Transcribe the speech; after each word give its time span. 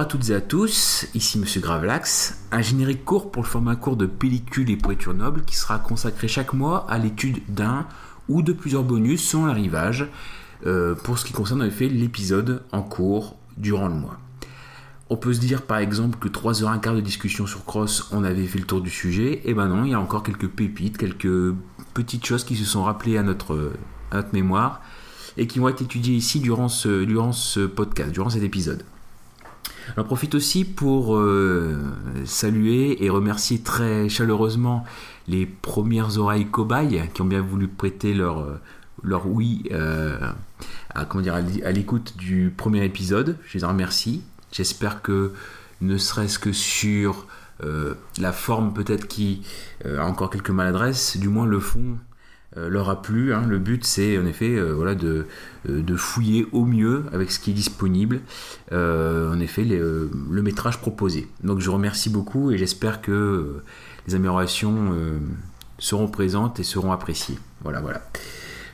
Bonjour 0.00 0.08
à 0.08 0.18
toutes 0.18 0.30
et 0.30 0.34
à 0.34 0.40
tous, 0.40 1.06
ici 1.14 1.38
Monsieur 1.38 1.60
Gravelax, 1.60 2.46
un 2.52 2.62
générique 2.62 3.04
court 3.04 3.30
pour 3.30 3.42
le 3.42 3.46
format 3.46 3.76
court 3.76 3.98
de 3.98 4.06
pellicule 4.06 4.70
et 4.70 4.78
poéture 4.78 5.12
noble 5.12 5.44
qui 5.44 5.56
sera 5.56 5.78
consacré 5.78 6.26
chaque 6.26 6.54
mois 6.54 6.86
à 6.88 6.96
l'étude 6.96 7.42
d'un 7.48 7.86
ou 8.26 8.40
de 8.40 8.54
plusieurs 8.54 8.82
bonus 8.82 9.22
selon 9.22 9.44
l'arrivage 9.44 10.08
euh, 10.64 10.94
pour 10.94 11.18
ce 11.18 11.26
qui 11.26 11.34
concerne 11.34 11.60
en 11.60 11.66
effet 11.66 11.86
l'épisode 11.90 12.62
en 12.72 12.80
cours 12.80 13.36
durant 13.58 13.88
le 13.88 13.94
mois. 13.94 14.18
On 15.10 15.18
peut 15.18 15.34
se 15.34 15.38
dire 15.40 15.60
par 15.60 15.76
exemple 15.76 16.18
que 16.18 16.28
3h15 16.28 16.96
de 16.96 17.02
discussion 17.02 17.46
sur 17.46 17.66
Cross, 17.66 18.08
on 18.10 18.24
avait 18.24 18.46
fait 18.46 18.58
le 18.58 18.64
tour 18.64 18.80
du 18.80 18.88
sujet, 18.88 19.32
et 19.32 19.50
eh 19.50 19.54
ben 19.54 19.68
non, 19.68 19.84
il 19.84 19.90
y 19.90 19.94
a 19.94 20.00
encore 20.00 20.22
quelques 20.22 20.48
pépites, 20.48 20.96
quelques 20.96 21.54
petites 21.92 22.24
choses 22.24 22.44
qui 22.44 22.56
se 22.56 22.64
sont 22.64 22.84
rappelées 22.84 23.18
à 23.18 23.22
notre, 23.22 23.74
mémoire 24.32 24.80
et 25.36 25.46
qui 25.46 25.58
vont 25.58 25.68
être 25.68 25.82
étudiées 25.82 26.14
ici 26.14 26.40
durant 26.40 26.70
ce 26.70 27.66
podcast, 27.66 28.12
durant 28.12 28.30
cet 28.30 28.42
épisode. 28.42 28.82
J'en 29.96 30.04
profite 30.04 30.34
aussi 30.34 30.64
pour 30.64 31.16
euh, 31.16 31.78
saluer 32.24 33.04
et 33.04 33.10
remercier 33.10 33.60
très 33.60 34.08
chaleureusement 34.08 34.84
les 35.28 35.46
premières 35.46 36.18
oreilles 36.18 36.46
cobayes 36.46 37.08
qui 37.14 37.22
ont 37.22 37.26
bien 37.26 37.40
voulu 37.40 37.68
prêter 37.68 38.14
leur, 38.14 38.40
euh, 38.40 39.18
oui 39.24 39.64
euh, 39.72 40.18
à, 40.94 41.72
l'écoute 41.72 42.16
du 42.16 42.52
premier 42.56 42.84
épisode. 42.84 43.36
Je 43.46 43.58
les 43.58 43.64
en 43.64 43.68
remercie. 43.68 44.22
J'espère 44.52 45.02
que 45.02 45.32
ne 45.80 45.96
serait-ce 45.96 46.38
que 46.38 46.52
sur 46.52 47.26
la 48.18 48.32
forme 48.32 48.72
peut-être 48.72 49.06
qui 49.06 49.42
a 49.84 50.06
encore 50.06 50.30
quelques 50.30 50.50
maladresses, 50.50 51.18
du 51.18 51.28
moins 51.28 51.44
le 51.44 51.60
fond 51.60 51.98
euh, 52.09 52.09
leur 52.56 52.90
a 52.90 53.02
plu. 53.02 53.32
Hein. 53.32 53.44
Le 53.46 53.58
but, 53.58 53.84
c'est 53.84 54.18
en 54.18 54.26
effet 54.26 54.56
euh, 54.56 54.72
voilà, 54.72 54.94
de, 54.94 55.26
euh, 55.68 55.82
de, 55.82 55.96
fouiller 55.96 56.46
au 56.52 56.64
mieux 56.64 57.04
avec 57.12 57.30
ce 57.30 57.38
qui 57.38 57.50
est 57.50 57.54
disponible, 57.54 58.20
en 58.72 59.40
effet, 59.40 59.64
le 59.64 60.42
métrage 60.42 60.80
proposé. 60.80 61.28
Donc 61.42 61.60
je 61.60 61.70
remercie 61.70 62.10
beaucoup 62.10 62.50
et 62.50 62.58
j'espère 62.58 63.00
que 63.00 63.62
les 64.06 64.14
améliorations 64.14 64.94
seront 65.78 66.08
présentes 66.08 66.60
et 66.60 66.62
seront 66.62 66.92
appréciées. 66.92 67.38
Voilà, 67.62 67.80
voilà. 67.80 68.02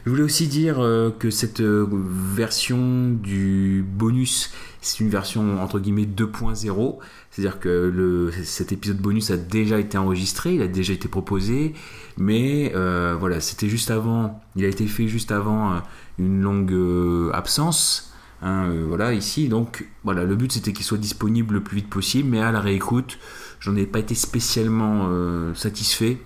Je 0.07 0.11
voulais 0.13 0.23
aussi 0.23 0.47
dire 0.47 0.77
que 1.19 1.31
cette 1.31 1.61
version 1.61 3.11
du 3.11 3.85
bonus, 3.85 4.53
c'est 4.81 5.01
une 5.01 5.11
version 5.11 5.61
entre 5.61 5.81
guillemets 5.81 6.05
2.0. 6.05 6.99
C'est-à-dire 7.37 7.59
que 7.59 8.31
cet 8.45 8.73
épisode 8.73 8.99
bonus 8.99 9.31
a 9.31 9.37
déjà 9.37 9.81
été 9.81 9.99
enregistré, 9.99 10.55
il 10.55 10.63
a 10.63 10.69
déjà 10.69 10.93
été 10.93 11.09
proposé, 11.09 11.75
mais 12.17 12.73
euh, 12.75 13.17
voilà, 13.19 13.41
c'était 13.41 13.69
juste 13.69 13.91
avant, 13.91 14.41
il 14.55 14.65
a 14.65 14.69
été 14.69 14.87
fait 14.87 15.09
juste 15.09 15.33
avant 15.33 15.73
euh, 15.73 15.79
une 16.19 16.41
longue 16.41 16.73
euh, 16.73 17.31
absence. 17.35 18.15
Hein, 18.43 18.71
voilà, 18.87 19.13
ici, 19.13 19.49
donc 19.49 19.87
voilà, 20.05 20.25
le 20.25 20.37
but 20.37 20.53
c'était 20.53 20.73
qu'il 20.73 20.85
soit 20.85 20.99
disponible 20.99 21.55
le 21.55 21.63
plus 21.63 21.77
vite 21.77 21.91
possible, 21.91 22.31
mais 22.31 22.41
à 22.41 22.53
la 22.53 22.61
réécoute, 22.61 23.19
j'en 23.61 23.75
ai 23.77 23.87
pas 23.87 23.99
été 23.99 24.15
spécialement 24.15 25.11
satisfait 25.55 26.19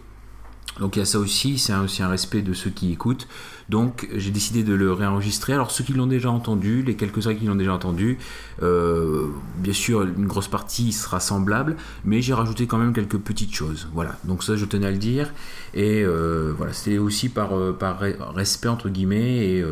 donc 0.80 0.96
il 0.96 1.00
y 1.00 1.02
a 1.02 1.04
ça 1.04 1.18
aussi, 1.18 1.58
c'est 1.58 1.74
aussi 1.74 2.02
un 2.02 2.08
respect 2.08 2.40
de 2.40 2.54
ceux 2.54 2.70
qui 2.70 2.90
écoutent. 2.90 3.28
Donc 3.68 4.08
j'ai 4.16 4.30
décidé 4.30 4.64
de 4.64 4.72
le 4.72 4.92
réenregistrer. 4.92 5.52
Alors 5.52 5.70
ceux 5.70 5.84
qui 5.84 5.92
l'ont 5.92 6.06
déjà 6.06 6.30
entendu, 6.30 6.82
les 6.82 6.96
quelques-uns 6.96 7.34
qui 7.34 7.44
l'ont 7.44 7.54
déjà 7.54 7.74
entendu, 7.74 8.18
euh, 8.62 9.26
bien 9.58 9.74
sûr 9.74 10.02
une 10.02 10.26
grosse 10.26 10.48
partie 10.48 10.92
sera 10.92 11.20
semblable, 11.20 11.76
mais 12.04 12.22
j'ai 12.22 12.32
rajouté 12.32 12.66
quand 12.66 12.78
même 12.78 12.94
quelques 12.94 13.18
petites 13.18 13.54
choses. 13.54 13.88
Voilà, 13.92 14.18
donc 14.24 14.42
ça 14.42 14.56
je 14.56 14.64
tenais 14.64 14.86
à 14.86 14.90
le 14.90 14.96
dire. 14.96 15.32
Et 15.74 16.02
euh, 16.02 16.54
voilà, 16.56 16.72
c'était 16.72 16.98
aussi 16.98 17.28
par, 17.28 17.56
euh, 17.56 17.72
par 17.72 18.00
respect 18.34 18.68
entre 18.68 18.88
guillemets. 18.88 19.36
Et 19.50 19.64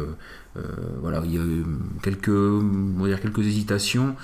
voilà, 1.01 1.23
il 1.25 1.35
y 1.35 1.39
a 1.39 1.41
eu 1.41 1.65
quelques, 2.03 2.29
dire 2.29 3.21
quelques 3.21 3.47
hésitations. 3.47 4.17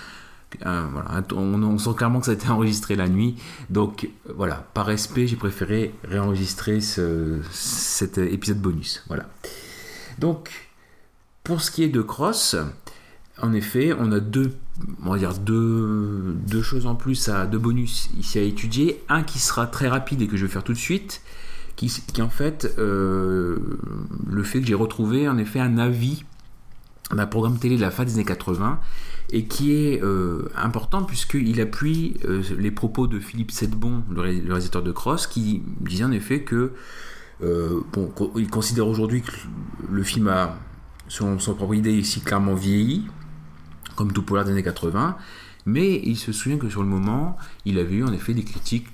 On, 0.65 1.79
sent 1.79 1.91
clairement 1.97 2.21
que 2.21 2.27
ça 2.27 2.33
a 2.33 2.35
été 2.35 2.49
enregistré 2.49 2.97
la 2.97 3.09
nuit. 3.09 3.37
Donc 3.71 4.09
voilà, 4.35 4.67
par 4.75 4.87
respect, 4.87 5.27
j'ai 5.27 5.37
préféré 5.37 5.95
réenregistrer 6.05 6.81
cet 6.81 8.19
épisode 8.19 8.59
bonus. 8.59 9.05
Voilà. 9.09 9.29
Donc, 10.19 10.69
pour 11.43 11.61
ce 11.61 11.71
qui 11.71 11.83
est 11.83 11.89
de 11.89 12.03
Cross, 12.03 12.57
en 13.41 13.53
effet, 13.53 13.93
on 13.99 14.13
a 14.13 14.21
deux, 14.21 14.55
on 15.05 15.13
va 15.13 15.19
dire 15.19 15.35
deux, 15.35 16.63
choses 16.63 16.87
en 16.87 16.95
plus, 16.95 17.29
à, 17.29 17.47
deux 17.47 17.59
bonus 17.59 18.11
ici 18.19 18.39
à 18.39 18.43
étudier. 18.43 19.03
Un 19.09 19.23
qui 19.23 19.39
sera 19.39 19.67
très 19.67 19.89
rapide 19.89 20.23
et 20.23 20.29
que 20.29 20.37
je 20.37 20.47
vais 20.47 20.53
faire 20.53 20.65
tout 20.65 20.73
de 20.73 20.79
suite, 20.79 21.21
qui, 21.77 21.89
qui 21.89 22.23
en 22.23 22.29
fait, 22.29 22.75
euh, 22.79 23.59
le 24.31 24.43
fait 24.45 24.61
que 24.61 24.67
j'ai 24.67 24.75
retrouvé 24.75 25.29
en 25.29 25.37
effet 25.39 25.61
un 25.61 25.79
avis 25.79 26.25
d'un 27.11 27.27
programme 27.27 27.59
télé 27.59 27.77
de 27.77 27.81
la 27.81 27.91
fin 27.91 28.05
des 28.05 28.15
années 28.15 28.25
80 28.25 28.81
et 29.33 29.45
qui 29.45 29.73
est 29.73 30.03
euh, 30.03 30.49
important 30.57 31.03
puisqu'il 31.03 31.61
appuie 31.61 32.17
euh, 32.25 32.43
les 32.59 32.71
propos 32.71 33.07
de 33.07 33.19
Philippe 33.19 33.51
Sedbon, 33.51 34.03
le, 34.11 34.21
réalisateur 34.21 34.83
de 34.83 34.93
Cross, 34.93 35.27
qui 35.27 35.63
disait 35.81 36.05
en 36.05 36.13
effet 36.13 36.43
que 36.43 36.73
euh, 37.43 37.81
bon, 37.93 38.13
il 38.37 38.49
considère 38.49 38.87
aujourd'hui 38.87 39.23
que 39.23 39.33
le 39.91 40.03
film 40.03 40.29
a, 40.29 40.57
selon 41.09 41.39
son 41.39 41.55
propre 41.55 41.75
idée, 41.75 41.93
ici 41.93 42.21
clairement 42.21 42.55
vieilli, 42.55 43.07
comme 43.97 44.13
tout 44.13 44.23
polar 44.23 44.45
des 44.45 44.53
années 44.53 44.63
80, 44.63 45.17
mais 45.67 46.01
il 46.05 46.17
se 46.17 46.33
souvient 46.33 46.59
que 46.59 46.69
sur 46.69 46.83
le 46.83 46.89
moment, 46.89 47.37
il 47.65 47.79
avait 47.79 47.97
eu 47.97 48.05
en 48.05 48.13
effet 48.13 48.35
des 48.35 48.45
critiques 48.45 48.89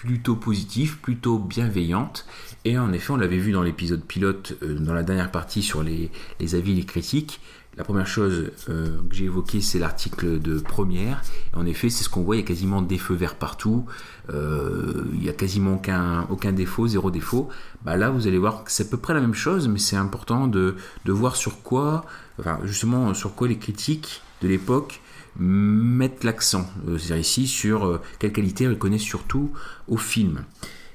plutôt 0.00 0.34
positives, 0.34 0.98
plutôt 0.98 1.38
bienveillantes, 1.38 2.26
et 2.64 2.78
en 2.78 2.90
effet, 2.92 3.12
on 3.12 3.16
l'avait 3.16 3.36
vu 3.36 3.52
dans 3.52 3.62
l'épisode 3.62 4.02
pilote, 4.02 4.54
dans 4.62 4.94
la 4.94 5.02
dernière 5.02 5.30
partie 5.30 5.62
sur 5.62 5.82
les, 5.82 6.10
avis 6.54 6.72
et 6.72 6.76
les 6.76 6.84
critiques, 6.84 7.40
la 7.76 7.84
première 7.84 8.06
chose 8.06 8.50
euh, 8.68 8.98
que 9.08 9.14
j'ai 9.14 9.26
évoquée, 9.26 9.60
c'est 9.60 9.78
l'article 9.78 10.40
de 10.40 10.58
première. 10.58 11.22
en 11.54 11.66
effet, 11.66 11.90
c'est 11.90 12.02
ce 12.02 12.08
qu'on 12.08 12.22
voit, 12.22 12.36
il 12.36 12.40
y 12.40 12.42
a 12.42 12.46
quasiment 12.46 12.80
des 12.82 12.98
feux 12.98 13.14
verts 13.14 13.36
partout. 13.36 13.84
Euh, 14.30 15.04
il 15.12 15.20
n'y 15.20 15.28
a 15.28 15.32
quasiment 15.32 15.74
aucun, 15.74 16.26
aucun 16.30 16.52
défaut, 16.52 16.88
zéro 16.88 17.10
défaut. 17.10 17.48
Bah 17.84 17.96
là, 17.96 18.10
vous 18.10 18.26
allez 18.26 18.38
voir 18.38 18.64
que 18.64 18.72
c'est 18.72 18.86
à 18.86 18.90
peu 18.90 18.96
près 18.96 19.14
la 19.14 19.20
même 19.20 19.34
chose, 19.34 19.68
mais 19.68 19.78
c'est 19.78 19.96
important 19.96 20.46
de, 20.46 20.76
voir 21.06 21.36
sur 21.36 21.62
quoi, 21.62 22.06
enfin, 22.38 22.58
justement, 22.64 23.12
sur 23.14 23.34
quoi 23.34 23.48
les 23.48 23.58
critiques 23.58 24.22
de 24.42 24.48
l'époque 24.48 25.00
mettent 25.38 26.24
l'accent. 26.24 26.70
Euh, 26.88 26.98
c'est-à-dire 26.98 27.18
ici 27.18 27.46
sur 27.46 28.00
quelle 28.18 28.32
qualité 28.32 28.68
reconnaissent 28.68 29.02
surtout 29.02 29.50
au 29.88 29.96
film. 29.96 30.44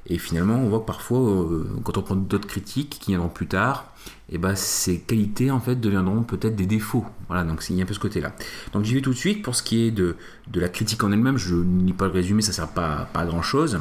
Et 0.07 0.17
finalement, 0.17 0.55
on 0.55 0.69
voit 0.69 0.79
que 0.81 0.85
parfois, 0.85 1.19
euh, 1.19 1.65
quand 1.83 1.97
on 1.97 2.01
prend 2.03 2.15
d'autres 2.15 2.47
critiques 2.47 2.97
qui 3.01 3.11
viendront 3.11 3.29
plus 3.29 3.47
tard, 3.47 3.91
eh 4.29 4.37
ben, 4.37 4.55
ces 4.55 4.99
qualités 4.99 5.49
en 5.49 5.59
fait 5.59 5.75
deviendront 5.75 6.21
peut-être 6.23 6.55
des 6.55 6.67
défauts. 6.67 7.05
Voilà, 7.27 7.43
donc 7.43 7.65
il 7.69 7.75
y 7.75 7.79
a 7.79 7.83
un 7.83 7.87
peu 7.87 7.93
ce 7.93 7.99
côté-là. 7.99 8.33
Donc 8.73 8.85
j'y 8.85 8.93
vais 8.93 9.01
tout 9.01 9.11
de 9.11 9.17
suite 9.17 9.41
pour 9.41 9.55
ce 9.55 9.63
qui 9.63 9.87
est 9.87 9.91
de, 9.91 10.15
la 10.53 10.69
critique 10.69 11.03
en 11.03 11.11
elle-même. 11.11 11.37
Je 11.37 11.55
lis 11.55 11.93
pas 11.93 12.05
le 12.05 12.11
résumé, 12.11 12.41
ça 12.43 12.51
ne 12.51 12.55
sert 12.55 12.67
pas, 12.67 13.09
pas 13.13 13.21
à 13.21 13.25
grand-chose. 13.25 13.79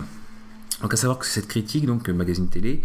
Donc 0.85 0.93
à 0.93 0.99
savoir 0.99 1.19
que 1.19 1.25
cette 1.25 1.49
critique, 1.49 1.87
donc 1.87 2.11
magazine 2.11 2.51
télé, 2.51 2.83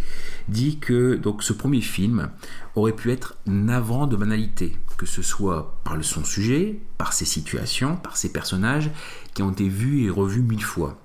dit 0.48 0.80
que 0.80 1.16
donc 1.16 1.44
ce 1.44 1.52
premier 1.52 1.82
film 1.82 2.30
aurait 2.76 2.96
pu 2.96 3.12
être 3.12 3.36
navrant 3.46 4.08
de 4.08 4.16
banalité, 4.16 4.78
que 4.98 5.06
ce 5.06 5.22
soit 5.22 5.78
par 5.84 6.02
son 6.02 6.24
sujet, 6.24 6.80
par 6.98 7.12
ses 7.12 7.26
situations, 7.26 7.98
par 7.98 8.16
ses 8.16 8.32
personnages 8.32 8.90
qui 9.34 9.44
ont 9.44 9.52
été 9.52 9.68
vus 9.68 10.06
et 10.06 10.10
revus 10.10 10.42
mille 10.42 10.64
fois. 10.64 10.98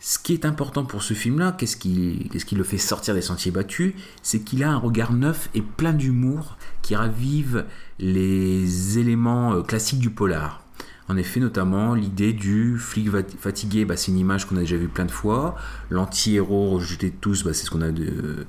Ce 0.00 0.18
qui 0.18 0.32
est 0.32 0.46
important 0.46 0.86
pour 0.86 1.02
ce 1.02 1.12
film-là, 1.12 1.52
qu'est-ce 1.52 1.76
qui, 1.76 2.30
le 2.52 2.64
fait 2.64 2.78
sortir 2.78 3.12
des 3.12 3.20
sentiers 3.20 3.50
battus, 3.50 3.92
c'est 4.22 4.40
qu'il 4.40 4.64
a 4.64 4.70
un 4.70 4.78
regard 4.78 5.12
neuf 5.12 5.50
et 5.54 5.60
plein 5.60 5.92
d'humour 5.92 6.56
qui 6.80 6.96
ravive 6.96 7.66
les 7.98 8.98
éléments 8.98 9.52
euh, 9.52 9.62
classiques 9.62 9.98
du 9.98 10.08
polar. 10.08 10.64
En 11.08 11.16
effet, 11.16 11.40
notamment 11.40 11.94
l'idée 11.94 12.34
du 12.34 12.78
flic 12.78 13.08
fatigué, 13.38 13.86
bah, 13.86 13.96
c'est 13.96 14.12
une 14.12 14.18
image 14.18 14.46
qu'on 14.46 14.56
a 14.56 14.60
déjà 14.60 14.76
vue 14.76 14.88
plein 14.88 15.06
de 15.06 15.10
fois. 15.10 15.56
L'anti-héros 15.88 16.72
rejeté 16.72 17.08
de 17.10 17.16
tous, 17.18 17.44
bah, 17.44 17.54
c'est 17.54 17.64
ce 17.64 17.70
qu'on 17.70 17.80
a 17.80 17.86
euh, 17.86 18.44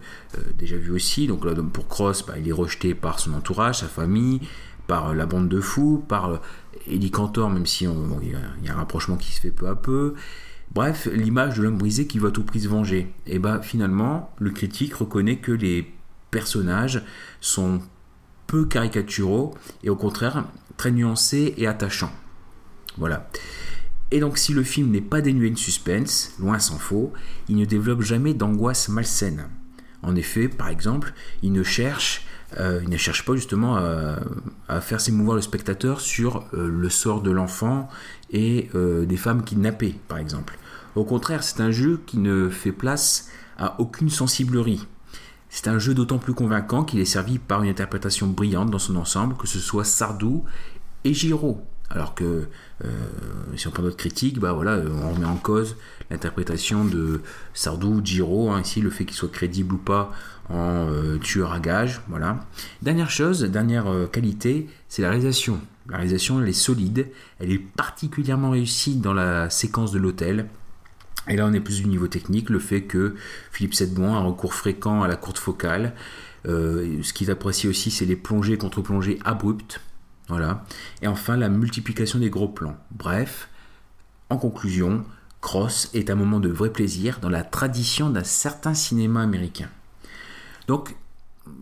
déjà 0.58 0.76
vu 0.76 0.92
aussi. 0.92 1.28
Donc 1.28 1.46
là, 1.46 1.54
pour 1.56 1.88
Cross, 1.88 2.26
bah, 2.26 2.34
il 2.38 2.48
est 2.50 2.54
rejeté 2.54 2.94
par 2.94 3.20
son 3.20 3.34
entourage, 3.34 3.80
sa 3.80 3.88
famille, 3.88 4.42
par 4.88 5.16
la 5.16 5.26
bande 5.26 5.48
de 5.48 5.62
fous, 5.62 6.04
par 6.06 6.42
Eddie 6.86 7.12
Cantor, 7.12 7.50
même 7.50 7.66
si 7.66 7.86
il 7.86 8.30
y, 8.30 8.70
a 8.70 8.74
un 8.74 8.76
rapprochement 8.76 9.16
qui 9.16 9.32
se 9.32 9.40
fait 9.40 9.52
peu 9.52 9.68
à 9.68 9.76
peu. 9.76 10.16
Bref, 10.74 11.08
l'image 11.14 11.58
de 11.58 11.64
l'homme 11.64 11.78
brisé 11.78 12.08
qui 12.08 12.20
va 12.20 12.30
tout 12.30 12.44
prix 12.44 12.62
se 12.62 12.68
venger. 12.68 13.14
Et 13.26 13.40
finalement, 13.62 14.34
le 14.38 14.52
critique 14.52 14.96
reconnaît 14.96 15.38
que 15.38 15.54
les 15.54 15.92
personnages 16.30 17.04
sont 17.40 17.80
peu 18.48 18.66
caricaturaux 18.66 19.54
et 19.84 19.90
au 19.90 19.96
contraire 19.96 20.46
très 20.78 20.92
nuancés 20.92 21.54
et 21.58 21.68
attachants. 21.68 22.12
Voilà. 23.00 23.30
Et 24.12 24.20
donc 24.20 24.38
si 24.38 24.54
le 24.54 24.64
film 24.64 24.92
n'est 24.92 25.02
pas 25.02 25.22
dénué 25.22 25.50
de 25.50 25.58
suspense, 25.58 26.34
loin 26.40 26.60
s'en 26.60 26.78
faut, 26.78 27.14
il 27.48 27.56
ne 27.56 27.66
développe 27.66 28.02
jamais 28.02 28.34
d'angoisse 28.34 28.90
malsaine. 28.90 29.48
En 30.02 30.16
effet, 30.16 30.48
par 30.48 30.70
exemple, 30.70 31.14
il 31.44 31.52
ne 31.52 31.64
cherche, 31.64 32.26
euh, 32.58 32.80
il 32.84 32.90
ne 32.90 32.98
cherche 32.98 33.26
pas 33.26 33.36
justement 33.36 33.78
à, 34.68 34.82
faire 34.82 35.02
s'émouvoir 35.02 35.36
le 35.36 35.42
spectateur 35.42 36.02
sur 36.02 36.46
euh, 36.54 36.70
le 36.70 36.90
sort 36.90 37.22
de 37.22 37.32
l'enfant 37.32 37.90
et 38.32 38.70
euh, 38.76 39.06
des 39.06 39.18
femmes 39.18 39.44
kidnappées, 39.44 39.96
par 40.08 40.18
exemple. 40.18 40.58
Au 40.96 41.04
contraire, 41.04 41.44
c'est 41.44 41.62
un 41.62 41.72
jeu 41.72 42.02
qui 42.06 42.18
ne 42.18 42.50
fait 42.50 42.72
place 42.72 43.30
à 43.58 43.80
aucune 43.80 44.10
sensiblerie. 44.10 44.88
C'est 45.50 45.68
un 45.68 45.80
jeu 45.80 45.94
d'autant 45.94 46.20
plus 46.20 46.34
convaincant 46.34 46.84
qu'il 46.84 47.00
est 47.00 47.06
servi 47.06 47.40
par 47.40 47.64
une 47.64 47.70
interprétation 47.70 48.28
brillante 48.28 48.70
dans 48.70 48.80
son 48.80 48.96
ensemble, 48.96 49.36
que 49.36 49.48
ce 49.48 49.60
soit 49.60 49.84
Sardou 49.84 50.44
et 51.04 51.14
Giraud. 51.14 51.62
Alors 51.90 52.14
que 52.14 52.48
si 53.56 53.68
on 53.68 53.72
prend 53.72 53.84
notre 53.84 53.98
critique, 53.98 54.40
bah 54.40 54.54
voilà, 54.54 54.80
on 55.04 55.14
remet 55.14 55.26
en 55.26 55.36
cause 55.36 55.76
l'interprétation 56.10 56.86
de 56.86 57.22
Sardou, 57.54 58.02
Giro, 58.04 58.52
hein, 58.52 58.62
ici 58.62 58.82
le 58.82 58.90
fait 58.90 59.06
qu'il 59.06 59.16
soit 59.16 59.32
crédible 59.32 59.76
ou 59.76 59.78
pas 59.78 60.12
en 60.50 60.88
tueur 61.22 61.52
à 61.52 61.60
gage, 61.60 62.02
voilà. 62.08 62.46
Dernière 62.82 63.12
chose, 63.12 63.44
dernière 63.44 63.86
qualité, 64.12 64.68
c'est 64.88 65.02
la 65.02 65.10
réalisation. 65.10 65.60
La 65.90 65.98
réalisation, 65.98 66.42
elle 66.42 66.50
est 66.50 66.54
solide, 66.54 67.08
elle 67.40 67.52
est 67.52 67.60
particulièrement 67.60 68.52
réussie 68.52 68.98
dans 68.98 69.14
la 69.14 69.50
séquence 69.50 69.92
de 69.92 70.00
l'hôtel. 70.00 70.48
Et 71.28 71.36
là, 71.36 71.48
on 71.48 71.54
est 71.54 71.60
plus 71.60 71.82
du 71.82 71.88
niveau 71.88 72.08
technique, 72.08 72.50
le 72.50 72.60
fait 72.60 72.84
que 72.84 73.16
Philippe 73.52 73.74
Sedbon 73.74 74.14
a 74.14 74.18
un 74.18 74.24
recours 74.24 74.54
fréquent 74.54 75.02
à 75.02 75.08
la 75.08 75.16
courte 75.16 75.38
focale. 75.38 75.94
Euh, 76.48 77.02
ce 77.02 77.14
qu'il 77.14 77.30
apprécie 77.32 77.68
aussi, 77.68 77.92
c'est 77.92 78.06
les 78.06 78.16
plongées 78.16 78.58
contre 78.58 78.82
plongées 78.82 79.20
abruptes. 79.26 79.82
Voilà. 80.30 80.64
Et 81.02 81.08
enfin, 81.08 81.36
la 81.36 81.50
multiplication 81.50 82.20
des 82.20 82.30
gros 82.30 82.48
plans. 82.48 82.78
Bref, 82.92 83.50
en 84.30 84.38
conclusion, 84.38 85.04
Cross 85.42 85.90
est 85.94 86.10
un 86.10 86.16
moment 86.16 86.40
de 86.40 86.50
vrai 86.50 86.72
plaisir 86.72 87.20
dans 87.20 87.30
la 87.30 87.44
tradition 87.44 88.10
d'un 88.10 88.24
certain 88.24 88.76
cinéma 88.76 89.22
américain. 89.22 89.70
Donc, 90.68 90.96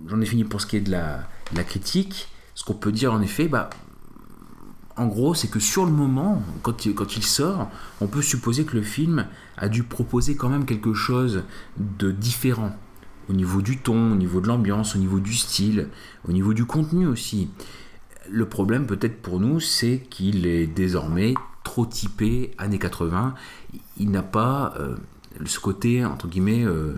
j'en 0.08 0.20
ai 0.20 0.26
fini 0.26 0.44
pour 0.44 0.60
ce 0.60 0.68
qui 0.68 0.76
est 0.76 0.82
de 0.82 0.92
la, 0.92 1.28
critique. 1.64 2.28
Ce 2.56 2.66
qu'on 2.66 2.74
peut 2.74 2.92
dire 2.92 3.14
en 3.14 3.22
effet, 3.22 3.48
bah, 3.48 3.70
en 4.98 5.08
gros, 5.08 5.34
c'est 5.34 5.48
que 5.48 5.60
sur 5.60 5.86
le 5.86 5.92
moment, 5.92 6.44
quand 6.64 6.86
il 6.86 7.24
sort, 7.24 7.70
on 8.02 8.08
peut 8.08 8.22
supposer 8.22 8.66
que 8.66 8.76
le 8.76 8.84
film 8.84 9.28
a 9.56 9.70
dû 9.70 9.84
proposer 9.84 10.36
quand 10.36 10.50
même 10.50 10.66
quelque 10.66 10.94
chose 10.94 11.44
de 11.78 12.12
différent. 12.12 12.76
Au 13.30 13.34
niveau 13.34 13.62
du 13.62 13.78
ton, 13.78 14.12
au 14.12 14.16
niveau 14.16 14.42
de 14.42 14.48
l'ambiance, 14.48 14.96
au 14.96 15.00
niveau 15.00 15.20
du 15.20 15.34
style, 15.36 15.88
au 16.28 16.34
niveau 16.34 16.54
du 16.54 16.66
contenu 16.66 17.08
aussi. 17.08 17.50
Le 18.30 18.46
problème 18.46 18.86
peut-être 18.86 19.22
pour 19.22 19.40
nous, 19.40 19.60
c'est 19.60 20.00
qu'il 20.10 20.46
est 20.46 20.68
désormais 20.68 21.34
trop 21.64 21.86
typé 21.86 22.52
années 22.58 22.80
80. 22.80 23.36
Il 23.98 24.12
n'a 24.12 24.24
pas 24.24 24.74
euh, 24.80 24.96
ce 25.46 25.60
côté, 25.60 26.06
entre 26.06 26.28
guillemets, 26.28 26.64
euh, 26.64 26.96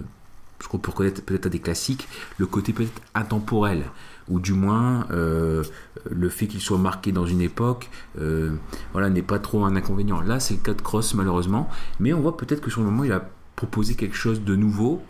ce 0.62 0.68
qu'on 0.68 0.78
peut 0.78 0.92
reconnaître 0.92 1.22
peut-être 1.24 1.46
à 1.46 1.50
des 1.50 1.60
classiques, 1.60 2.08
le 2.38 2.46
côté 2.46 2.74
peut-être 2.74 3.02
intemporel 3.16 3.86
ou 4.30 4.40
du 4.40 4.54
moins 4.54 5.08
euh, 5.12 5.64
le 6.10 6.30
fait 6.30 6.48
qu'il 6.48 6.62
soit 6.62 6.78
marqué 6.78 7.12
dans 7.12 7.26
une 7.26 7.42
époque 7.42 7.90
euh, 8.20 8.52
voilà, 8.94 9.10
n'est 9.10 9.24
pas 9.24 9.40
trop 9.40 9.66
un 9.66 9.76
inconvénient. 9.76 10.22
Là, 10.22 10.40
c'est 10.40 10.56
le 10.56 10.60
cas 10.60 10.74
de 10.74 10.81
Cross, 10.81 11.16
malheureusement, 11.16 11.68
mais 12.00 12.14
on 12.14 12.22
voit 12.22 12.38
peut-être 12.38 12.62
que 12.62 12.70
sur 12.70 12.81
le 12.81 12.88
moment, 12.88 13.04
il 13.04 13.12
a 13.12 13.28
proposé 13.56 13.96
quelque 13.96 14.16
chose 14.16 14.44
de 14.44 14.56
nouveau. 14.56 15.02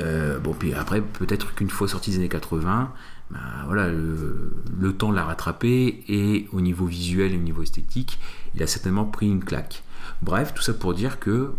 Euh, 0.00 0.38
bon, 0.38 0.54
puis 0.54 0.74
après, 0.74 1.00
peut-être 1.00 1.54
qu'une 1.54 1.70
fois 1.70 1.88
sorti 1.88 2.10
des 2.10 2.16
années 2.16 2.28
80, 2.28 2.92
bah, 3.30 3.38
voilà, 3.66 3.88
le, 3.88 4.92
temps 4.98 5.12
l'a 5.12 5.24
rattrapé 5.24 6.04
et 6.08 6.48
au 6.52 6.60
niveau 6.60 6.86
visuel 6.86 7.32
et 7.32 7.36
au 7.36 7.40
niveau 7.40 7.62
esthétique, 7.62 8.18
il 8.54 8.62
a 8.62 8.66
certainement 8.66 9.04
pris 9.04 9.28
une 9.28 9.42
claque. 9.44 9.82
Bref, 10.22 10.52
tout 10.54 10.62
ça 10.62 10.74
pour 10.74 10.94
dire 10.94 11.18
que 11.20 11.52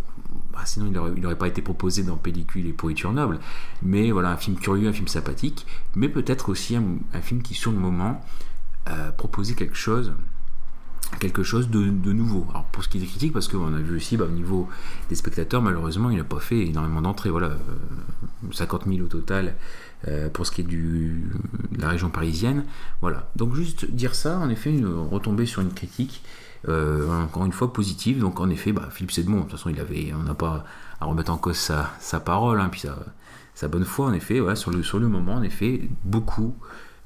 bah, 0.53 0.61
sinon 0.65 0.87
il 1.15 1.21
n'aurait 1.21 1.37
pas 1.37 1.47
été 1.47 1.61
proposé 1.61 2.03
dans 2.03 2.17
Pellicule 2.17 2.67
et 2.67 2.73
Pourriture 2.73 3.13
Noble. 3.13 3.39
Mais 3.81 4.11
voilà, 4.11 4.31
un 4.31 4.37
film 4.37 4.57
curieux, 4.57 4.89
un 4.89 4.93
film 4.93 5.07
sympathique, 5.07 5.65
mais 5.95 6.09
peut-être 6.09 6.49
aussi 6.49 6.75
un, 6.75 7.21
film 7.21 7.41
qui, 7.41 7.53
sur 7.53 7.71
le 7.71 7.77
moment, 7.77 8.21
euh, 8.89 9.11
proposait 9.11 9.55
quelque 9.55 9.77
chose 9.77 10.13
quelque 11.19 11.43
chose 11.43 11.69
de, 11.69 12.11
nouveau. 12.11 12.45
Alors 12.49 12.65
pour 12.65 12.83
ce 12.83 12.89
qui 12.89 12.97
est 12.97 13.01
des 13.01 13.07
critiques, 13.07 13.33
parce 13.33 13.47
qu'on 13.47 13.73
a 13.73 13.79
vu 13.79 13.95
aussi 13.95 14.17
bah, 14.17 14.25
au 14.25 14.33
niveau 14.33 14.67
des 15.09 15.15
spectateurs, 15.15 15.61
malheureusement, 15.61 16.09
il 16.09 16.17
n'a 16.17 16.23
pas 16.23 16.39
fait 16.39 16.67
énormément 16.67 17.01
d'entrées. 17.01 17.29
Voilà, 17.29 17.51
50 18.51 18.83
euh, 18.87 18.93
000 18.93 19.05
au 19.05 19.07
total 19.07 19.55
euh, 20.07 20.29
pour 20.29 20.45
ce 20.45 20.51
qui 20.51 20.61
est 20.61 20.63
de 20.63 21.11
la 21.77 21.89
région 21.89 22.09
parisienne. 22.09 22.65
Voilà. 23.01 23.29
Donc 23.35 23.55
juste 23.55 23.85
dire 23.91 24.15
ça, 24.15 24.37
en 24.37 24.49
effet, 24.49 24.71
une, 24.71 24.87
retomber 24.87 25.45
sur 25.45 25.61
une 25.61 25.73
critique 25.73 26.23
euh, 26.67 27.23
encore 27.23 27.45
une 27.45 27.51
fois 27.51 27.73
positive. 27.73 28.19
Donc 28.19 28.39
en 28.39 28.49
effet, 28.49 28.71
bah, 28.71 28.89
Philippe 28.91 29.11
Sedmond, 29.11 29.37
de 29.37 29.41
toute 29.43 29.51
façon, 29.51 29.69
il 29.69 29.79
avait, 29.79 30.13
on 30.13 30.23
n'a 30.23 30.35
pas 30.35 30.65
à 30.99 31.05
remettre 31.05 31.31
en 31.31 31.37
cause 31.37 31.57
sa, 31.57 32.19
parole, 32.19 32.59
hein, 32.59 32.69
puis 32.69 32.81
sa, 32.81 32.97
sa, 33.55 33.67
bonne 33.67 33.85
foi, 33.85 34.07
en 34.07 34.13
effet, 34.13 34.39
ouais, 34.39 34.55
sur, 34.55 34.71
le, 34.71 34.83
sur 34.83 34.99
le 34.99 35.07
moment, 35.07 35.35
en 35.35 35.43
effet, 35.43 35.89
beaucoup 36.03 36.55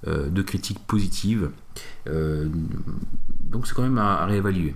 de 0.05 0.41
critiques 0.43 0.85
positives. 0.85 1.49
Euh, 3.55 3.57
donc 3.57 3.67
c'est 3.67 3.73
quand 3.73 3.83
même 3.83 3.97
à, 3.97 4.25
réévaluer. 4.25 4.75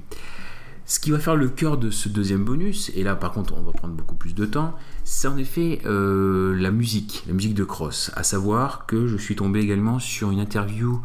Ce 0.86 1.00
qui 1.00 1.12
va 1.12 1.20
faire 1.20 1.36
le 1.36 1.50
cœur 1.50 1.78
de 1.78 1.92
ce 1.92 2.10
deuxième 2.10 2.44
bonus, 2.44 2.92
et 2.96 3.04
là 3.04 3.16
par 3.16 3.32
contre 3.32 3.54
on 3.56 3.62
va 3.62 3.72
prendre 3.72 3.94
beaucoup 3.94 4.16
plus 4.16 4.34
de 4.34 4.46
temps, 4.46 4.76
c'est 5.04 5.28
en 5.28 5.38
effet 5.38 5.82
la 5.86 6.72
musique, 6.72 7.24
la 7.28 7.34
musique 7.34 7.54
de 7.54 7.64
Cross. 7.64 8.12
À 8.16 8.24
savoir 8.24 8.88
que 8.88 9.06
je 9.06 9.16
suis 9.16 9.36
tombé 9.36 9.60
également 9.60 10.00
sur 10.00 10.32
une 10.32 10.40
interview 10.40 11.02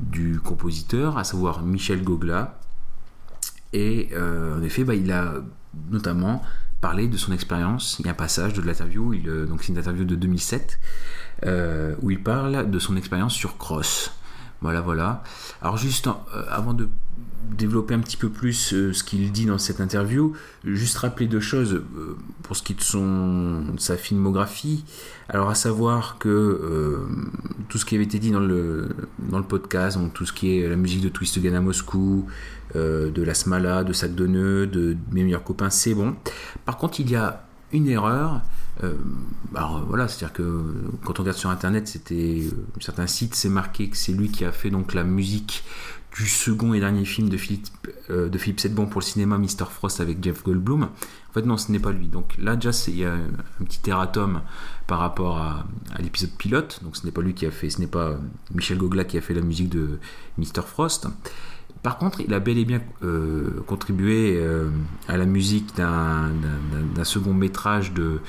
du 0.00 0.40
compositeur, 0.40 1.18
à 1.18 1.24
savoir 1.24 1.62
Michel 1.62 2.02
Gogla, 2.02 2.58
et 3.72 4.08
euh, 4.12 4.58
en 4.58 4.62
effet, 4.62 4.84
bah, 4.84 4.94
il 4.94 5.12
a 5.12 5.34
notamment 5.90 6.42
parlé 6.80 7.08
de 7.08 7.16
son 7.16 7.32
expérience. 7.32 7.96
Il 7.98 8.06
y 8.06 8.08
a 8.08 8.12
un 8.12 8.14
passage 8.14 8.54
de 8.54 8.62
l'interview, 8.62 9.12
euh, 9.12 9.46
donc 9.46 9.62
c'est 9.62 9.68
une 9.72 9.78
interview 9.78 10.04
de 10.04 10.14
2007, 10.14 10.78
euh, 11.44 11.94
où 12.00 12.10
il 12.10 12.22
parle 12.22 12.70
de 12.70 12.78
son 12.78 12.96
expérience 12.96 13.34
sur 13.34 13.58
Cross. 13.58 14.12
Voilà, 14.62 14.80
voilà. 14.80 15.22
Alors 15.60 15.76
juste 15.76 16.08
avant 16.48 16.72
de 16.72 16.88
développer 17.50 17.94
un 17.94 18.00
petit 18.00 18.16
peu 18.16 18.28
plus 18.28 18.74
ce 18.92 19.04
qu'il 19.04 19.30
dit 19.32 19.46
dans 19.46 19.58
cette 19.58 19.80
interview, 19.80 20.32
juste 20.64 20.98
rappeler 20.98 21.26
deux 21.26 21.40
choses 21.40 21.82
pour 22.42 22.56
ce 22.56 22.62
qui 22.62 22.72
est 22.72 22.76
de, 22.76 22.82
son, 22.82 23.74
sa 23.78 23.96
filmographie. 23.96 24.84
Alors 25.28 25.50
à 25.50 25.54
savoir 25.54 26.18
que 26.18 27.06
tout 27.68 27.78
ce 27.78 27.84
qui 27.84 27.94
avait 27.94 28.04
été 28.04 28.18
dit 28.18 28.30
dans 28.30 28.40
le, 28.40 28.88
dans 29.18 29.38
le 29.38 29.44
podcast, 29.44 29.96
donc 29.98 30.12
tout 30.12 30.26
ce 30.26 30.32
qui 30.32 30.58
est 30.58 30.68
la 30.68 30.76
musique 30.76 31.02
de 31.02 31.08
Twist 31.08 31.36
Again 31.38 31.54
à 31.54 31.60
Moscou, 31.60 32.26
euh, 32.74 33.10
de 33.10 33.22
la 33.22 33.32
Smala, 33.32 33.84
de 33.84 33.92
Sac 33.92 34.14
de 34.14 34.26
Nœuds, 34.26 34.66
de, 34.66 34.96
mes 35.12 35.22
meilleurs 35.22 35.44
copains, 35.44 35.70
c'est 35.70 35.94
bon. 35.94 36.16
Par 36.64 36.76
contre, 36.76 37.00
il 37.00 37.10
y 37.10 37.16
a 37.16 37.46
une 37.72 37.88
erreur. 37.88 38.42
Euh, 38.82 38.92
alors 39.54 39.84
voilà, 39.86 40.08
c'est-à-dire 40.08 40.34
que 40.34 40.74
quand 41.04 41.18
on 41.18 41.22
regarde 41.22 41.38
sur 41.38 41.48
internet, 41.48 41.86
c'était 41.86 42.42
euh, 42.42 42.66
certains 42.80 43.06
sites, 43.06 43.34
c'est 43.34 43.48
marqué 43.48 43.88
que 43.88 43.96
c'est 43.96 44.12
lui 44.12 44.30
qui 44.30 44.44
a 44.44 44.52
fait 44.52 44.68
donc 44.68 44.94
la 44.94 45.04
musique 45.04 45.64
du 46.16 46.26
second 46.26 46.72
et 46.72 46.80
dernier 46.80 47.04
film 47.04 47.28
de 47.28 47.36
Philippe, 47.36 47.66
de 48.08 48.38
Philippe 48.38 48.60
Sedbon 48.60 48.86
pour 48.86 49.00
le 49.00 49.04
cinéma, 49.04 49.36
Mr. 49.36 49.66
Frost 49.70 50.00
avec 50.00 50.22
Jeff 50.24 50.42
Goldblum. 50.42 50.84
En 50.84 51.32
fait, 51.34 51.42
non, 51.42 51.58
ce 51.58 51.70
n'est 51.70 51.78
pas 51.78 51.92
lui. 51.92 52.08
Donc 52.08 52.34
là, 52.38 52.56
déjà, 52.56 52.70
il 52.88 52.96
y 52.96 53.04
a 53.04 53.12
un 53.12 53.64
petit 53.64 53.90
erratum 53.90 54.40
par 54.86 54.98
rapport 54.98 55.38
à, 55.38 55.66
l'épisode 55.98 56.30
pilote. 56.30 56.80
Donc 56.82 56.96
ce 56.96 57.04
n'est 57.04 57.12
pas 57.12 57.20
lui 57.20 57.34
qui 57.34 57.44
a 57.44 57.50
fait, 57.50 57.68
ce 57.68 57.80
n'est 57.80 57.86
pas 57.86 58.18
Michel 58.54 58.78
Gogla 58.78 59.04
qui 59.04 59.18
a 59.18 59.20
fait 59.20 59.34
la 59.34 59.42
musique 59.42 59.68
de 59.68 59.98
Mr. 60.38 60.62
Frost. 60.66 61.06
Par 61.82 61.98
contre, 61.98 62.20
il 62.20 62.32
a 62.32 62.40
bel 62.40 62.58
et 62.58 62.64
bien 62.64 62.80
euh, 63.02 63.62
contribué 63.66 64.38
euh, 64.38 64.70
à 65.08 65.16
la 65.16 65.26
musique 65.26 65.76
d'un 65.76 66.32
second 67.04 67.34
métrage 67.34 67.92
de 67.92 68.20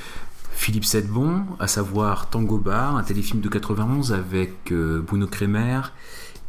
Philippe 0.51 0.85
Sedbon, 0.85 1.45
à 1.59 1.67
savoir 1.67 2.29
Tango 2.29 2.57
Bar, 2.57 2.97
un 2.97 3.03
téléfilm 3.03 3.41
de 3.41 3.47
91 3.47 4.11
avec 4.11 4.71
euh, 4.71 5.01
Bruno 5.01 5.27
Kremer 5.27 5.81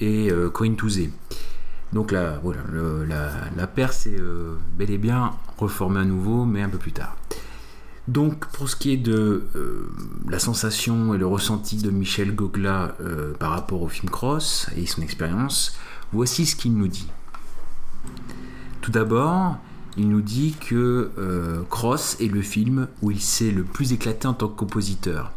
et 0.01 0.31
Corinne 0.53 0.77
Touzé. 0.77 1.11
Donc 1.93 2.13
là, 2.13 2.39
voilà, 2.43 2.61
la, 3.07 3.31
la 3.57 3.67
paire 3.67 3.93
s'est 3.93 4.17
bel 4.77 4.91
et 4.91 4.99
bien 4.99 5.33
reformée 5.57 6.01
à 6.01 6.05
nouveau, 6.05 6.45
mais 6.45 6.63
un 6.63 6.69
peu 6.69 6.79
plus 6.79 6.93
tard. 6.93 7.17
Donc 8.07 8.47
pour 8.49 8.69
ce 8.69 8.77
qui 8.77 8.93
est 8.93 8.97
de 8.97 9.45
la 10.29 10.39
sensation 10.39 11.15
et 11.15 11.19
le 11.19 11.27
ressenti 11.27 11.77
de 11.77 11.91
Michel 11.91 12.35
Gogla 12.35 12.95
par 13.39 13.51
rapport 13.51 13.83
au 13.83 13.89
film 13.89 14.11
Cross 14.11 14.69
et 14.77 14.87
son 14.87 15.03
expérience, 15.03 15.79
Voici 16.13 16.47
ce 16.47 16.57
qu'il 16.57 16.75
nous 16.75 16.89
dit. 16.89 17.09
Tout 18.81 18.91
d'abord, 18.91 19.59
il 19.99 20.09
nous 20.09 20.23
dit 20.23 20.55
que 20.59 21.11
euh, 21.19 21.63
Cross 21.69 22.17
est 22.21 22.33
le 22.33 22.41
film 22.41 22.89
où 23.03 23.11
il 23.11 23.21
s'est 23.21 23.51
le 23.51 23.63
plus 23.63 23.93
éclaté 23.93 24.27
en 24.27 24.33
tant 24.33 24.49
que 24.49 24.57
compositeur. 24.57 25.33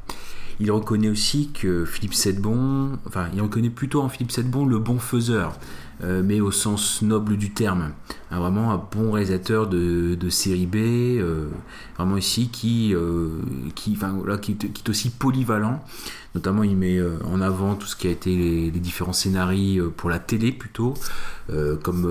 Il 0.62 0.72
reconnaît 0.72 1.10
aussi 1.10 1.52
que 1.52 1.84
Philippe 1.86 2.14
Sedbon, 2.14 3.00
enfin, 3.08 3.28
il 3.34 3.42
reconnaît 3.42 3.70
plutôt 3.70 4.02
en 4.02 4.10
Philippe 4.10 4.32
Sedbon 4.32 4.66
le 4.66 4.80
bon 4.80 5.00
faiseur, 5.00 5.58
euh, 6.04 6.22
mais 6.24 6.40
au 6.40 6.52
sens 6.52 7.02
noble 7.02 7.36
du 7.36 7.52
terme. 7.52 7.92
vraiment 8.30 8.72
un 8.72 8.78
bon 8.78 9.12
réalisateur 9.12 9.68
de, 9.68 10.30
série 10.30 10.68
B, 10.68 10.76
euh, 10.78 11.50
vraiment 11.98 12.16
ici 12.16 12.50
qui, 12.50 12.94
qui, 13.76 13.98
enfin, 13.98 14.16
qui, 14.40 14.52
est 14.62 14.90
aussi 14.90 15.10
polyvalent 15.10 15.82
Notamment, 16.34 16.64
il 16.64 16.78
met 16.78 16.98
euh, 16.98 17.18
en 17.26 17.42
avant 17.42 17.76
tout 17.76 17.88
ce 17.88 17.96
qui 17.96 18.08
a 18.08 18.12
été 18.12 18.36
les, 18.36 18.72
différents 18.72 19.14
scénarios 19.14 19.88
euh, 19.88 19.94
pour 19.96 20.10
la 20.10 20.20
télé 20.20 20.52
plutôt, 20.52 20.94
euh, 21.50 21.76
comme 21.78 22.04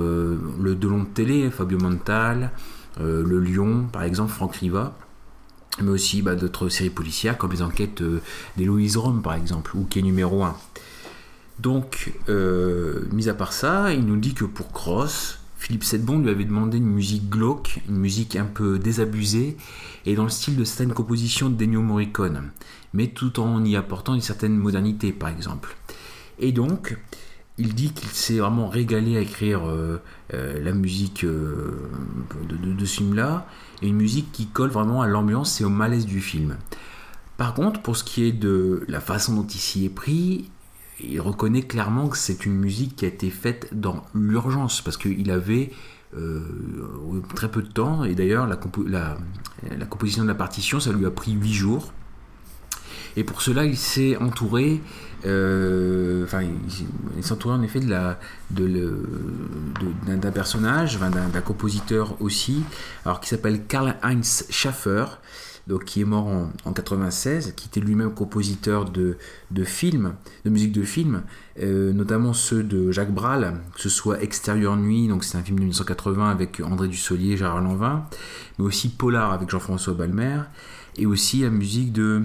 le 0.62 0.75
Delon 0.75 1.04
de 1.04 1.09
télé, 1.09 1.50
Fabio 1.50 1.78
Montal, 1.78 2.50
le 2.99 3.40
Lion, 3.40 3.87
par 3.90 4.02
exemple, 4.02 4.30
Franck 4.30 4.57
Riva 4.57 4.95
mais 5.82 5.90
aussi 5.90 6.22
bah, 6.22 6.34
d'autres 6.34 6.68
séries 6.68 6.90
policières 6.90 7.38
comme 7.38 7.52
les 7.52 7.62
enquêtes 7.62 8.02
des 8.56 8.64
Louise 8.64 8.96
Rome 8.96 9.22
par 9.22 9.34
exemple, 9.34 9.76
ou 9.76 9.84
qui 9.84 9.99
est 9.99 10.02
numéro 10.02 10.42
1. 10.42 10.56
Donc, 11.58 12.12
mis 13.12 13.28
à 13.28 13.34
part 13.34 13.52
ça, 13.52 13.92
il 13.92 14.06
nous 14.06 14.16
dit 14.16 14.32
que 14.32 14.44
pour 14.46 14.72
Cross, 14.72 15.40
Philippe 15.58 15.84
Sedbon 15.84 16.20
lui 16.20 16.30
avait 16.30 16.44
demandé 16.44 16.78
une 16.78 16.87
musique 16.87 17.28
glauque, 17.28 17.82
une 17.88 17.99
musique 17.99 18.37
un 18.37 18.46
peu 18.46 18.78
désabusée, 18.78 19.58
et 20.06 20.14
dans 20.14 20.25
le 20.25 20.30
style 20.30 20.56
de 20.56 20.64
certaines 20.64 20.94
compositions 20.94 21.50
de 21.50 21.56
Dennio 21.56 21.82
Morricone 21.82 22.50
mais 22.92 23.08
tout 23.08 23.40
en 23.40 23.64
y 23.64 23.76
apportant 23.76 24.14
une 24.14 24.20
certaine 24.20 24.56
modernité, 24.56 25.12
par 25.12 25.28
exemple. 25.28 25.76
Et 26.38 26.52
donc, 26.52 26.96
il 27.58 27.75
dit 27.75 27.92
qu'il 27.92 28.08
s'est 28.08 28.38
vraiment 28.38 28.68
régalé 28.68 29.16
à 29.16 29.20
écrire 29.20 29.62
la 30.32 30.72
musique 30.72 31.25
de, 31.25 31.75
de, 32.49 32.84
ce 32.84 32.99
film-là, 32.99 33.46
une 33.82 33.96
musique 33.96 34.32
qui 34.32 34.46
colle 34.46 34.70
vraiment 34.70 35.02
à 35.02 35.08
l'ambiance 35.08 35.60
et 35.60 35.64
au 35.64 35.70
malaise 35.70 36.06
du 36.06 36.20
film. 36.20 36.56
Par 37.37 37.54
contre, 37.54 37.80
pour 37.80 37.96
ce 37.96 38.04
qui 38.04 38.25
est 38.25 38.32
de 38.32 38.84
la 38.88 39.00
façon 39.00 39.34
dont 39.34 39.46
il 39.46 39.58
s'y 39.58 39.87
est 39.87 39.90
pris, 39.90 40.50
il 41.02 41.20
reconnaît 41.20 41.62
clairement 41.62 42.08
que 42.08 42.18
c'est 42.18 42.44
une 42.44 42.54
musique 42.54 42.96
qui 42.96 43.04
a 43.06 43.08
été 43.08 43.30
faite 43.30 43.68
dans 43.72 44.04
l'urgence, 44.14 44.82
parce 44.82 44.96
qu'il 44.96 45.30
avait 45.30 45.70
euh, 46.16 46.42
très 47.34 47.50
peu 47.50 47.62
de 47.62 47.68
temps, 47.68 48.04
et 48.04 48.14
d'ailleurs 48.14 48.46
la, 48.46 48.58
la, 49.78 49.87
composition 49.87 50.22
de 50.22 50.28
la 50.28 50.34
partition, 50.34 50.80
ça 50.80 50.92
lui 50.92 51.06
a 51.06 51.10
pris 51.10 51.32
8 51.32 51.52
jours. 51.52 51.92
Et 53.16 53.25
pour 53.25 53.42
cela, 53.42 53.64
il 53.64 53.76
s'est 53.76 54.16
entouré, 54.16 54.80
euh, 55.26 56.24
enfin, 56.24 56.42
il, 56.42 57.32
entouré 57.32 57.54
en 57.54 57.62
effet 57.62 57.80
de 57.80 57.90
la, 57.90 58.18
de 58.50 58.98
d'un 60.06 60.30
personnage, 60.32 60.98
d'un 60.98 61.40
compositeur 61.40 62.20
aussi, 62.20 62.62
alors 63.04 63.20
qui 63.20 63.28
s'appelle 63.28 63.64
Karl-Heinz 63.66 64.46
Schaffer, 64.50 65.04
donc, 65.66 65.84
qui 65.84 66.00
est 66.00 66.04
mort 66.04 66.26
en, 66.26 66.50
en 66.64 66.72
96, 66.72 67.52
qui 67.54 67.68
était 67.68 67.80
lui-même 67.80 68.12
compositeur 68.12 68.86
de, 68.86 69.16
de, 69.50 69.64
films, 69.64 70.14
de 70.44 70.50
musique 70.50 70.72
de 70.72 70.82
films, 70.82 71.22
euh, 71.60 71.92
notamment 71.92 72.32
ceux 72.32 72.62
de 72.62 72.90
Jacques 72.90 73.14
Brel, 73.14 73.54
que 73.74 73.80
ce 73.80 73.88
soit 73.88 74.20
Extérieur 74.22 74.76
Nuit, 74.76 75.06
donc 75.06 75.22
c'est 75.22 75.38
un 75.38 75.42
film 75.42 75.58
de 75.58 75.62
1980 75.62 76.28
avec 76.28 76.60
André 76.60 76.88
Dussolier, 76.88 77.36
Gérard 77.36 77.60
Lanvin, 77.60 78.04
mais 78.58 78.64
aussi 78.64 78.88
Polar 78.88 79.32
avec 79.32 79.50
Jean-François 79.50 79.94
Balmer, 79.94 80.40
et 80.96 81.06
aussi 81.06 81.42
la 81.42 81.50
musique 81.50 81.92
de 81.92 82.22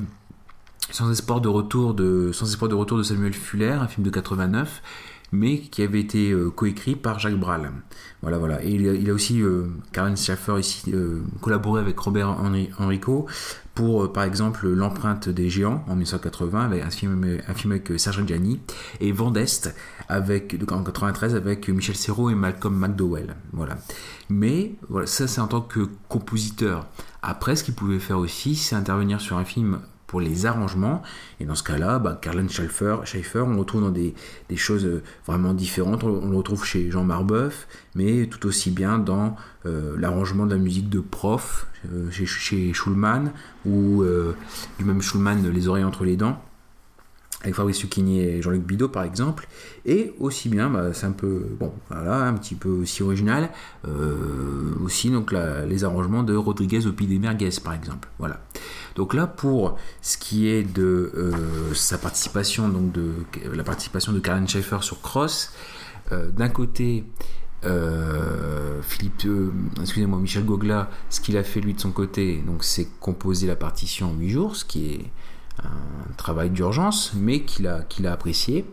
Sans 0.92 1.12
espoir 1.12 1.42
de 1.42 1.50
retour 1.50 1.94
de, 1.94 2.32
Samuel 2.32 3.34
Fuller, 3.34 3.72
un 3.72 3.88
film 3.88 4.06
de 4.06 4.10
89, 4.12 4.82
mais 5.32 5.60
qui 5.60 5.82
avait 5.82 6.00
été 6.00 6.32
euh, 6.32 6.50
coécrit 6.50 6.96
par 6.96 7.20
Jacques 7.20 7.40
Brel. 7.40 7.72
Voilà, 8.22 8.38
voilà. 8.38 8.64
Et 8.64 8.72
il 8.72 9.10
a, 9.10 9.14
aussi, 9.14 9.42
euh, 9.42 9.68
Karen 9.92 10.16
Schaffer, 10.16 10.60
ici, 10.60 10.92
euh, 10.94 11.22
collaboré 11.42 11.82
avec 11.82 12.00
Robert 12.00 12.38
Enrico 12.80 13.26
pour, 13.74 14.14
par 14.14 14.24
exemple, 14.24 14.70
L'empreinte 14.70 15.28
des 15.28 15.50
géants 15.50 15.84
en 15.88 15.96
1980, 15.96 16.66
avec 16.66 16.84
un 16.84 16.90
film, 16.90 17.40
avec 17.48 18.00
Serge 18.00 18.26
Gianni, 18.26 18.62
et 19.02 19.12
Vendeste 19.12 19.76
avec, 20.08 20.54
en 20.54 20.80
1993 20.80 21.36
avec 21.36 21.68
Michel 21.68 21.96
Serrault 21.96 22.30
et 22.30 22.36
Malcolm 22.36 22.78
McDowell. 22.78 23.36
Voilà. 23.52 23.78
Mais 24.30 24.76
voilà, 24.88 25.08
ça, 25.08 25.28
c'est 25.28 25.42
en 25.42 25.48
tant 25.48 25.62
que 25.62 25.90
compositeur. 26.08 26.88
Après, 27.22 27.56
ce 27.56 27.64
qu'il 27.64 27.74
pouvait 27.74 28.00
faire 28.00 28.20
aussi, 28.20 28.56
c'est 28.56 28.76
intervenir 28.76 29.20
sur 29.20 29.38
un 29.38 29.46
film 29.46 29.80
pour 30.08 30.22
les 30.22 30.46
arrangements. 30.46 31.02
Et 31.40 31.46
dans 31.46 31.56
ce 31.56 31.64
cas-là, 31.64 32.00
bah, 32.00 32.18
Carlen 32.22 32.50
Schaeffer, 32.50 32.98
on 33.36 33.50
le 33.50 33.60
retrouve 33.60 33.82
dans 33.82 33.90
des, 33.90 34.14
choses 34.56 34.86
euh, 34.86 35.04
vraiment 35.26 35.54
différentes. 35.54 36.04
On, 36.04 36.30
le 36.30 36.38
retrouve 36.38 36.66
chez 36.66 36.92
Jean 36.92 37.04
Marbeuf, 37.04 37.68
mais 37.96 38.28
tout 38.28 38.46
aussi 38.48 38.72
bien 38.72 39.00
dans 39.00 39.36
euh, 39.66 39.96
l'arrangement 39.98 40.46
de 40.46 40.54
la 40.54 40.62
musique 40.62 40.90
de 40.90 41.00
prof, 41.00 41.68
euh, 41.92 42.10
chez, 42.12 42.74
Schulman, 42.74 43.32
ou 43.66 44.04
du 44.78 44.86
même 44.86 45.02
Schulman, 45.02 45.38
Les 45.52 45.68
oreilles 45.68 45.84
entre 45.84 46.06
les 46.06 46.18
dents 46.18 46.42
avec 47.42 47.54
Fabrice 47.54 47.84
Lucchini 47.84 48.22
et 48.22 48.42
Jean-Luc 48.42 48.64
Bidot 48.64 48.90
par 48.90 49.04
exemple, 49.04 49.48
et 49.86 50.16
aussi 50.20 50.50
bien, 50.50 50.68
bah, 50.68 50.94
c'est 50.94 51.06
un 51.06 51.12
peu, 51.12 51.46
voilà, 51.92 52.24
un 52.24 52.34
petit 52.34 52.56
peu 52.56 52.70
aussi 52.70 53.04
original, 53.04 53.52
aussi 54.84 55.12
donc 55.12 55.32
les 55.32 55.84
arrangements 55.84 56.24
de 56.24 56.36
Rodriguez 56.36 56.88
au 56.88 56.92
Pied 56.92 57.06
des 57.06 57.20
Merguez 57.20 57.52
par 57.64 57.74
exemple, 57.74 58.10
voilà. 58.18 58.42
Donc 58.96 59.14
là, 59.14 59.28
pour 59.28 59.78
ce 60.02 60.18
qui 60.18 60.48
est 60.48 60.64
de 60.64 61.12
euh, 61.16 61.74
sa 61.74 61.98
participation, 61.98 62.70
donc 62.70 62.94
de 62.94 63.14
la 63.54 63.64
participation 63.64 64.14
de 64.14 64.20
Karen 64.20 64.48
Schaeffer 64.48 64.80
sur 64.82 65.02
Cross, 65.02 65.52
euh, 66.14 66.32
d'un 66.32 66.48
côté, 66.48 67.04
euh, 67.66 68.82
Philippe, 68.82 69.28
excusez-moi, 69.82 70.20
Michel 70.20 70.46
Gogla, 70.46 70.90
ce 71.10 71.20
qu'il 71.20 71.36
a 71.36 71.44
fait 71.44 71.60
lui 71.60 71.74
de 71.74 71.82
son 71.82 71.92
côté, 71.92 72.42
donc 72.48 72.64
c'est 72.64 72.88
composer 73.00 73.48
la 73.48 73.58
partition 73.58 74.12
en 74.12 74.14
8 74.14 74.30
jours, 74.30 74.56
ce 74.56 74.64
qui 74.64 74.94
est 74.94 75.06
un 75.62 76.14
travail 76.16 76.50
d'urgence, 76.50 77.14
mais 77.16 77.42
qu'il 77.42 77.68
a, 77.68 77.86
a 78.06 78.12
apprécié. 78.12 78.66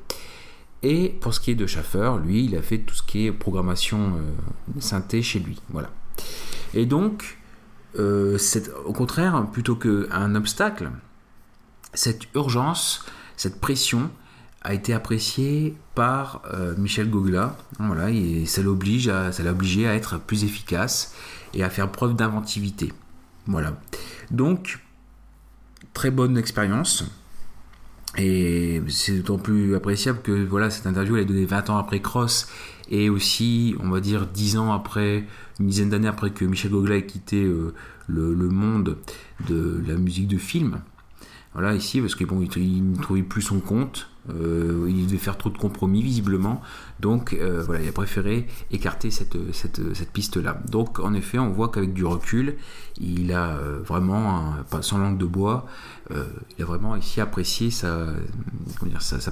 Et 0.85 1.09
pour 1.21 1.35
ce 1.35 1.41
qui 1.41 1.51
est 1.51 1.55
de 1.57 1.67
Schaffer, 1.67 2.13
lui, 2.25 2.45
il 2.45 2.57
a 2.57 2.63
fait 2.63 2.79
tout 2.79 2.95
ce 2.95 3.03
qui 3.03 3.27
est 3.27 3.33
programmation 3.33 4.15
synthé 4.81 5.23
chez 5.23 5.39
lui. 5.39 5.61
Voilà. 5.71 5.91
Et 6.75 6.87
donc, 6.87 7.39
euh, 7.99 8.39
au 8.85 8.93
contraire, 8.93 9.47
plutôt 9.53 9.77
qu'un 9.77 10.35
obstacle, 10.35 10.91
cette 11.95 12.23
urgence, 12.35 13.05
cette 13.37 13.61
pression 13.61 14.11
a 14.63 14.75
été 14.75 14.95
appréciée 14.95 15.77
par 15.95 16.43
euh, 16.53 16.75
Michel 16.77 17.11
Gogla. 17.11 17.57
Voilà, 17.79 18.11
et 18.11 18.47
ça 18.47 18.63
l'oblige 18.63 19.09
l'a 19.09 19.51
obligé 19.51 19.89
à 19.89 19.95
être 19.95 20.19
plus 20.19 20.45
efficace 20.45 21.15
et 21.55 21.63
à 21.65 21.71
faire 21.71 21.91
preuve 21.91 22.15
d'inventivité. 22.15 22.93
Voilà. 23.47 23.75
Donc, 24.31 24.81
très 25.93 26.11
bonne 26.11 26.39
expérience. 26.39 27.05
Et 28.19 28.83
c'est 28.89 29.19
d'autant 29.19 29.39
plus 29.39 29.75
appréciable 29.75 30.21
que 30.23 30.45
voilà, 30.45 30.69
cette 30.69 30.87
interview 30.87 31.17
elle 31.17 31.23
est 31.23 31.27
donnée 31.27 31.47
20 31.47 31.71
ans 31.71 31.79
après 31.79 32.01
Cross 32.01 32.49
et 32.93 33.09
aussi, 33.09 33.75
on 33.81 33.89
va 33.89 34.01
dire, 34.01 34.27
10 34.27 34.59
ans 34.59 34.73
après, 34.73 35.25
une 35.59 35.67
dizaine 35.67 35.89
d'années 35.89 36.09
après 36.09 36.31
que 36.31 36.45
Michel 36.45 36.71
Gogla 36.71 36.97
ait 36.97 37.07
quitté 37.07 37.43
euh, 37.43 37.73
le, 38.07 38.35
monde 38.51 38.99
de 39.49 39.83
la 39.87 39.95
musique 39.95 40.29
de 40.29 40.37
film. 40.37 40.83
Voilà, 41.55 41.75
ici, 41.75 42.03
parce 42.03 42.15
qu'il 42.15 42.27
ne 42.27 42.97
trouvait 43.01 43.23
plus 43.23 43.41
son 43.41 43.61
compte, 43.61 44.11
euh, 44.29 44.87
il 44.91 45.07
devait 45.07 45.17
faire 45.17 45.39
trop 45.39 45.49
de 45.49 45.57
compromis 45.57 46.03
visiblement, 46.03 46.61
donc 47.01 47.33
euh, 47.33 47.63
voilà, 47.65 47.83
il 47.83 47.89
a 47.89 47.93
préféré 47.93 48.47
écarter 48.71 49.11
cette, 49.11 49.37
piste-là. 50.13 50.61
Donc 50.69 51.01
en 51.01 51.15
effet, 51.15 51.39
on 51.39 51.51
voit 51.51 51.71
qu'avec 51.71 51.95
du 51.95 52.05
recul, 52.05 52.57
il 53.01 53.33
a 53.33 53.57
vraiment, 53.87 54.55
sans 54.83 54.99
langue 54.99 55.19
de 55.19 55.27
bois, 55.27 55.67
il 56.11 56.63
a 56.63 56.67
vraiment 56.67 56.95
ici 56.97 57.23
apprécié 57.23 57.71
sa, 57.71 58.13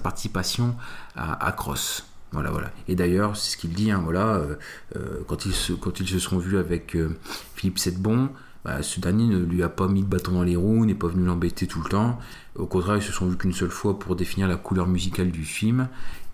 participation 0.03 0.77
à 1.15 1.53
Cross. 1.53 2.07
Voilà, 2.33 2.51
voilà. 2.51 2.71
Et 2.87 2.95
d'ailleurs, 2.95 3.37
c'est 3.37 3.53
ce 3.53 3.57
qu'il 3.57 3.73
dit, 3.73 3.91
hein, 3.91 4.01
voilà, 4.03 4.35
euh, 4.35 4.55
euh, 4.97 5.21
quand, 5.27 5.47
ils 5.47 5.53
se, 5.53 5.73
quand 5.73 5.99
ils 6.01 6.09
se 6.09 6.19
sont 6.19 6.39
vus 6.39 6.59
avec 6.59 6.95
euh, 6.95 7.17
Philippe 7.57 7.79
Sedbon, 7.79 8.31
bah, 8.65 8.83
ce 8.83 9.01
dernier 9.01 9.27
ne 9.27 9.39
lui 9.39 9.63
a 9.63 9.69
pas 9.69 9.89
mis 9.89 10.03
de 10.03 10.07
bâton 10.07 10.33
dans 10.33 10.43
les 10.43 10.57
roues, 10.57 10.87
n'est 10.87 10.95
pas 10.95 11.09
venu 11.09 11.25
l'embêter 11.25 11.67
tout 11.67 11.83
le 11.83 11.89
temps. 11.89 12.19
Au 12.55 12.67
contraire, 12.67 12.97
ils 12.97 13.03
se 13.03 13.13
sont 13.13 13.27
vus 13.27 13.37
qu'une 13.37 13.53
seule 13.53 13.71
fois 13.71 13.99
pour 13.99 14.17
définir 14.17 14.49
la 14.49 14.57
couleur 14.57 14.87
musicale 14.87 15.31
du 15.31 15.45
film. 15.45 15.89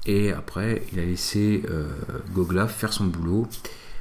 Et 0.06 0.32
après, 0.32 0.82
il 0.92 0.98
a 0.98 1.04
laissé 1.04 1.62
Gogla 2.32 2.68
faire 2.68 2.92
son 2.92 3.06
boulot 3.06 3.48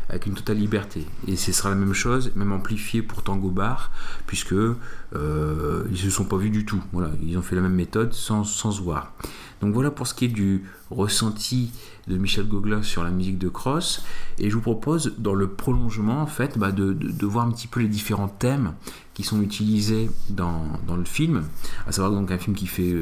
avec 0.10 0.26
une 0.26 0.34
totale 0.34 0.58
liberté. 0.58 1.06
Et 1.28 1.36
ce 1.36 1.52
sera 1.52 1.70
la 1.70 1.76
même 1.76 1.94
chose, 1.94 2.32
même 2.36 2.52
amplifié 2.52 3.02
pour 3.02 3.24
Tango 3.24 3.50
Bar, 3.50 3.92
puisque 4.28 4.54
euh, 4.54 5.84
ils 5.90 5.98
se 5.98 6.10
sont 6.10 6.26
pas 6.26 6.38
vus 6.38 6.50
du 6.50 6.66
tout. 6.66 6.82
Voilà, 6.94 7.12
ils 7.24 7.38
ont 7.38 7.42
fait 7.42 7.56
la 7.56 7.62
même 7.62 7.76
méthode 7.76 8.14
sans, 8.14 8.44
sans 8.44 8.72
se 8.72 8.82
voir. 8.82 9.14
Donc 9.62 9.74
voilà 9.74 9.92
pour 9.92 10.08
ce 10.08 10.14
qui 10.14 10.26
est 10.26 10.30
du 10.30 10.64
ressenti 10.90 11.72
de 12.08 12.18
Michel 12.18 12.48
Gogla 12.48 12.84
sur 12.84 13.04
la 13.04 13.10
musique 13.10 13.38
de 13.38 13.50
Cross. 13.50 14.04
Et 14.38 14.50
je 14.50 14.56
vous 14.56 14.62
propose, 14.62 15.14
dans 15.18 15.34
le 15.34 15.50
prolongement, 15.50 16.22
en 16.22 16.28
fait, 16.28 16.58
bah, 16.58 16.72
de, 16.72 17.26
voir 17.26 17.48
un 17.48 17.52
petit 17.52 17.68
peu 17.68 17.80
les 17.80 17.88
différents 17.88 18.28
thèmes 18.28 18.74
qui 19.14 19.24
sont 19.24 19.42
utilisés 19.42 20.10
dans, 20.30 20.62
le 20.96 21.06
film. 21.06 21.44
À 21.88 21.92
savoir 21.92 22.12
donc 22.12 22.32
un 22.32 22.38
film 22.38 22.56
qui 22.56 22.68
fait 22.68 22.94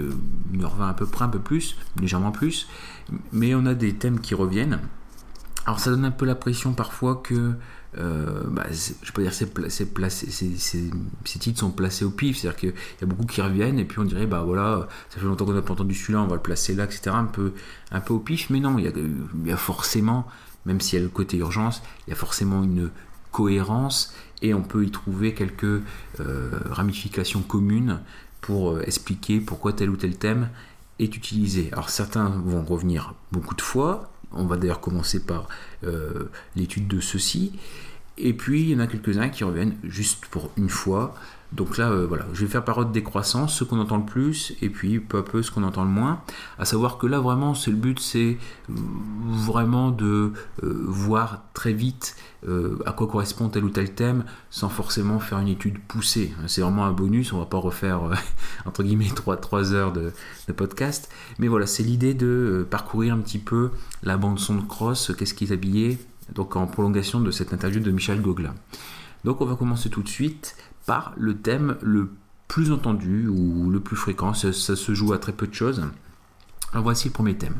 1h20 0.54 0.82
euh, 0.82 0.90
à 0.90 0.94
peu 0.94 1.06
près, 1.06 1.26
un 1.26 1.30
peu 1.30 1.40
plus, 1.40 1.76
légèrement 2.00 2.32
plus. 2.32 2.68
Mais 3.32 3.56
on 3.56 3.66
a 3.66 3.74
des 3.74 3.94
thèmes 3.94 4.20
qui 4.20 4.36
reviennent. 4.36 4.80
Alors 5.66 5.80
ça 5.80 5.92
donne 5.92 6.06
un 6.06 6.12
peu 6.12 6.26
la 6.26 6.36
pression 6.36 6.74
parfois 6.74 7.16
que, 7.16 7.54
euh, 7.98 8.44
bah, 8.48 8.66
je 8.72 9.12
peux 9.12 9.22
dire, 9.22 9.34
ces, 9.34 9.48
ces, 9.70 11.40
titres 11.40 11.60
sont 11.60 11.72
placés 11.72 12.06
au 12.06 12.10
pif, 12.10 12.38
c'est-à-dire 12.38 12.60
qu'il 12.60 12.74
y 13.02 13.04
a 13.04 13.06
beaucoup 13.06 13.26
qui 13.26 13.42
reviennent 13.42 13.80
et 13.80 13.86
puis 13.86 14.00
on 14.00 14.04
dirait, 14.04 14.26
bah 14.26 14.44
voilà, 14.46 14.88
ça 15.10 15.20
fait 15.20 15.26
longtemps 15.26 15.46
qu'on 15.46 15.54
n'a 15.54 15.62
pas 15.62 15.74
entendu 15.74 15.94
celui-là, 15.94 16.22
on 16.22 16.28
va 16.28 16.36
le 16.36 16.42
placer 16.42 16.74
là, 16.74 16.86
etc. 16.86 17.12
Un 17.12 17.26
peu, 17.26 17.54
au 18.10 18.20
pif, 18.20 18.50
mais 18.50 18.60
non, 18.60 18.78
il 18.78 18.86
y, 18.86 18.88
a, 18.88 18.92
il 18.92 19.48
y 19.48 19.52
a 19.52 19.58
forcément, 19.58 20.28
même 20.66 20.82
s'il 20.82 21.00
y 21.00 21.02
a 21.02 21.04
le 21.04 21.10
côté 21.10 21.38
urgence, 21.38 21.82
il 22.08 22.12
y 22.12 22.14
a 22.14 22.16
forcément 22.16 22.64
une 22.64 22.90
cohérence 23.32 24.14
et 24.42 24.54
on 24.54 24.62
peut 24.62 24.86
y 24.86 24.92
trouver 24.92 25.34
quelques 25.34 25.64
euh, 25.64 25.82
ramifications 26.70 27.42
communes 27.42 28.00
pour 28.42 28.72
euh, 28.72 28.82
expliquer 28.86 29.40
pourquoi 29.40 29.74
tel 29.74 29.90
ou 29.90 29.98
tel 29.98 30.16
thème 30.18 30.50
est 31.00 31.16
utilisé. 31.16 31.70
Alors 31.72 31.90
certains 31.90 32.30
vont 32.30 32.64
revenir 32.64 33.16
beaucoup 33.32 33.56
de 33.56 33.62
fois, 33.62 34.13
on 34.34 34.46
va 34.46 34.58
d'ailleurs 34.58 34.82
commencer 34.82 35.20
par 35.20 35.48
euh, 35.84 36.30
l'étude 36.56 36.88
de 36.88 37.00
ceci. 37.00 37.54
Et 38.18 38.34
puis, 38.34 38.62
il 38.62 38.70
y 38.70 38.76
en 38.76 38.80
a 38.80 38.88
quelques-uns 38.88 39.30
qui 39.30 39.44
reviennent 39.44 39.76
juste 39.84 40.26
pour 40.28 40.52
une 40.58 40.70
fois. 40.70 41.16
Donc 41.54 41.78
là, 41.78 41.92
euh, 41.92 42.08
voilà, 42.08 42.26
je 42.34 42.46
vais 42.46 42.52
faire 42.52 42.66
par 42.66 42.84
décroissance, 42.86 43.56
ce 43.56 43.64
qu'on 43.64 43.80
entend 43.80 43.98
le 43.98 44.06
plus, 44.06 44.56
et 44.62 44.70
puis 44.70 45.00
peu 45.00 45.20
à 45.20 45.24
peu 45.24 45.44
ce 45.44 45.52
qu'on 45.52 45.64
entend 45.64 45.84
le 45.84 45.90
moins. 45.90 46.22
À 46.58 46.66
savoir 46.66 46.98
que 46.98 47.06
là, 47.06 47.20
vraiment, 47.20 47.54
c'est 47.54 47.70
le 47.70 47.78
but, 47.78 48.00
c'est 48.00 48.38
vraiment 48.70 49.92
de 49.92 50.32
euh, 50.64 50.84
voir 50.88 51.44
très 51.54 51.72
vite 51.72 52.16
euh, 52.48 52.80
à 52.88 52.92
quoi 52.92 53.08
correspond 53.08 53.50
tel 53.50 53.64
ou 53.64 53.70
tel 53.70 53.94
thème, 53.94 54.26
sans 54.50 54.70
forcément 54.70 55.20
faire 55.20 55.38
une 55.40 55.48
étude 55.48 55.78
poussée. 55.80 56.34
C'est 56.48 56.62
vraiment 56.62 56.86
un 56.86 56.92
bonus, 56.92 57.34
on 57.34 57.40
va 57.40 57.46
pas 57.46 57.60
refaire, 57.60 58.02
entre 58.66 58.82
guillemets, 58.82 59.12
3, 59.14 59.38
3 59.38 59.74
heures 59.74 59.94
de, 59.94 60.12
podcast. 60.58 61.12
Mais 61.38 61.48
voilà, 61.48 61.68
c'est 61.68 61.84
l'idée 61.84 62.16
de 62.16 62.66
parcourir 62.70 63.14
un 63.14 63.20
petit 63.20 63.40
peu 63.40 63.70
la 64.02 64.18
bande-son 64.18 64.56
de 64.56 64.66
Cross, 64.66 65.14
qu'est-ce 65.18 65.36
qui 65.36 65.46
est 65.46 65.52
habillé, 65.52 66.00
donc 66.34 66.56
en 66.56 66.66
prolongation 66.66 67.20
de 67.20 67.30
cette 67.30 67.54
interview 67.54 67.80
de 67.80 67.92
Michel 67.92 68.22
Gogla. 68.22 68.56
Donc 69.24 69.40
on 69.40 69.46
va 69.46 69.56
commencer 69.56 69.90
tout 69.90 70.02
de 70.02 70.10
suite 70.10 70.56
par 70.86 71.14
le 71.18 71.38
thème 71.38 71.78
le 71.82 72.10
plus 72.48 72.72
entendu 72.72 73.28
ou 73.28 73.70
le 73.70 73.80
plus 73.80 73.96
fréquent. 73.96 74.34
Ça, 74.34 74.52
se 74.54 74.94
joue 74.94 75.14
à 75.14 75.18
très 75.18 75.32
peu 75.32 75.48
de 75.48 75.54
choses. 75.54 75.84
Alors 76.72 76.84
voici 76.84 77.08
le 77.08 77.14
premier 77.14 77.36
thème. 77.36 77.56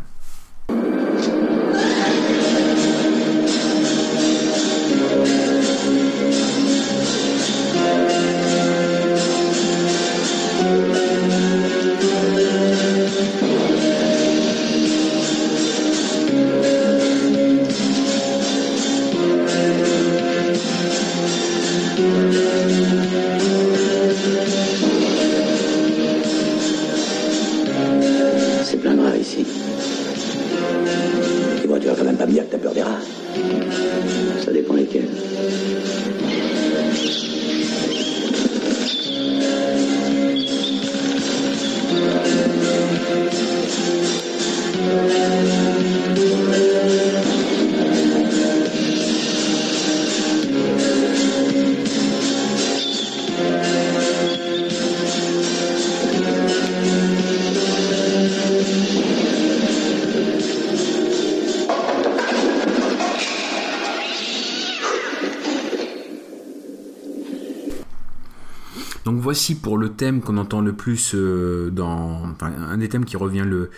Voici 69.34 69.56
pour 69.56 69.80
le 69.80 69.90
thème 69.90 70.22
qu'on 70.22 70.38
entend 70.38 70.62
le 70.62 70.74
plus 70.74 71.16
euh, 71.16 71.72
dans. 71.72 72.36
un 72.40 72.78
des 72.78 72.88
thèmes 72.88 73.04
qui 73.04 73.18
revient 73.18 73.42
le, 73.44 73.72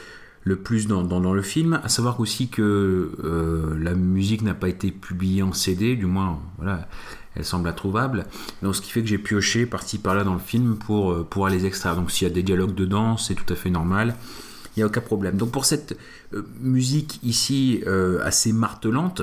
le 0.43 0.57
plus 0.57 0.85
dans, 0.85 1.01
dans, 1.01 1.33
le 1.33 1.41
film, 1.41 1.79
à 1.81 1.87
savoir 1.87 2.19
aussi 2.19 2.49
que 2.49 3.09
euh, 3.23 3.79
la 3.79 3.93
musique 3.93 4.41
n'a 4.41 4.53
pas 4.53 4.67
été 4.67 4.91
publiée 4.91 5.43
en 5.43 5.53
CD, 5.53 5.95
du 5.95 6.07
moins, 6.07 6.41
voilà, 6.57 6.89
elle 7.35 7.45
semble 7.45 7.69
introuvable. 7.69 8.25
Donc, 8.63 8.75
ce 8.75 8.81
qui 8.81 8.91
fait 8.91 8.99
que 9.01 9.07
j'ai 9.07 9.17
pioché 9.17 9.65
parti 9.65 9.97
par-là 9.97 10.25
dans 10.25 10.33
le 10.33 10.41
film 10.41 10.75
pour, 10.75 11.13
euh, 11.13 11.23
pour 11.23 11.47
les 11.47 11.65
extraire. 11.65 11.95
Donc, 11.95 12.11
s'il 12.11 12.27
y 12.27 12.31
a 12.31 12.33
des 12.33 12.43
dialogues 12.43 12.75
dedans, 12.75 13.15
c'est 13.15 13.35
tout 13.35 13.53
à 13.53 13.55
fait 13.55 13.69
normal. 13.69 14.17
Il 14.75 14.79
n'y 14.79 14.83
a 14.83 14.87
aucun 14.87 14.99
problème. 14.99 15.37
Donc, 15.37 15.51
pour 15.51 15.63
cette 15.63 15.97
musique 16.59 17.21
ici 17.23 17.81
assez 18.25 18.51
martelante, 18.51 19.21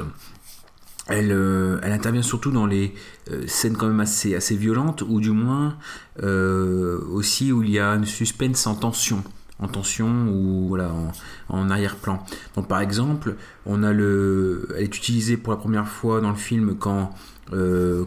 euh, 1.12 1.78
elle, 1.82 1.92
intervient 1.92 2.22
surtout 2.22 2.50
dans 2.50 2.66
les 2.66 2.94
euh, 3.30 3.46
scènes 3.46 3.76
quand 3.76 3.86
même 3.86 4.00
assez, 4.00 4.56
violentes, 4.56 5.02
ou 5.02 5.20
du 5.20 5.30
moins 5.30 5.76
euh, 6.22 7.00
aussi 7.10 7.52
où 7.52 7.62
il 7.62 7.70
y 7.70 7.78
a 7.78 7.90
une 7.94 8.04
suspense 8.04 8.66
en 8.66 8.74
tension, 8.74 9.22
en 9.58 9.68
tension 9.68 10.08
ou 10.28 10.76
en, 11.48 11.70
arrière-plan. 11.70 12.24
Donc 12.56 12.68
par 12.68 12.80
exemple, 12.80 13.36
on 13.66 13.82
a 13.82 13.92
le, 13.92 14.68
elle 14.76 14.84
est 14.84 14.96
utilisée 14.96 15.36
pour 15.36 15.52
la 15.52 15.58
première 15.58 15.88
fois 15.88 16.20
dans 16.20 16.30
le 16.30 16.36
film 16.36 16.76
quand 16.78 17.14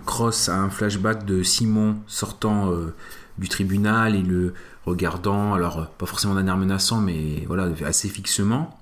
Cross 0.05 0.49
a 0.49 0.57
un 0.57 0.69
flashback 0.71 1.23
de 1.25 1.43
Simon 1.43 1.97
sortant 2.07 2.73
du 3.37 3.47
tribunal 3.47 4.15
et 4.15 4.23
le 4.23 4.55
regardant, 4.87 5.53
alors 5.53 5.87
pas 5.87 6.07
forcément 6.07 6.33
d'un 6.33 6.47
air 6.47 6.57
menaçant, 6.57 6.99
mais 6.99 7.43
voilà 7.45 7.69
assez 7.85 8.09
fixement 8.09 8.79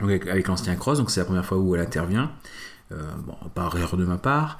avec, 0.00 0.26
avec 0.26 0.48
l'ancien 0.48 0.74
Cross. 0.76 0.98
Donc 0.98 1.10
c'est 1.10 1.20
la 1.20 1.26
première 1.26 1.44
fois 1.44 1.58
où 1.58 1.74
elle 1.74 1.82
intervient. 1.82 2.30
Euh, 2.92 3.02
bon, 3.26 3.34
par 3.54 3.76
erreur 3.76 3.96
de 3.96 4.04
ma 4.04 4.16
part. 4.16 4.58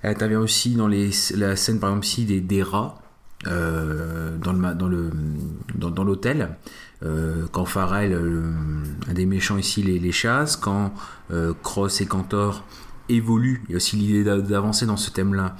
Elle 0.00 0.12
intervient 0.12 0.40
aussi 0.40 0.74
dans 0.74 0.88
les, 0.88 1.10
la 1.36 1.54
scène, 1.54 1.78
par 1.78 1.90
exemple, 1.90 2.40
des, 2.40 2.62
rats 2.62 2.98
euh, 3.46 4.38
dans 4.38 6.04
l'hôtel. 6.04 6.56
Euh, 7.02 7.44
quand 7.52 7.66
Farrell, 7.66 8.18
un 9.08 9.12
des 9.12 9.26
méchants 9.26 9.58
ici, 9.58 9.82
les, 9.82 9.98
les 9.98 10.12
chasse, 10.12 10.56
quand 10.56 10.94
Cross 11.62 12.00
et 12.00 12.06
Cantor 12.06 12.64
évoluent, 13.10 13.62
il 13.68 13.72
y 13.72 13.74
a 13.74 13.76
aussi 13.76 13.96
l'idée 13.96 14.24
d'avancer 14.24 14.86
dans 14.86 14.96
ce 14.96 15.10
thème-là. 15.10 15.56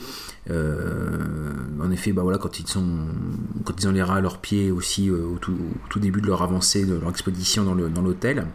en 0.48 1.90
effet, 1.90 2.12
bah 2.12 2.22
voilà, 2.22 2.38
quand 2.38 2.58
ils 2.58 2.78
ont 2.78 3.92
les 3.92 4.02
rats 4.02 4.16
à 4.16 4.20
leurs 4.22 4.38
pieds 4.38 4.70
aussi 4.70 5.10
au, 5.10 5.38
tout, 5.38 5.98
début 6.00 6.22
de 6.22 6.26
leur 6.26 6.42
avancée, 6.42 6.86
de 6.86 6.94
leur 6.94 7.10
expédition 7.10 7.64
dans 7.64 8.02
l'hôtel. 8.02 8.46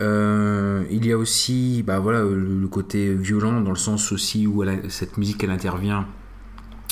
Euh, 0.00 0.84
il 0.90 1.04
y 1.04 1.12
a 1.12 1.18
aussi 1.18 1.82
bah 1.86 1.98
voilà, 1.98 2.22
le, 2.22 2.66
côté 2.68 3.14
violent 3.14 3.60
dans 3.60 3.70
le 3.70 3.76
sens 3.76 4.12
aussi 4.12 4.46
où 4.46 4.64
cette 4.88 5.18
musique 5.18 5.44
elle 5.44 5.50
intervient 5.50 6.06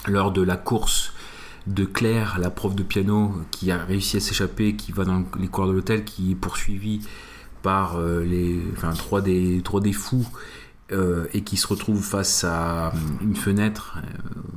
lors 0.06 0.30
de 0.30 0.42
la 0.42 0.56
course 0.56 1.12
de 1.66 1.84
Claire, 1.84 2.38
la 2.38 2.50
prof 2.50 2.74
de 2.74 2.82
piano 2.82 3.34
qui 3.50 3.70
a 3.70 3.78
réussi 3.78 4.18
à 4.18 4.20
s'échapper, 4.20 4.76
qui 4.76 4.92
va 4.92 5.04
dans 5.04 5.24
les 5.38 5.48
couloirs 5.48 5.68
de 5.68 5.74
l'hôtel, 5.74 6.04
qui 6.04 6.32
est 6.32 6.34
poursuivie 6.34 7.00
par 7.62 7.96
euh, 7.96 8.24
les, 8.24 8.60
enfin, 8.72 8.92
trois, 8.92 9.20
des, 9.20 9.60
trois 9.62 9.80
des 9.80 9.92
fous 9.92 10.26
euh, 10.92 11.26
et 11.32 11.42
qui 11.42 11.56
se 11.56 11.66
retrouve 11.66 12.02
face 12.02 12.44
à 12.44 12.92
une 13.20 13.36
fenêtre 13.36 13.98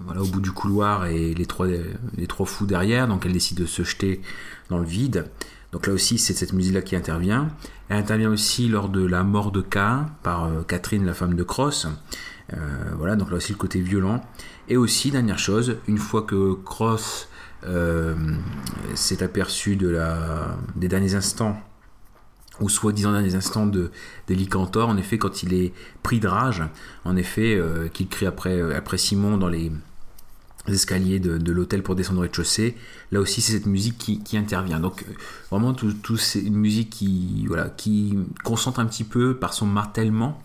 voilà, 0.05 0.21
au 0.21 0.27
bout 0.27 0.41
du 0.41 0.51
couloir 0.51 1.05
et 1.05 1.33
les 1.33 1.45
trois, 1.45 1.67
les 1.67 2.27
trois 2.27 2.45
fous 2.45 2.65
derrière, 2.65 3.07
donc 3.07 3.25
elle 3.25 3.33
décide 3.33 3.57
de 3.57 3.65
se 3.65 3.83
jeter 3.83 4.21
dans 4.69 4.77
le 4.77 4.85
vide. 4.85 5.25
Donc 5.71 5.87
là 5.87 5.93
aussi, 5.93 6.17
c'est 6.17 6.33
cette 6.33 6.53
musique-là 6.53 6.81
qui 6.81 6.95
intervient. 6.95 7.49
Elle 7.89 7.97
intervient 7.97 8.29
aussi 8.29 8.67
lors 8.67 8.89
de 8.89 9.05
la 9.05 9.23
mort 9.23 9.51
de 9.51 9.61
K 9.61 9.77
par 10.21 10.45
euh, 10.45 10.63
Catherine, 10.67 11.05
la 11.05 11.13
femme 11.13 11.35
de 11.35 11.43
Cross. 11.43 11.87
Euh, 12.53 12.57
voilà, 12.97 13.15
donc 13.15 13.31
là 13.31 13.37
aussi 13.37 13.53
le 13.53 13.57
côté 13.57 13.79
violent. 13.79 14.21
Et 14.67 14.75
aussi, 14.75 15.11
dernière 15.11 15.39
chose, 15.39 15.77
une 15.87 15.97
fois 15.97 16.23
que 16.23 16.53
Cross 16.53 17.29
euh, 17.65 18.15
s'est 18.95 19.23
aperçu 19.23 19.77
de 19.77 19.87
la, 19.87 20.57
des 20.75 20.89
derniers 20.89 21.15
instants, 21.15 21.57
ou 22.59 22.67
soi-disant 22.67 23.13
derniers 23.13 23.35
instants 23.35 23.65
de, 23.65 23.91
d'Elicantor, 24.27 24.89
en 24.89 24.97
effet, 24.97 25.17
quand 25.17 25.41
il 25.41 25.53
est 25.53 25.73
pris 26.03 26.19
de 26.19 26.27
rage, 26.27 26.63
en 27.05 27.15
effet, 27.15 27.59
qu'il 27.93 28.07
crie 28.07 28.27
après 28.27 28.97
Simon 28.97 29.37
dans 29.37 29.47
les, 29.47 29.71
escaliers 30.67 31.19
de, 31.19 31.51
l'hôtel 31.51 31.83
pour 31.83 31.95
descendre 31.95 32.19
au 32.19 32.21
rez-de-chaussée. 32.21 32.75
Là 33.11 33.19
aussi, 33.19 33.41
c'est 33.41 33.53
cette 33.53 33.65
musique 33.65 33.97
qui, 34.23 34.37
intervient. 34.37 34.79
Donc, 34.79 35.03
euh, 35.03 35.13
vraiment, 35.49 35.73
tout, 35.73 36.17
c'est 36.17 36.41
une 36.41 36.55
musique 36.55 36.89
qui, 36.89 37.45
voilà, 37.47 37.69
qui 37.69 38.17
concentre 38.43 38.79
un 38.79 38.85
petit 38.85 39.03
peu 39.03 39.35
par 39.35 39.53
son 39.53 39.65
martèlement, 39.65 40.41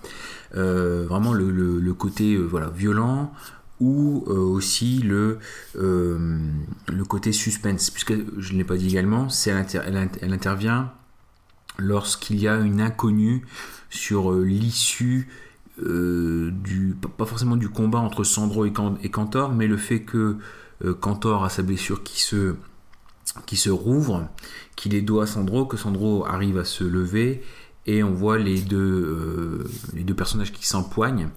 euh, 0.55 1.07
vraiment 1.09 1.33
le, 1.33 1.93
côté 1.95 2.35
euh, 2.35 2.43
voilà, 2.45 2.69
violent 2.69 3.33
ou 3.79 4.25
aussi 4.27 5.01
le, 5.01 5.39
le 5.75 7.05
côté 7.07 7.31
suspense, 7.33 7.91
puisque 7.91 8.15
je 8.39 8.53
ne 8.55 8.59
l'ai 8.59 8.65
pas 8.65 8.79
dit 8.79 8.89
également, 8.89 9.29
c'est 9.29 9.51
elle, 9.51 10.33
intervient 10.33 10.93
lorsqu'il 11.79 12.41
y 12.41 12.49
a 12.49 12.57
une 12.57 12.81
inconnue 12.81 13.45
sur 13.91 14.33
l'issue 14.33 15.29
euh, 15.83 16.53
pas 17.19 17.27
forcément 17.27 17.57
du 17.57 17.69
combat 17.69 17.99
entre 17.99 18.25
Sandro 18.25 18.65
et, 18.65 18.73
Cantor, 18.73 19.53
mais 19.53 19.67
le 19.67 19.77
fait 19.77 20.01
que 20.01 20.37
euh, 20.85 20.95
Cantor 20.95 21.45
a 21.45 21.51
sa 21.51 21.63
blessure 21.63 22.03
qui 22.03 22.21
se, 22.21 23.71
rouvre, 23.71 24.29
qu'il 24.75 24.95
est 24.95 25.03
dos 25.03 25.21
à 25.21 25.27
Sandro, 25.27 25.67
que 25.67 25.77
Sandro 25.77 26.25
arrive 26.27 26.59
à 26.59 26.65
se 26.65 26.85
lever, 26.85 27.43
et 27.89 28.03
on 28.03 28.13
voit 28.13 28.39
les 28.39 28.61
deux, 28.61 28.79
euh, 28.79 29.69
les 29.95 30.03
personnages 30.15 30.53
qui 30.53 30.67
s'empoignent, 30.67 31.29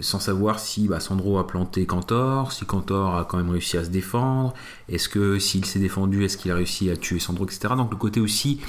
sans 0.00 0.20
savoir 0.20 0.60
si 0.60 0.86
bah, 0.86 1.00
Sandro 1.00 1.38
a 1.38 1.46
planté 1.46 1.84
Cantor, 1.84 2.52
si 2.52 2.64
Cantor 2.64 3.16
a 3.16 3.24
quand 3.24 3.38
même 3.38 3.50
réussi 3.50 3.76
à 3.76 3.84
se 3.84 3.90
défendre, 3.90 4.54
est-ce 4.88 5.08
que 5.08 5.38
s'il 5.38 5.64
s'est 5.64 5.80
défendu, 5.80 6.24
est-ce 6.24 6.36
qu'il 6.36 6.52
a 6.52 6.54
réussi 6.54 6.90
à 6.90 6.96
tuer 6.96 7.18
Sandro, 7.18 7.44
etc. 7.44 7.74
Donc 7.76 7.90
le 7.90 7.96
côté 7.96 8.20
aussi 8.20 8.60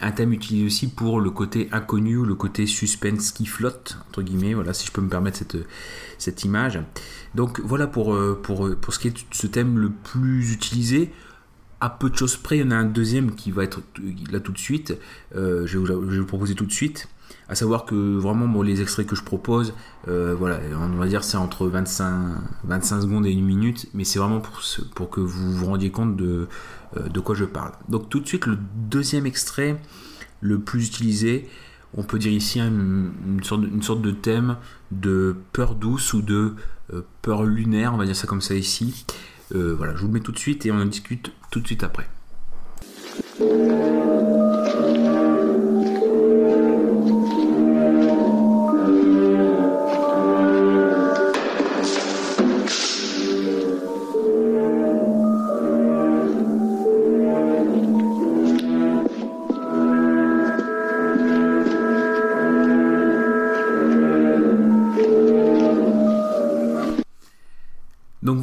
un 0.00 0.12
thème 0.12 0.32
utilisé 0.32 0.66
aussi 0.66 0.88
pour 0.88 1.20
le 1.20 1.30
côté 1.30 1.68
inconnu 1.72 2.24
le 2.24 2.34
côté 2.34 2.66
suspense 2.66 3.32
qui 3.32 3.46
flotte, 3.46 3.98
entre 4.08 4.22
guillemets, 4.22 4.54
voilà, 4.54 4.72
si 4.72 4.86
je 4.86 4.92
peux 4.92 5.00
me 5.00 5.08
permettre 5.08 5.38
cette, 6.18 6.44
image. 6.44 6.80
Donc 7.34 7.60
voilà 7.60 7.86
pour, 7.86 8.16
pour, 8.42 8.68
pour 8.80 8.94
ce 8.94 8.98
qui 8.98 9.08
est 9.08 9.26
ce 9.30 9.46
thème 9.46 9.78
le 9.78 9.90
plus 9.90 10.52
utilisé. 10.52 11.12
À 11.80 11.90
peu 11.90 12.10
de 12.10 12.16
choses 12.16 12.36
près, 12.36 12.58
il 12.58 12.60
y 12.60 12.64
en 12.64 12.70
a 12.70 12.76
un 12.76 12.84
deuxième 12.84 13.34
qui 13.34 13.50
va 13.50 13.64
être 13.64 13.80
là 14.30 14.40
tout 14.40 14.52
de 14.52 14.58
suite. 14.58 14.96
je, 15.34 15.38
vais 15.40 15.76
vous, 15.76 15.86
je, 15.86 15.92
vais 15.94 16.18
vous, 16.18 16.26
proposer 16.26 16.54
tout 16.54 16.66
de 16.66 16.72
suite. 16.72 17.08
À 17.48 17.54
savoir 17.54 17.84
que 17.84 18.16
vraiment, 18.16 18.46
bon, 18.46 18.62
les 18.62 18.80
extraits 18.80 19.06
que 19.06 19.16
je 19.16 19.24
propose, 19.24 19.74
euh, 20.08 20.34
voilà, 20.38 20.60
on 20.80 20.96
va 20.96 21.06
dire 21.08 21.24
c'est 21.24 21.36
entre 21.36 21.66
25, 21.66 22.36
25 22.64 23.02
secondes 23.02 23.26
et 23.26 23.32
une 23.32 23.44
minute, 23.44 23.88
mais 23.92 24.04
c'est 24.04 24.20
vraiment 24.20 24.40
pour, 24.40 24.60
pour 24.94 25.10
que 25.10 25.20
vous 25.20 25.52
vous 25.52 25.66
rendiez 25.66 25.90
compte 25.90 26.16
de, 26.16 26.46
euh, 26.96 27.08
de 27.08 27.20
quoi 27.20 27.34
je 27.34 27.44
parle. 27.44 27.72
Donc 27.88 28.08
tout 28.08 28.20
de 28.20 28.26
suite, 28.28 28.46
le 28.46 28.56
deuxième 28.88 29.26
extrait, 29.26 29.80
le 30.40 30.60
plus 30.60 30.86
utilisé, 30.86 31.48
on 31.96 32.04
peut 32.04 32.20
dire 32.20 32.32
ici 32.32 32.60
une, 32.60 33.10
sorte, 33.42 33.62
de, 33.62 33.66
une 33.66 33.82
sorte 33.82 34.02
de 34.02 34.12
thème 34.12 34.56
de 34.92 35.34
peur 35.52 35.74
douce 35.74 36.12
ou 36.14 36.22
de 36.22 36.54
euh, 36.92 37.02
peur 37.20 37.42
lunaire, 37.42 37.94
on 37.94 37.96
va 37.96 38.06
dire 38.06 38.16
ça 38.16 38.28
comme 38.28 38.42
ça 38.42 38.54
ici. 38.54 39.06
Voilà, 39.52 39.94
je 39.94 40.00
vous 40.00 40.08
le 40.08 40.14
mets 40.14 40.20
tout 40.20 40.32
de 40.32 40.38
suite 40.38 40.66
et 40.66 40.70
on 40.70 40.76
en 40.76 40.86
discute 40.86 41.32
tout 41.50 41.60
de 41.60 41.66
suite 41.66 41.82
après. 41.82 42.08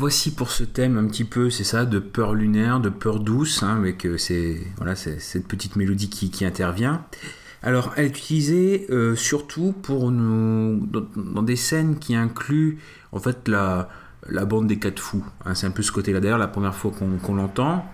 Voici 0.07 0.33
pour 0.33 0.51
ce 0.51 0.63
thème 0.63 0.97
un 0.97 1.05
petit 1.05 1.25
peu, 1.25 1.49
c'est 1.49 1.65
ça, 1.65 1.83
de 1.83 1.99
peur 1.99 2.33
lunaire, 2.33 2.79
de 2.79 2.87
peur 2.87 3.19
douce, 3.19 3.61
hein, 3.61 3.75
avec 3.75 4.05
euh, 4.05 4.17
cette 4.17 5.47
petite 5.49 5.75
mélodie 5.75 6.09
qui, 6.09 6.45
intervient. 6.45 7.03
Alors, 7.61 7.91
elle 7.97 8.05
est 8.05 8.07
utilisée 8.07 8.87
euh, 8.89 9.17
surtout 9.17 9.73
pour 9.73 10.09
nous 10.11 10.87
dans, 11.17 11.43
des 11.43 11.57
scènes 11.57 11.99
qui 11.99 12.15
incluent 12.15 12.77
en 13.11 13.19
fait 13.19 13.49
la, 13.49 13.89
bande 14.45 14.67
des 14.67 14.79
quatre 14.79 15.01
fous. 15.01 15.25
Hein. 15.43 15.55
c'est 15.55 15.67
un 15.67 15.71
peu 15.71 15.83
ce 15.83 15.91
côté-là. 15.91 16.21
D'ailleurs, 16.21 16.37
la 16.37 16.47
première 16.47 16.73
fois 16.73 16.93
qu'on 16.97 17.35
l'entend, 17.35 17.85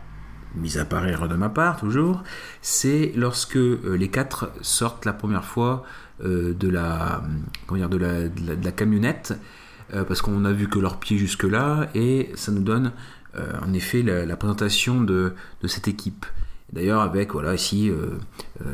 mis 0.53 0.77
à 0.77 0.85
part 0.85 1.07
erreur 1.07 1.27
de 1.27 1.35
ma 1.35 1.49
part 1.49 1.79
toujours, 1.79 2.21
c'est 2.61 3.11
lorsque 3.15 3.57
euh, 3.57 3.97
les 3.97 4.09
quatre 4.09 4.51
sortent 4.61 5.05
la 5.05 5.13
première 5.13 5.45
fois 5.45 5.83
de 6.23 6.69
la 6.69 7.23
camionnette 8.71 9.33
euh, 9.93 10.03
parce 10.03 10.21
qu'on 10.21 10.43
a 10.45 10.51
vu 10.51 10.67
que 10.67 10.79
leurs 10.79 10.99
pieds 10.99 11.17
jusque-là, 11.17 11.89
et 11.93 12.31
ça 12.35 12.51
nous 12.51 12.63
donne 12.63 12.93
euh, 13.35 13.51
en 13.63 13.73
effet 13.73 14.01
la, 14.01 14.35
présentation 14.35 15.01
de, 15.01 15.33
cette 15.65 15.87
équipe. 15.87 16.25
D'ailleurs, 16.71 17.01
avec 17.01 17.33
voilà 17.33 17.53
ici 17.53 17.91
euh, 17.91 18.17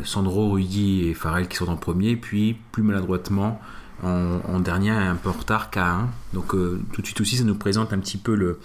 Sandro, 0.04 0.52
Rudy 0.52 1.08
et 1.08 1.14
Farrell 1.14 1.48
qui 1.50 1.58
sont 1.58 1.68
en 1.68 1.76
premier, 1.76 2.16
puis 2.16 2.58
plus 2.72 2.84
maladroitement 2.84 3.60
en, 4.02 4.62
dernier, 4.62 4.92
un 4.92 5.16
peu 5.16 5.28
en 5.28 5.34
retard 5.34 5.70
K1. 5.72 6.06
Donc 6.34 6.52
tout 6.52 7.02
de 7.02 7.06
suite 7.06 7.20
aussi, 7.20 7.36
ça 7.36 7.44
nous 7.44 7.56
présente 7.56 7.92
un 7.92 8.00
petit 8.00 8.18
peu 8.18 8.58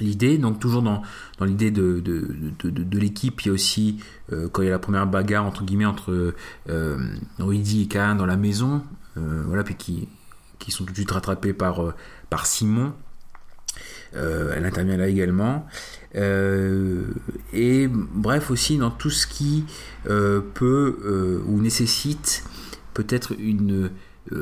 l'idée. 0.00 0.36
Donc 0.38 0.58
toujours 0.58 0.82
dans, 0.82 1.04
l'idée 1.40 1.70
de, 1.70 2.02
l'équipe, 2.98 3.40
il 3.42 3.46
y 3.46 3.50
a 3.50 3.52
aussi, 3.52 4.00
quand 4.50 4.62
il 4.62 4.64
y 4.64 4.68
a 4.68 4.72
la 4.72 4.80
première 4.80 5.06
bagarre, 5.06 5.46
entre 5.46 5.62
guillemets, 5.62 5.84
entre 5.84 6.34
Rudy 7.38 7.82
et 7.82 7.86
K1 7.86 8.16
dans 8.16 8.26
la 8.26 8.36
maison, 8.36 8.82
voilà, 9.14 9.62
puis 9.62 9.76
qui, 9.76 10.08
qui 10.58 10.70
sont 10.70 10.84
tout 10.84 10.92
de 10.92 10.96
suite 10.96 11.10
rattrapés 11.10 11.52
par, 11.52 11.82
euh, 11.82 11.94
par 12.30 12.46
Simon. 12.46 12.92
Euh, 14.14 14.54
elle 14.56 14.64
intervient 14.64 14.96
là 14.96 15.08
également. 15.08 15.66
Euh, 16.16 17.04
et 17.52 17.88
bref 17.88 18.50
aussi 18.50 18.78
dans 18.78 18.90
tout 18.90 19.10
ce 19.10 19.26
qui 19.26 19.64
peut 20.04 21.42
ou 21.46 21.60
nécessite 21.60 22.44
peut-être 22.94 23.34
une 23.38 23.90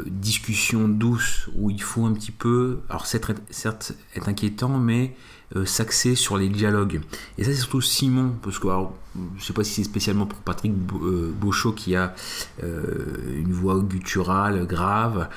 discussion 0.07 0.88
douce 0.88 1.48
où 1.55 1.70
il 1.70 1.83
faut 1.83 2.07
un 2.07 2.12
petit 2.12 2.33
peu, 2.33 2.81
alors 2.88 3.07
certes, 3.07 3.33
certes 3.50 3.94
être 4.14 4.29
inquiétant, 4.29 4.79
mais 4.79 5.14
euh, 5.55 5.65
s'axer 5.65 6.17
sur 6.17 6.37
les 6.37 6.49
dialogues. 6.49 7.01
Et 7.39 7.45
ça, 7.45 7.53
c'est 7.53 7.59
surtout 7.59 7.81
Simon, 7.81 8.33
parce 8.43 8.59
que 8.59 8.67
alors, 8.67 8.93
je 9.39 9.45
sais 9.45 9.53
pas 9.53 9.63
si 9.63 9.75
c'est 9.75 9.85
spécialement 9.85 10.27
pour 10.27 10.41
Patrick 10.41 10.73
euh, 10.73 11.33
Beauchot 11.41 11.71
qui 11.71 11.95
a 11.95 12.17
euh, 12.65 13.39
une 13.39 13.53
voix 13.53 13.79
gutturale, 13.79 14.67
grave, 14.67 15.29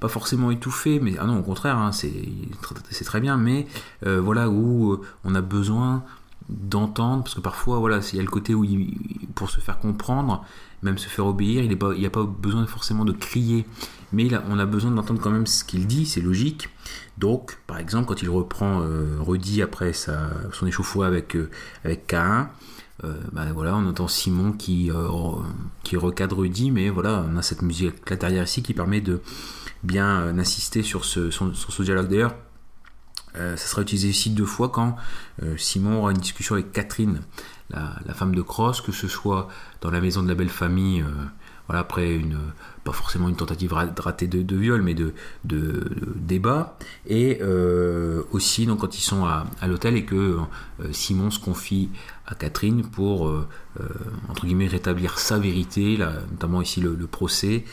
pas 0.00 0.08
forcément 0.08 0.50
étouffée, 0.50 0.98
mais 0.98 1.14
ah 1.20 1.26
non, 1.26 1.38
au 1.38 1.42
contraire, 1.42 1.78
hein, 1.78 1.92
c'est 1.92 3.04
très 3.04 3.20
bien, 3.20 3.36
mais 3.36 3.68
voilà 4.02 4.48
où 4.48 5.00
on 5.24 5.34
a 5.36 5.40
besoin 5.40 6.02
d'entendre, 6.48 7.22
parce 7.22 7.36
que 7.36 7.40
parfois, 7.40 7.78
voilà, 7.78 8.00
il 8.12 8.16
y 8.16 8.18
a 8.18 8.22
le 8.22 8.28
côté 8.28 8.52
où, 8.52 8.66
pour 9.36 9.48
se 9.48 9.60
faire 9.60 9.78
comprendre, 9.78 10.44
même 10.82 10.98
se 10.98 11.08
faire 11.08 11.26
obéir, 11.26 11.62
il 11.62 11.78
n'y 11.98 12.06
a 12.06 12.10
pas 12.10 12.24
besoin 12.24 12.66
forcément 12.66 13.04
de 13.04 13.12
crier, 13.12 13.64
mais 14.12 14.28
on 14.50 14.58
a 14.58 14.66
besoin 14.66 14.90
d'entendre 14.90 15.20
quand 15.20 15.30
même 15.30 15.46
ce 15.46 15.64
qu'il 15.64 15.86
dit, 15.86 16.06
c'est 16.06 16.20
logique. 16.20 16.68
Donc, 17.22 17.58
par 17.68 17.78
exemple, 17.78 18.08
quand 18.08 18.20
il 18.20 18.28
reprend 18.28 18.80
euh, 18.82 19.18
Rudy 19.20 19.62
après 19.62 19.92
son 19.92 20.66
échauffourée 20.66 21.06
avec, 21.06 21.36
euh, 21.36 21.50
avec 21.84 22.10
K1, 22.10 22.48
euh, 23.04 23.14
bah, 23.30 23.44
voilà, 23.54 23.76
on 23.76 23.86
entend 23.86 24.08
Simon 24.08 24.50
qui, 24.50 24.90
qui 25.84 25.96
recadre 25.96 26.38
Rudy, 26.38 26.72
mais 26.72 26.88
voilà, 26.88 27.24
on 27.32 27.36
a 27.36 27.42
cette 27.42 27.62
musique 27.62 28.10
là 28.10 28.16
derrière 28.16 28.42
ici 28.42 28.64
qui 28.64 28.74
permet 28.74 29.00
de 29.00 29.20
bien 29.84 30.36
insister 30.36 30.82
sur 30.82 31.04
ce, 31.04 31.30
sur 31.30 31.54
ce 31.54 31.82
dialogue. 31.84 32.08
D'ailleurs, 32.08 32.34
ça 33.34 33.56
sera 33.56 33.82
utilisé 33.82 34.08
ici 34.08 34.30
deux 34.30 34.44
fois 34.44 34.70
quand 34.70 34.96
Simon 35.56 36.00
aura 36.00 36.10
une 36.10 36.18
discussion 36.18 36.56
avec 36.56 36.72
Catherine, 36.72 37.20
la, 37.70 38.00
la, 38.04 38.14
femme 38.14 38.34
de 38.34 38.42
Cross, 38.42 38.80
que 38.80 38.92
ce 38.92 39.06
soit 39.06 39.46
dans 39.80 39.92
la 39.92 40.00
maison 40.00 40.24
de 40.24 40.28
la 40.28 40.34
belle 40.34 40.48
famille 40.48 41.04
voilà, 41.68 41.80
après 41.80 42.14
une, 42.14 42.38
pas 42.84 42.92
forcément 42.92 43.28
une 43.28 43.36
tentative 43.36 43.72
ratée 43.72 44.26
de, 44.26 44.56
viol, 44.56 44.82
mais 44.82 44.94
de, 44.94 45.14
de, 45.44 45.84
débat. 46.16 46.76
Et 47.06 47.38
euh, 47.40 48.22
aussi 48.32 48.66
donc, 48.66 48.80
quand 48.80 48.98
ils 48.98 49.02
sont 49.02 49.24
à, 49.24 49.46
l'hôtel 49.66 49.96
et 49.96 50.04
que 50.04 50.14
euh, 50.14 50.92
Simon 50.92 51.30
se 51.30 51.38
confie 51.38 51.90
à 52.26 52.34
Catherine 52.34 52.82
pour, 52.82 53.28
euh, 53.28 53.46
entre 54.28 54.46
guillemets, 54.46 54.66
rétablir 54.66 55.18
sa 55.18 55.38
vérité, 55.38 55.98
notamment 56.30 56.62
ici 56.62 56.80
le, 56.80 56.96
procès. 57.06 57.64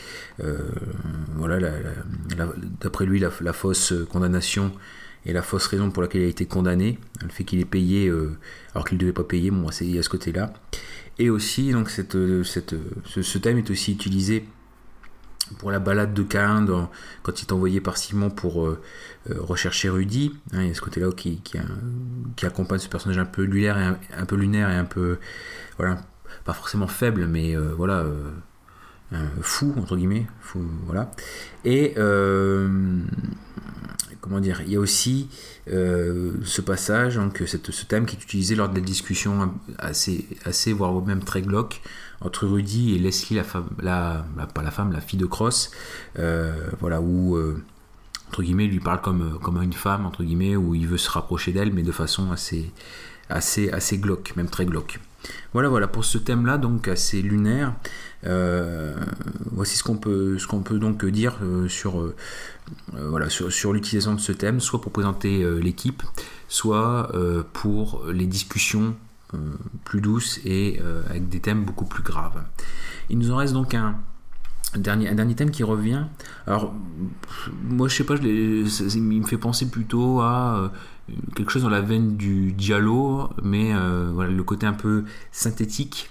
voilà, 1.36 1.58
d'après 2.80 3.06
lui, 3.06 3.18
la, 3.18 3.30
la, 3.40 3.52
fausse 3.52 3.92
condamnation 4.10 4.72
et 5.26 5.32
la 5.32 5.42
fausse 5.42 5.66
raison 5.66 5.90
pour 5.90 6.02
laquelle 6.02 6.22
il 6.22 6.26
a 6.26 6.28
été 6.28 6.46
condamné, 6.46 6.98
le 7.22 7.28
fait 7.28 7.44
qu'il 7.44 7.60
ait 7.60 7.64
payé 7.64 8.12
alors 8.74 8.86
qu'il 8.86 8.96
ne 8.96 9.00
devait 9.00 9.12
pas 9.12 9.24
payer, 9.24 9.50
bon, 9.50 9.68
il 9.80 9.94
y 9.94 9.98
a 9.98 10.02
ce 10.02 10.08
côté-là. 10.08 10.52
Et 11.20 11.28
aussi, 11.28 11.70
donc, 11.70 11.90
cette, 11.90 12.16
cette, 12.44 12.74
ce, 13.04 13.38
thème 13.38 13.58
est 13.58 13.70
aussi 13.70 13.92
utilisé 13.92 14.48
pour 15.58 15.70
la 15.70 15.78
balade 15.78 16.14
de 16.14 16.22
Cain 16.22 16.64
quand 17.22 17.42
il 17.42 17.44
est 17.44 17.52
envoyé 17.52 17.82
par 17.82 17.98
Simon 17.98 18.30
pour 18.30 18.66
euh, 18.66 18.80
euh, 19.28 19.34
rechercher 19.38 19.90
Rudy. 19.90 20.32
Hein, 20.54 20.62
il 20.62 20.68
y 20.68 20.70
a 20.70 20.74
ce 20.74 20.80
côté-là 20.80 21.10
qui, 21.12 21.42
qui, 21.42 22.46
accompagne 22.46 22.78
ce 22.78 22.88
personnage 22.88 23.18
un 23.18 23.26
peu 23.26 23.42
lunaire 23.42 23.78
et 23.78 24.14
un, 24.16 24.24
peu 24.24 24.36
lunaire 24.36 24.70
et 24.70 24.76
un 24.76 24.86
peu, 24.86 25.18
voilà, 25.76 25.98
pas 26.46 26.54
forcément 26.54 26.86
faible, 26.86 27.26
mais 27.26 27.54
euh, 27.54 27.74
voilà, 27.76 28.06
fou 29.42 29.74
entre 29.76 29.98
guillemets, 29.98 30.26
fou, 30.40 30.64
voilà. 30.86 31.10
Et 31.66 31.96
comment 34.20 34.40
dire, 34.40 34.62
il 34.66 34.72
y 34.72 34.76
a 34.76 34.80
aussi 34.80 35.28
euh, 35.70 36.32
ce 36.44 36.60
passage, 36.60 37.16
donc 37.16 37.42
cette, 37.46 37.70
ce 37.70 37.84
thème 37.84 38.06
qui 38.06 38.16
est 38.16 38.22
utilisé 38.22 38.54
lors 38.54 38.68
de 38.68 38.74
la 38.74 38.80
discussion 38.80 39.52
assez, 39.78 40.26
assez 40.44 40.72
voire 40.72 40.92
même 41.04 41.22
très 41.22 41.42
glauque 41.42 41.80
entre 42.20 42.46
Rudy 42.46 42.94
et 42.94 42.98
Leslie, 42.98 43.36
la 43.36 43.44
femme, 43.44 43.68
la, 43.80 44.24
femme, 44.70 44.92
la 44.92 45.00
fille 45.00 45.18
de 45.18 45.26
Cross, 45.26 45.70
euh, 46.18 46.52
voilà 46.80 47.00
où 47.00 47.36
euh, 47.36 47.62
entre 48.28 48.42
guillemets 48.42 48.66
il 48.66 48.72
lui 48.72 48.80
parle 48.80 49.00
comme 49.00 49.62
une 49.62 49.72
femme 49.72 50.06
entre 50.06 50.22
guillemets 50.22 50.56
où 50.56 50.74
il 50.74 50.86
veut 50.86 50.98
se 50.98 51.10
rapprocher 51.10 51.52
d'elle, 51.52 51.72
mais 51.72 51.82
de 51.82 51.92
façon 51.92 52.30
assez 52.30 52.70
assez 53.28 53.70
assez 53.70 53.98
glauque, 53.98 54.34
même 54.36 54.48
très 54.48 54.66
glauque. 54.66 55.00
Voilà, 55.52 55.68
voilà 55.68 55.88
pour 55.88 56.04
ce 56.04 56.18
thème-là, 56.18 56.58
donc 56.58 56.88
assez 56.88 57.22
lunaire. 57.22 57.74
Euh, 58.26 58.94
voici 59.50 59.76
ce 59.76 59.82
qu'on 59.82 59.96
peut, 59.96 60.78
donc 60.78 61.04
dire 61.06 61.38
euh, 61.42 61.66
euh, 62.94 63.28
sur 63.28 63.72
l'utilisation 63.72 64.14
de 64.14 64.20
ce 64.20 64.32
thème, 64.32 64.60
soit 64.60 64.80
pour 64.80 64.92
présenter 64.92 65.44
l'équipe, 65.60 66.02
soit 66.48 67.12
pour 67.52 68.04
les 68.12 68.26
discussions 68.26 68.94
plus 69.84 70.00
douces 70.00 70.40
et 70.44 70.80
avec 71.08 71.28
des 71.28 71.40
thèmes 71.40 71.64
beaucoup 71.64 71.86
plus 71.86 72.02
graves. 72.02 72.42
Il 73.08 73.18
nous 73.18 73.30
en 73.30 73.36
reste 73.36 73.54
donc 73.54 73.74
un, 73.74 73.96
Dernier, 74.76 75.08
un 75.08 75.14
dernier 75.14 75.34
thème 75.34 75.50
qui 75.50 75.64
revient. 75.64 76.04
Alors, 76.46 76.72
moi, 77.68 77.88
je 77.88 77.96
sais 77.96 78.04
pas, 78.04 78.14
il 78.16 79.02
me 79.02 79.26
fait 79.26 79.36
penser 79.36 79.68
plutôt 79.68 80.20
à 80.20 80.70
quelque 81.34 81.50
chose 81.50 81.62
dans 81.62 81.70
la 81.70 81.80
veine 81.80 82.16
du 82.16 82.52
dialogue, 82.52 83.30
mais 83.42 83.72
voilà, 84.12 84.30
le 84.30 84.42
côté 84.44 84.66
un 84.66 84.72
peu 84.72 85.04
synthétique 85.32 86.10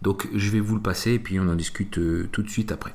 Donc 0.00 0.28
je 0.34 0.50
vais 0.50 0.60
vous 0.60 0.74
le 0.74 0.80
passer 0.80 1.12
et 1.12 1.18
puis 1.18 1.38
on 1.38 1.48
en 1.48 1.54
discute 1.54 2.00
tout 2.32 2.42
de 2.42 2.48
suite 2.48 2.72
après. 2.72 2.94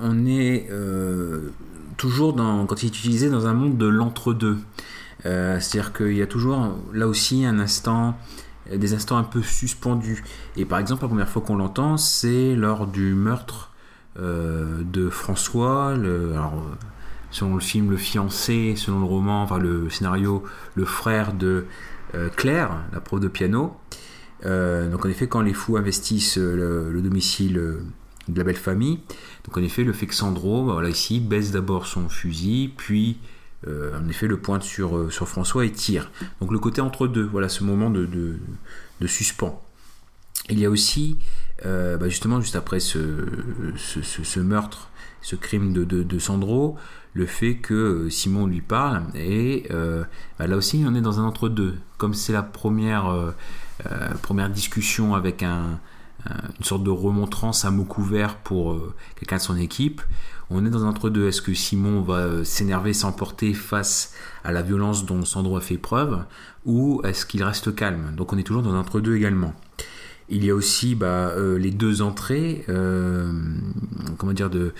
On 0.00 0.26
est 0.26 0.68
euh, 0.70 1.50
toujours 1.96 2.32
dans, 2.32 2.66
quand 2.66 2.82
il 2.82 2.86
est 2.86 2.96
utilisé 2.96 3.30
dans 3.30 3.46
un 3.46 3.54
monde 3.54 3.76
de 3.76 3.86
l'entre-deux. 3.86 4.58
Euh, 5.24 5.58
c'est-à-dire 5.60 5.92
qu'il 5.92 6.16
y 6.16 6.22
a 6.22 6.26
toujours 6.26 6.76
là 6.92 7.08
aussi 7.08 7.44
un 7.44 7.58
instant, 7.58 8.16
des 8.74 8.94
instants 8.94 9.16
un 9.16 9.24
peu 9.24 9.42
suspendus. 9.42 10.24
Et 10.56 10.64
par 10.64 10.78
exemple, 10.78 11.02
la 11.02 11.08
première 11.08 11.28
fois 11.28 11.42
qu'on 11.42 11.56
l'entend, 11.56 11.96
c'est 11.96 12.54
lors 12.54 12.86
du 12.86 13.14
meurtre 13.14 13.72
euh, 14.18 14.82
de 14.84 15.10
François. 15.10 15.94
selon 17.30 17.54
le 17.54 17.60
film, 17.60 17.90
le 17.90 17.96
fiancé, 17.96 18.74
selon 18.76 19.00
le 19.00 19.06
roman, 19.06 19.42
enfin 19.42 19.58
le 19.58 19.90
scénario, 19.90 20.44
le 20.74 20.84
frère 20.84 21.32
de 21.32 21.66
Claire, 22.36 22.70
la 22.94 23.00
prof 23.00 23.20
de 23.20 23.28
piano. 23.28 23.76
donc 24.42 25.04
en 25.04 25.08
effet, 25.08 25.26
quand 25.26 25.42
les 25.42 25.52
fous 25.52 25.76
investissent 25.76 26.38
le 26.38 27.00
domicile 27.02 27.60
de 28.28 28.38
la 28.38 28.44
belle 28.44 28.56
famille. 28.56 29.00
Donc 29.44 29.56
en 29.56 29.62
effet, 29.62 29.84
le 29.84 29.92
fait 29.92 30.06
que 30.06 30.14
Sandro, 30.14 30.64
bah, 30.64 30.74
voilà, 30.74 30.88
ici, 30.88 31.20
baisse 31.20 31.52
d'abord 31.52 31.86
son 31.86 32.08
fusil, 32.08 32.72
puis 32.76 33.18
euh, 33.66 33.98
en 33.98 34.08
effet 34.08 34.26
le 34.26 34.36
pointe 34.38 34.62
sur, 34.62 34.96
euh, 34.96 35.10
sur 35.10 35.28
François 35.28 35.64
et 35.64 35.72
tire. 35.72 36.10
Donc 36.40 36.52
le 36.52 36.58
côté 36.58 36.80
entre 36.80 37.06
deux, 37.06 37.24
voilà 37.24 37.48
ce 37.48 37.64
moment 37.64 37.90
de, 37.90 38.06
de, 38.06 39.06
suspens. 39.06 39.62
Il 40.48 40.58
y 40.58 40.64
a 40.64 40.70
aussi, 40.70 41.18
euh, 41.64 41.96
bah, 41.96 42.08
justement, 42.08 42.40
juste 42.40 42.56
après 42.56 42.80
ce, 42.80 43.26
ce, 43.76 44.40
meurtre, 44.40 44.90
ce 45.22 45.36
crime 45.36 45.72
de, 45.72 45.84
de, 45.84 46.18
Sandro, 46.18 46.76
le 47.14 47.26
fait 47.26 47.56
que 47.56 48.08
Simon 48.10 48.46
lui 48.46 48.60
parle, 48.60 49.04
et 49.14 49.66
bah, 50.38 50.46
là 50.46 50.56
aussi 50.56 50.84
on 50.86 50.94
est 50.94 51.00
dans 51.00 51.18
un 51.18 51.24
entre-deux. 51.24 51.76
Comme 51.96 52.14
c'est 52.14 52.32
la 52.32 52.42
première, 52.42 53.34
première 54.22 54.50
discussion 54.50 55.14
avec 55.14 55.42
un, 55.42 55.62
euh, 55.62 55.76
une 56.58 56.64
sorte 56.64 56.82
de 56.82 56.90
remontrance 56.90 57.64
à 57.64 57.70
mot 57.70 57.84
couvert 57.84 58.36
pour 58.36 58.72
euh, 58.72 58.94
quelqu'un 59.18 59.36
de 59.36 59.42
son 59.42 59.56
équipe. 59.56 60.02
On 60.50 60.64
est 60.64 60.70
dans 60.70 60.84
un 60.84 60.88
entre-deux. 60.88 61.28
Est-ce 61.28 61.42
que 61.42 61.54
Simon 61.54 62.02
va 62.02 62.18
euh, 62.18 62.44
s'énerver, 62.44 62.92
s'emporter 62.92 63.54
face 63.54 64.14
à 64.44 64.52
la 64.52 64.62
violence 64.62 65.06
dont 65.06 65.24
Sandro 65.24 65.56
a 65.56 65.60
fait 65.60 65.78
preuve 65.78 66.24
ou 66.64 67.00
est-ce 67.04 67.26
qu'il 67.26 67.42
reste 67.42 67.74
calme? 67.74 68.14
Donc 68.16 68.32
on 68.32 68.38
est 68.38 68.42
toujours 68.42 68.62
dans 68.62 68.74
un 68.74 68.80
entre-deux 68.80 69.16
également. 69.16 69.54
Il 70.28 70.44
y 70.44 70.50
a 70.50 70.54
aussi 70.54 70.94
bah, 70.94 71.32
les 71.58 71.70
deux 71.70 72.02
entrées, 72.02 72.64
comment 72.66 74.32
dire, 74.32 74.50
de, 74.50 74.72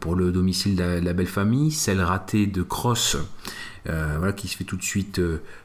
pour 0.00 0.14
le 0.14 0.32
domicile 0.32 0.76
de 0.76 1.00
la, 1.04 1.12
belle 1.12 1.26
famille, 1.26 1.70
celle 1.70 2.00
ratée 2.00 2.46
de 2.46 2.62
Cross, 2.62 3.18
voilà, 3.84 4.32
qui 4.32 4.48
se 4.48 4.56
fait 4.56 4.64
tout 4.64 4.76
de 4.76 4.82
suite 4.82 5.20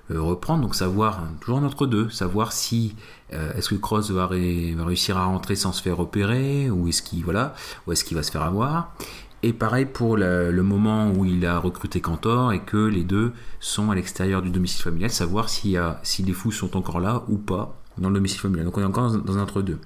reprendre. 0.09 0.63
Donc 0.63 0.75
savoir, 0.75 1.23
toujours 1.39 1.63
entre 1.63 1.87
deux, 1.87 2.09
savoir 2.09 2.51
si 2.51 2.95
euh, 3.33 3.53
est-ce 3.53 3.69
que 3.69 3.75
Cross 3.75 4.11
va, 4.11 4.27
réussir 4.27 5.17
à 5.17 5.25
rentrer 5.25 5.55
sans 5.55 5.71
se 5.71 5.81
faire 5.81 5.97
repérer 5.97 6.69
ou 6.69 6.87
est-ce 6.87 7.01
qu'il 7.01 7.23
voilà, 7.23 7.53
ou 7.85 7.91
est-ce 7.91 8.03
qu'il 8.03 8.17
va 8.17 8.23
se 8.23 8.31
faire 8.31 8.41
avoir 8.41 8.95
Et 9.43 9.53
pareil 9.53 9.85
pour 9.85 10.17
le 10.17 10.63
moment 10.63 11.11
où 11.11 11.25
il 11.25 11.45
a 11.45 11.59
recruté 11.59 12.01
Cantor 12.01 12.53
et 12.53 12.59
que 12.59 12.77
les 12.77 13.03
deux 13.03 13.31
sont 13.59 13.91
à 13.91 13.95
l'extérieur 13.95 14.41
du 14.41 14.49
domicile 14.49 14.83
familial, 14.83 15.11
savoir 15.11 15.49
si 15.49 15.77
les 16.19 16.33
fous 16.33 16.51
sont 16.51 16.75
encore 16.75 16.99
là 16.99 17.23
ou 17.27 17.37
pas 17.37 17.75
dans 17.99 18.09
le 18.09 18.15
domicile 18.15 18.39
familial. 18.39 18.65
Donc 18.65 18.77
on 18.77 18.81
est 18.81 18.85
encore 18.85 19.11
dans 19.11 19.37
un 19.37 19.41
entre-deux. 19.41 19.79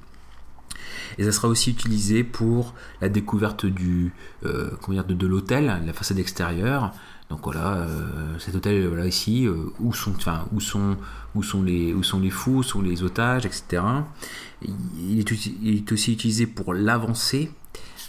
Et 1.18 1.24
ça 1.24 1.32
sera 1.32 1.48
aussi 1.48 1.72
utilisé 1.72 2.24
pour 2.24 2.74
la 3.02 3.10
découverte 3.10 3.66
du, 3.66 4.14
euh, 4.46 4.72
de, 4.90 5.28
l'hôtel, 5.28 5.82
la 5.86 5.94
façade 5.94 6.18
extérieure, 6.18 6.92
donc 7.30 7.42
voilà, 7.46 7.78
euh, 7.78 8.38
cet 8.40 8.56
hôtel 8.56 8.88
voilà 8.88 9.08
ici, 9.08 9.48
euh, 9.48 9.72
où 9.80 9.94
sont, 9.94 10.12
les, 10.12 10.20
fous, 12.30 12.52
où 12.58 12.64
sont 12.64 12.82
les 12.82 13.04
otages, 13.04 13.46
etc. 13.46 13.82
Il 14.62 15.20
est, 15.20 15.92
aussi 15.92 16.14
utilisé 16.14 16.48
pour 16.48 16.74
l'avancée, 16.74 17.52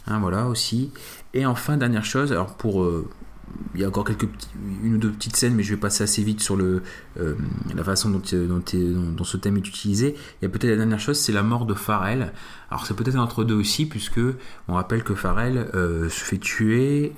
hein, 0.06 0.18
voilà 0.18 0.46
aussi. 0.46 0.90
Et 1.32 1.46
enfin 1.46 1.76
dernière 1.76 2.04
chose, 2.04 2.32
alors 2.32 2.54
pour 2.54 2.86
il 3.74 3.80
y 3.80 3.84
a 3.84 3.88
encore 3.88 4.04
quelques 4.04 4.28
une 4.82 4.94
ou 4.94 4.98
deux 4.98 5.10
petites 5.10 5.36
scènes, 5.36 5.54
mais 5.54 5.62
je 5.62 5.74
vais 5.74 5.80
passer 5.80 6.04
assez 6.04 6.22
vite 6.22 6.42
sur 6.42 6.56
le, 6.56 6.82
euh, 7.18 7.34
la 7.74 7.82
façon 7.82 8.10
dont, 8.10 8.22
euh, 8.32 8.46
dont, 8.46 9.24
ce 9.24 9.36
thème 9.36 9.56
est 9.56 9.66
utilisé. 9.66 10.14
Il 10.40 10.44
y 10.44 10.46
a 10.46 10.48
peut-être 10.48 10.70
la 10.70 10.76
dernière 10.76 11.00
chose, 11.00 11.18
c'est 11.18 11.32
la 11.32 11.42
mort 11.42 11.66
de 11.66 11.74
Farrell. 11.74 12.32
Alors 12.70 12.86
c'est 12.86 12.94
peut-être 12.94 13.16
entre 13.16 13.44
deux 13.44 13.54
aussi, 13.54 13.86
puisque 13.86 14.20
on 14.68 14.74
rappelle 14.74 15.02
que 15.02 15.14
Farrell 15.14 15.70
euh, 15.74 16.08
se 16.08 16.24
fait 16.24 16.38
tuer 16.38 17.12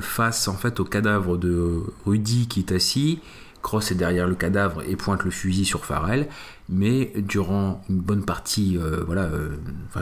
face 0.00 0.48
en 0.48 0.54
fait 0.54 0.80
au 0.80 0.84
cadavre 0.84 1.36
de 1.36 1.82
Rudy 2.06 2.46
qui 2.48 2.60
est 2.60 2.72
assis. 2.72 3.20
Cross 3.62 3.90
est 3.90 3.96
derrière 3.96 4.28
le 4.28 4.36
cadavre 4.36 4.82
et 4.88 4.94
pointe 4.94 5.24
le 5.24 5.30
fusil 5.30 5.64
sur 5.64 5.84
Farrell, 5.84 6.28
mais 6.68 7.12
durant 7.16 7.82
une 7.90 7.98
bonne 7.98 8.24
partie, 8.24 8.78
voilà, 9.04 9.28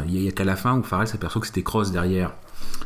il 0.06 0.20
n'y 0.20 0.28
a, 0.28 0.30
qu'à 0.30 0.44
la 0.44 0.56
fin 0.56 0.76
où 0.76 0.82
Farrell 0.82 1.09
s'aperçoit 1.09 1.40
que 1.40 1.46
c'était 1.46 1.62
Cross 1.62 1.90
derrière 1.90 2.32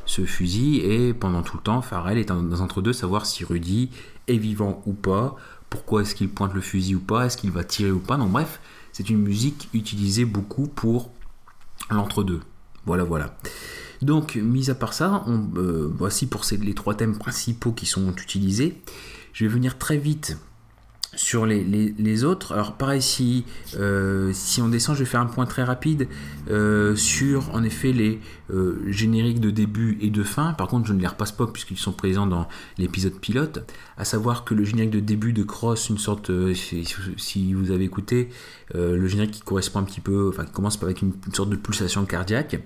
ce 0.06 0.24
fusil 0.24 0.78
et 0.78 1.14
pendant 1.14 1.42
tout 1.42 1.56
le 1.56 1.62
temps, 1.62 1.82
Farrell 1.82 2.18
est 2.18 2.24
dans 2.24 2.60
entre 2.60 2.82
deux, 2.82 2.92
savoir 2.92 3.26
si 3.26 3.44
Rudy 3.44 3.90
est 4.28 4.38
vivant 4.38 4.82
ou 4.86 4.92
pas, 4.92 5.36
pourquoi 5.68 6.02
est-ce 6.02 6.14
qu'il 6.14 6.28
pointe 6.28 6.54
le 6.54 6.60
fusil 6.60 6.96
ou 6.96 7.00
pas, 7.00 7.26
est-ce 7.26 7.36
qu'il 7.36 7.50
va 7.50 7.64
tirer 7.64 7.92
ou 7.92 8.00
pas. 8.00 8.16
Donc 8.16 8.30
bref, 8.30 8.60
c'est 8.92 9.08
une 9.08 9.18
musique 9.18 9.68
utilisée 9.72 10.24
beaucoup 10.24 10.66
pour 10.66 11.10
l'entre-deux. 11.90 12.40
Voilà, 12.86 13.04
voilà. 13.04 13.36
Donc, 14.02 14.36
mis 14.36 14.70
à 14.70 14.74
part 14.74 14.94
ça, 14.94 15.24
euh, 15.28 15.90
voici 15.94 16.26
pour 16.26 16.42
les 16.58 16.74
trois 16.74 16.94
thèmes 16.94 17.18
principaux 17.18 17.72
qui 17.72 17.86
sont 17.86 18.10
utilisés. 18.12 18.80
Je 19.32 19.44
vais 19.44 19.50
venir 19.50 19.78
très 19.78 19.98
vite 19.98 20.38
sur 21.16 21.44
les, 21.44 22.24
autres, 22.24 22.52
alors 22.52 22.74
pareil, 22.74 23.02
si, 23.02 23.44
euh, 23.76 24.30
si 24.32 24.62
on 24.62 24.68
descend, 24.68 24.94
je 24.94 25.00
vais 25.00 25.08
faire 25.08 25.20
un 25.20 25.26
point 25.26 25.44
très 25.44 25.64
rapide 25.64 26.06
euh, 26.50 26.94
sur 26.94 27.52
en 27.52 27.64
effet 27.64 27.92
les 27.92 28.20
euh, 28.52 28.80
génériques 28.86 29.40
de 29.40 29.50
début 29.50 29.98
et 30.00 30.10
de 30.10 30.22
fin. 30.22 30.52
Par 30.52 30.68
contre, 30.68 30.86
je 30.86 30.92
ne 30.92 31.00
les 31.00 31.06
repasse 31.08 31.32
pas 31.32 31.48
puisqu'ils 31.48 31.78
sont 31.78 31.92
présents 31.92 32.26
dans 32.26 32.46
l'épisode 32.78 33.14
pilote. 33.14 33.68
À 33.96 34.04
savoir 34.04 34.44
que 34.44 34.54
le 34.54 34.64
générique 34.64 34.92
de 34.92 35.00
début 35.00 35.32
de 35.32 35.42
Cross, 35.42 35.88
une 35.88 35.98
sorte, 35.98 36.30
si, 36.54 37.54
vous 37.54 37.70
avez 37.72 37.84
écouté, 37.84 38.28
le 38.72 39.06
générique 39.08 39.32
qui 39.32 39.40
correspond 39.40 39.80
un 39.80 39.84
petit 39.84 40.00
peu, 40.00 40.28
enfin 40.28 40.44
qui 40.44 40.52
commence 40.52 40.82
avec 40.82 41.02
une, 41.02 41.12
sorte 41.32 41.50
de 41.50 41.56
pulsation 41.56 42.04
cardiaque, 42.04 42.60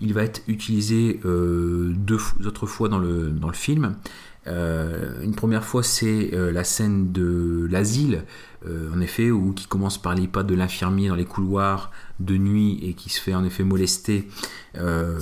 il 0.00 0.14
va 0.14 0.22
être 0.22 0.40
utilisé 0.46 1.20
deux 1.24 2.18
autres 2.46 2.66
fois 2.66 2.88
dans 2.88 2.98
le, 2.98 3.30
dans 3.30 3.48
le 3.48 3.54
film. 3.54 3.96
Euh, 4.48 5.22
une 5.22 5.34
première 5.34 5.64
fois, 5.64 5.82
c'est 5.82 6.30
euh, 6.32 6.50
la 6.50 6.64
scène 6.64 7.12
de 7.12 7.68
l'asile, 7.70 8.24
euh, 8.66 8.90
en 8.94 9.00
effet, 9.00 9.30
où 9.30 9.52
qui 9.52 9.66
commence 9.66 9.98
par 9.98 10.14
les 10.14 10.26
pas 10.26 10.42
de 10.42 10.54
l'infirmier 10.54 11.08
dans 11.08 11.14
les 11.14 11.26
couloirs 11.26 11.90
de 12.18 12.36
nuit 12.36 12.78
et 12.82 12.94
qui 12.94 13.10
se 13.10 13.20
fait 13.20 13.34
en 13.34 13.44
effet 13.44 13.62
molester 13.62 14.28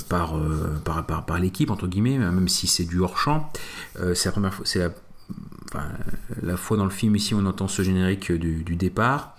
par, 0.08 0.38
par, 0.84 1.38
l'équipe, 1.38 1.70
entre 1.70 1.86
guillemets, 1.86 2.18
même 2.18 2.48
si 2.48 2.66
c'est 2.66 2.84
du 2.84 3.00
hors-champ. 3.00 3.50
c'est 4.14 4.26
la 4.26 4.32
première 4.32 4.54
fois, 4.54 4.66
c'est 4.66 4.90
la, 6.42 6.56
fois 6.56 6.76
dans 6.76 6.84
le 6.84 6.90
film 6.90 7.16
ici 7.16 7.34
on 7.34 7.44
entend 7.44 7.68
ce 7.68 7.82
générique 7.82 8.32
du, 8.32 8.76
départ. 8.76 9.36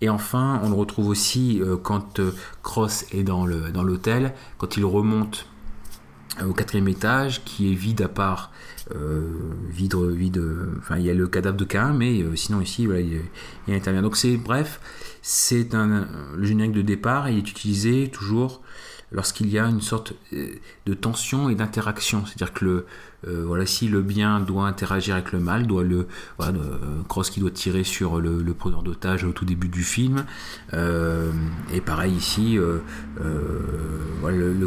Et 0.00 0.08
enfin, 0.08 0.60
on 0.62 0.68
le 0.68 0.74
retrouve 0.74 1.08
aussi 1.08 1.62
quand 1.82 2.20
Cross 2.62 3.06
est 3.12 3.22
dans 3.22 3.46
l'hôtel, 3.46 4.22
dans 4.22 4.30
quand 4.58 4.76
il 4.76 4.84
remonte 4.84 5.46
au 6.46 6.52
quatrième 6.52 6.88
étage, 6.88 7.42
qui 7.44 7.72
est 7.72 7.74
vide 7.74 8.02
à 8.02 8.08
part 8.08 8.50
vide, 9.68 9.94
vide, 9.96 10.42
enfin 10.78 10.98
il 10.98 11.04
y 11.04 11.10
a 11.10 11.14
le 11.14 11.28
cadavre 11.28 11.56
de 11.56 11.64
Cain, 11.64 11.92
mais 11.92 12.22
euh, 12.22 12.36
sinon 12.36 12.60
ici 12.60 12.86
voilà, 12.86 13.00
il, 13.00 13.20
il, 13.66 13.74
intervient. 13.74 14.02
Donc 14.02 14.16
c'est 14.16 14.36
bref, 14.36 14.80
c'est 15.22 15.74
un 15.74 16.06
le 16.36 16.44
générique 16.44 16.72
de 16.72 16.82
départ, 16.82 17.28
il 17.28 17.38
est 17.38 17.50
utilisé 17.50 18.08
toujours 18.08 18.62
lorsqu'il 19.12 19.48
y 19.48 19.58
a 19.58 19.66
une 19.66 19.80
sorte 19.80 20.12
de 20.32 20.94
tension 20.94 21.48
et 21.48 21.54
d'interaction. 21.54 22.24
C'est-à-dire 22.26 22.52
que 22.52 22.64
le, 22.64 22.86
voilà, 23.44 23.66
si 23.66 23.88
le 23.88 24.02
bien 24.02 24.40
doit 24.40 24.66
interagir 24.66 25.14
avec 25.14 25.32
le 25.32 25.40
mal, 25.40 25.66
doit 25.66 25.82
le, 25.82 26.06
voilà, 26.38 26.58
Cross 27.08 27.30
qui 27.30 27.40
doit 27.40 27.50
tirer 27.50 27.84
sur 27.84 28.20
le, 28.20 28.42
le 28.42 28.54
preneur 28.54 28.82
d'otage 28.82 29.24
au 29.24 29.32
tout 29.32 29.44
début 29.44 29.68
du 29.68 29.82
film, 29.82 30.24
et 30.72 31.80
pareil 31.80 32.14
ici, 32.14 32.58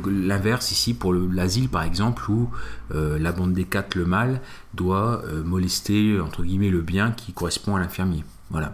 l'inverse 0.08 0.71
ici 0.71 0.93
pour 0.93 1.13
l'asile 1.13 1.69
par 1.69 1.84
exemple, 1.84 2.30
où 2.30 2.49
la 2.93 3.32
bande 3.32 3.54
des 3.54 3.65
quatre, 3.65 3.95
le 3.95 4.06
mal, 4.06 4.41
doit 4.73 5.23
molester 5.45 6.19
entre 6.19 6.43
guillemets 6.43 6.69
le 6.69 6.82
bien 6.82 7.12
qui 7.12 7.34
correspond 7.34 7.75
à 7.75 7.80
l'infirmier. 7.80 8.23
Voilà. 8.49 8.73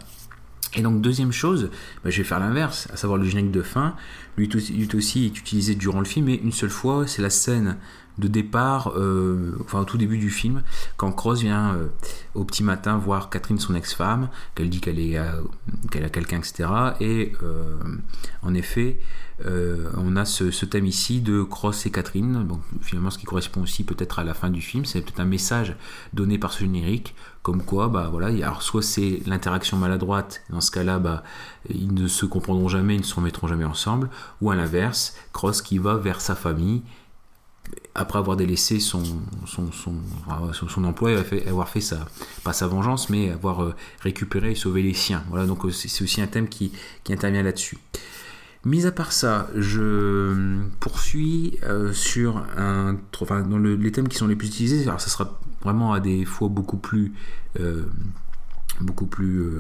Et 0.77 0.83
donc 0.83 1.01
deuxième 1.01 1.31
chose, 1.31 1.71
bah, 2.03 2.11
je 2.11 2.17
vais 2.19 2.23
faire 2.23 2.39
l'inverse, 2.39 2.87
à 2.93 2.97
savoir 2.97 3.17
le 3.17 3.25
générique 3.25 3.51
de 3.51 3.63
fin. 3.63 3.95
Lui 4.37 4.47
aussi 4.95 5.25
est 5.25 5.37
utilisé 5.39 5.73
durant 5.73 5.99
le 5.99 6.05
film, 6.05 6.27
mais 6.27 6.35
une 6.35 6.51
seule 6.51 6.69
fois, 6.69 7.07
c'est 7.07 7.23
la 7.23 7.31
scène 7.31 7.77
de 8.19 8.27
départ, 8.27 8.93
euh, 8.95 9.55
enfin 9.61 9.79
au 9.79 9.85
tout 9.85 9.97
début 9.97 10.17
du 10.17 10.29
film, 10.29 10.63
quand 10.95 11.11
Cross 11.11 11.41
vient 11.41 11.75
euh, 11.75 11.87
au 12.35 12.43
petit 12.43 12.63
matin 12.63 12.97
voir 12.97 13.29
Catherine, 13.29 13.59
son 13.59 13.75
ex-femme, 13.75 14.29
qu'elle 14.55 14.69
dit 14.69 14.79
qu'elle 14.79 14.99
est, 14.99 15.17
euh, 15.17 15.41
qu'elle 15.91 16.05
a 16.05 16.09
quelqu'un, 16.09 16.37
etc. 16.37 16.69
Et 16.99 17.33
en 18.43 18.53
effet, 18.53 18.99
on 19.45 20.15
a 20.15 20.26
ce, 20.26 20.65
thème 20.65 20.86
ici 20.86 21.21
de 21.21 21.43
Cross 21.43 21.86
et 21.86 21.91
Catherine, 21.91 22.45
donc 22.47 22.62
finalement 22.82 23.10
ce 23.10 23.17
qui 23.17 23.26
correspond 23.26 23.62
aussi 23.62 23.84
peut-être 23.84 24.19
à 24.19 24.23
la 24.23 24.34
fin 24.34 24.50
du 24.50 24.62
film, 24.62 24.86
c'est 24.86 25.02
peut-être 25.02 25.19
un 25.19 25.26
message 25.26 25.76
donné 26.13 26.38
par 26.38 26.54
ce 26.54 26.60
générique, 26.60 27.15
comme 27.43 27.63
quoi, 27.63 27.88
bah 27.88 28.10
voilà, 28.12 28.28
alors 28.28 28.62
soit 28.62 28.82
c'est 28.82 29.21
l'interaction 29.26 29.78
maladroite, 29.78 30.43
dans 30.50 30.60
ce 30.60 30.71
cas-là, 30.71 31.00
bah, 31.00 31.23
ils 31.69 31.93
ne 31.93 32.08
se 32.08 32.26
comprendront 32.26 32.67
jamais, 32.67 32.95
ils 32.95 33.02
ne 33.02 33.06
se 33.06 33.15
remettront 33.15 33.47
jamais 33.47 33.63
ensemble, 33.63 34.10
ou 34.41 34.52
à 34.52 34.56
l'inverse, 34.56 35.15
Cross 35.34 35.62
qui 35.62 35.78
va 35.78 35.95
vers 35.95 36.19
sa 36.19 36.36
famille 36.36 36.82
après 37.95 38.19
avoir 38.19 38.38
délaissé 38.38 38.80
son, 38.80 39.04
son, 39.45 39.71
son, 39.71 40.84
emploi 40.84 41.12
et 41.12 41.47
avoir 41.47 41.69
fait 41.69 41.82
sa, 41.82 42.06
pas 42.43 42.54
sa 42.54 42.67
vengeance, 42.67 43.10
mais 43.10 43.32
avoir 43.32 43.63
euh, 43.63 43.76
récupéré 44.02 44.52
et 44.52 44.56
sauvé 44.56 44.84
les 44.84 44.93
siens. 44.93 45.23
Voilà, 45.30 45.45
donc 45.45 45.65
euh, 45.65 45.71
c'est 45.71 46.04
aussi 46.04 46.21
un 46.21 46.28
thème 46.28 46.47
qui 46.47 46.71
intervient 47.10 47.43
là-dessus. 47.43 47.78
Mis 48.67 48.86
à 48.86 48.91
part 48.91 49.13
ça, 49.13 49.47
je 49.56 50.60
poursuis 50.82 51.58
euh, 51.63 51.93
sur 51.93 52.43
un, 52.58 52.97
enfin, 53.21 53.41
dans 53.43 53.58
les 53.58 53.91
thèmes 53.93 54.10
qui 54.10 54.17
sont 54.17 54.27
les 54.27 54.36
plus 54.36 54.49
utilisés. 54.49 54.84
Alors, 54.84 54.99
ça 54.99 55.08
sera 55.08 55.39
vraiment 55.62 55.93
à 55.93 56.01
des 56.01 56.25
fois 56.25 56.49
beaucoup 56.49 56.75
plus, 56.75 57.13
beaucoup 58.82 59.06
plus 59.06 59.53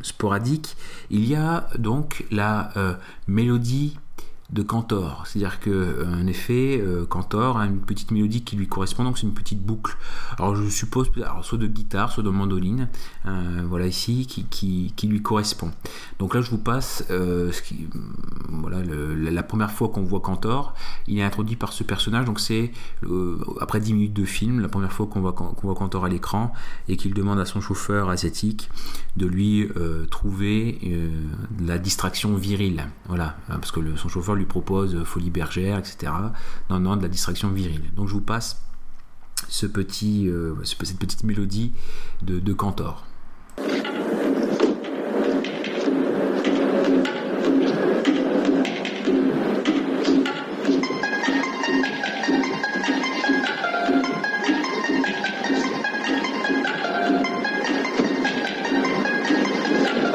sporadique. 0.00 0.78
Il 1.10 1.26
y 1.26 1.34
a 1.34 1.68
donc 1.78 2.24
la 2.30 2.72
mélodie 3.28 3.98
de 4.52 4.62
Cantor. 4.62 5.26
C'est-à-dire 5.26 5.58
que 5.58 5.70
euh, 5.70 6.22
en 6.22 6.26
effet, 6.26 6.80
euh, 6.80 7.06
Cantor 7.06 7.58
a 7.58 7.66
une 7.66 7.80
petite 7.80 8.10
mélodie 8.10 8.42
qui 8.42 8.56
lui 8.56 8.68
correspond, 8.68 9.04
donc 9.04 9.18
c'est 9.18 9.26
une 9.26 9.34
petite 9.34 9.62
boucle. 9.62 9.96
Alors 10.38 10.54
je 10.54 10.68
suppose 10.68 11.10
soit 11.42 11.58
de 11.58 11.66
guitare, 11.66 12.12
soit 12.12 12.22
de 12.22 12.30
mandoline, 12.30 12.88
euh, 13.26 13.62
voilà 13.68 13.86
ici, 13.86 14.26
qui, 14.26 14.92
qui, 14.94 15.06
lui 15.06 15.22
correspond. 15.22 15.70
Donc 16.18 16.34
là 16.34 16.40
je 16.40 16.50
vous 16.50 16.58
passe 16.58 17.04
ce 17.08 17.62
qui, 17.62 17.88
voilà, 18.48 18.78
la 18.82 19.42
première 19.42 19.70
fois 19.70 19.88
qu'on 19.88 20.02
voit 20.02 20.20
Cantor, 20.20 20.74
il 21.06 21.18
est 21.18 21.22
introduit 21.22 21.56
par 21.56 21.72
ce 21.72 21.84
personnage, 21.84 22.24
donc 22.24 22.40
c'est 22.40 22.72
après 23.60 23.80
10 23.80 23.92
minutes 23.92 24.14
de 24.14 24.24
film, 24.24 24.60
la 24.60 24.68
première 24.68 24.92
fois 24.92 25.06
qu'on 25.06 25.20
voit, 25.20 25.34
voit 25.62 25.74
Cantor 25.74 26.06
à 26.06 26.08
l'écran, 26.08 26.52
et 26.88 26.96
qu'il 26.96 27.12
demande 27.12 27.38
à 27.38 27.44
son 27.44 27.60
chauffeur 27.60 28.08
asiatique 28.08 28.70
de 29.16 29.26
lui 29.26 29.68
trouver 30.10 30.78
la 31.60 31.78
distraction 31.78 32.34
virile. 32.34 32.86
Voilà, 33.08 33.36
parce 33.48 33.70
que 33.70 33.80
son 33.96 34.08
chauffeur 34.08 34.33
lui 34.34 34.46
propose 34.46 35.02
Folie 35.04 35.30
Bergère, 35.30 35.78
etc. 35.78 36.12
Non, 36.70 36.80
non, 36.80 36.96
de 36.96 37.02
la 37.02 37.08
distraction 37.08 37.48
virile. 37.50 37.92
Donc 37.94 38.08
je 38.08 38.14
vous 38.14 38.20
passe 38.20 38.60
ce 39.48 39.66
petit, 39.66 40.28
euh, 40.28 40.54
cette 40.64 40.98
petite 40.98 41.22
mélodie 41.24 41.72
de, 42.22 42.40
de 42.40 42.52
Cantor. 42.52 43.04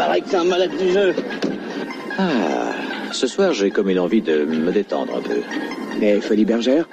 paraît 0.10 0.22
que 0.22 0.30
c'est 0.30 0.38
un 0.38 0.46
malade 0.46 0.72
du 0.78 0.92
jeu. 0.92 1.14
Ah, 2.18 2.59
ce 3.12 3.28
soir, 3.28 3.54
j'ai 3.54 3.72
comme 3.72 3.90
une 3.90 4.00
envie 4.00 4.22
de 4.22 4.46
me 4.46 4.72
détendre 4.72 5.18
un 5.18 5.22
peu. 5.22 5.42
Les 6.00 6.22
Folies 6.22 6.46
Bergères 6.46 6.88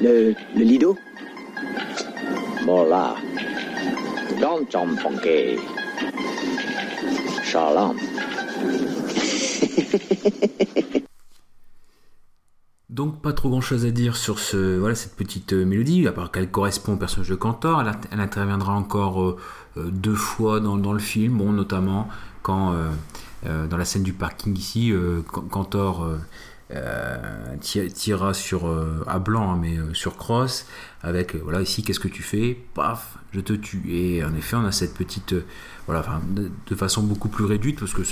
Le, 0.00 0.34
le 0.54 0.62
Lido 0.62 0.96
Bon 2.66 2.84
là. 2.88 3.14
Shalom. 7.44 7.96
Donc 12.90 13.22
pas 13.22 13.32
trop 13.32 13.48
grand 13.48 13.60
chose 13.60 13.84
à 13.86 13.90
dire 13.90 14.16
sur 14.16 14.38
ce, 14.38 14.78
voilà, 14.78 14.94
cette 14.94 15.16
petite 15.16 15.52
euh, 15.52 15.64
mélodie, 15.64 16.06
à 16.06 16.12
part 16.12 16.30
qu'elle 16.30 16.48
correspond 16.50 16.92
au 16.92 16.96
personnage 16.96 17.28
de 17.28 17.34
Cantor. 17.34 17.82
Elle, 18.12 18.20
interviendra 18.20 18.74
encore 18.74 19.20
euh, 19.20 19.36
euh, 19.76 19.90
deux 19.90 20.14
fois 20.14 20.60
dans, 20.60 20.76
dans, 20.76 20.92
le 20.92 21.00
film, 21.00 21.38
bon, 21.38 21.52
notamment 21.52 22.08
quand 22.42 22.72
euh, 22.72 22.90
dans 23.44 23.76
la 23.76 23.84
scène 23.84 24.02
du 24.02 24.12
parking 24.12 24.56
ici, 24.56 24.92
euh, 24.92 25.22
Cantor 25.22 26.18
euh, 26.70 27.56
tirera 27.60 28.32
sur 28.32 28.66
à 29.06 29.18
blanc 29.18 29.52
hein, 29.52 29.58
mais 29.60 29.76
sur 29.92 30.16
cross 30.16 30.66
avec 31.02 31.36
voilà 31.36 31.60
ici 31.60 31.82
qu'est-ce 31.82 32.00
que 32.00 32.08
tu 32.08 32.22
fais? 32.22 32.58
Paf 32.74 33.18
je 33.32 33.40
te 33.40 33.52
tue. 33.52 33.82
Et 33.88 34.24
en 34.24 34.34
effet 34.34 34.56
on 34.56 34.64
a 34.64 34.72
cette 34.72 34.94
petite 34.94 35.34
voilà 35.86 36.02
de, 36.30 36.74
façon 36.74 37.02
beaucoup 37.02 37.28
plus 37.28 37.44
réduite 37.44 37.78
parce 37.78 37.92
que 37.92 38.02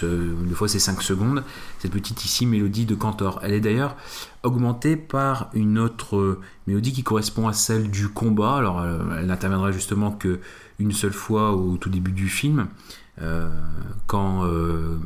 des 0.44 0.54
fois 0.54 0.68
c'est 0.68 0.78
5 0.78 1.00
secondes 1.00 1.42
cette 1.78 1.92
petite 1.92 2.24
ici 2.26 2.44
mélodie 2.44 2.84
de 2.84 2.94
Cantor 2.94 3.40
elle 3.42 3.54
est 3.54 3.60
d'ailleurs 3.60 3.96
augmentée 4.42 4.96
par 4.96 5.48
une 5.54 5.78
autre 5.78 6.38
mélodie 6.66 6.92
qui 6.92 7.02
correspond 7.02 7.48
à 7.48 7.54
celle 7.54 7.90
du 7.90 8.08
combat. 8.08 8.56
Alors 8.56 8.84
elle 8.84 9.26
n'interviendra 9.26 9.72
justement 9.72 10.12
que 10.12 10.40
une 10.78 10.92
seule 10.92 11.12
fois 11.12 11.52
au 11.52 11.76
tout 11.78 11.88
début 11.88 12.12
du 12.12 12.28
film. 12.28 12.60
euh, 12.60 12.66
quand 14.06 14.44
euh, 14.44 14.98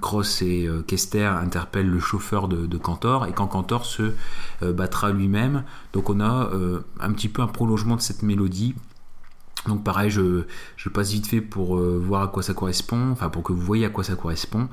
Cross 0.00 0.42
et 0.42 0.66
euh, 0.66 0.82
Kester 0.82 1.26
interpellent 1.26 1.90
le 1.90 2.00
chauffeur 2.00 2.48
de, 2.48 2.78
Cantor 2.78 3.26
et 3.26 3.32
quand 3.32 3.46
Cantor 3.46 3.86
se 3.86 4.12
battra 4.62 5.10
lui-même. 5.10 5.64
Donc 5.92 6.10
on 6.10 6.20
a 6.20 6.50
un 7.00 7.12
petit 7.12 7.28
peu 7.28 7.42
un 7.42 7.46
prolongement 7.46 7.96
de 7.96 8.00
cette 8.00 8.22
mélodie 8.22 8.74
donc 9.68 9.84
pareil, 9.84 10.10
je, 10.10 10.42
je, 10.76 10.88
passe 10.88 11.12
vite 11.12 11.28
fait 11.28 11.40
pour 11.40 11.76
voir 11.76 12.22
à 12.22 12.26
quoi 12.26 12.42
ça 12.42 12.52
correspond, 12.52 13.12
enfin 13.12 13.28
pour 13.28 13.44
que 13.44 13.52
vous 13.52 13.60
voyez 13.60 13.84
à 13.84 13.90
quoi 13.90 14.02
ça 14.02 14.16
correspond. 14.16 14.68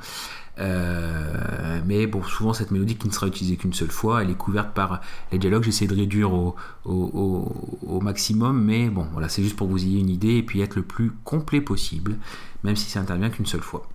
Euh, 0.60 1.80
mais 1.86 2.08
bon, 2.08 2.22
souvent 2.24 2.54
cette 2.54 2.72
mélodie 2.72 2.96
qui 2.96 3.08
ne 3.08 3.14
sera 3.14 3.28
utilisée 3.28 3.56
qu'une 3.56 3.74
seule 3.74 3.92
fois, 3.92 4.22
elle 4.22 4.30
est 4.30 4.38
couverte 4.38 4.74
par 4.74 5.02
les 5.32 5.38
dialogues. 5.38 5.64
J'essaie 5.64 5.88
de 5.88 5.96
réduire 5.96 6.34
au, 6.34 6.56
au, 6.86 8.00
maximum, 8.02 8.64
mais 8.64 8.90
bon, 8.90 9.08
voilà, 9.14 9.30
c'est 9.30 9.44
juste 9.44 9.56
pour 9.56 9.68
que 9.68 9.72
vous 9.72 9.84
ayez 9.84 10.00
une 10.00 10.10
idée 10.10 10.36
et 10.36 10.44
puis 10.44 10.62
être 10.62 10.76
le 10.76 10.84
plus 10.84 11.12
complet 11.24 11.62
possible, 11.62 12.18
même 12.64 12.76
si 12.76 12.90
ça 12.90 13.00
intervient 13.00 13.30
qu'une 13.30 13.46
seule 13.46 13.62
fois. 13.62 13.88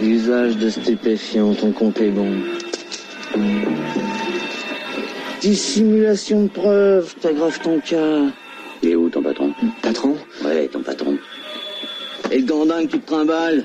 Usage 0.00 0.56
de 0.58 0.70
stupéfiants, 0.70 1.54
ton 1.54 1.72
compte 1.72 2.00
est 2.00 2.10
bon. 2.10 2.30
Dissimulation 5.46 6.42
de 6.42 6.48
preuves, 6.48 7.14
t'aggraves 7.20 7.60
ton 7.60 7.78
cas. 7.78 8.32
Il 8.82 8.88
est 8.88 8.96
où 8.96 9.08
ton 9.08 9.22
patron? 9.22 9.54
Patron? 9.80 10.16
Ouais, 10.44 10.66
ton 10.66 10.80
patron. 10.82 11.16
Et 12.32 12.40
le 12.40 12.44
gandin 12.44 12.84
que 12.84 12.90
tu 12.90 12.98
te 12.98 13.06
trimbales? 13.06 13.64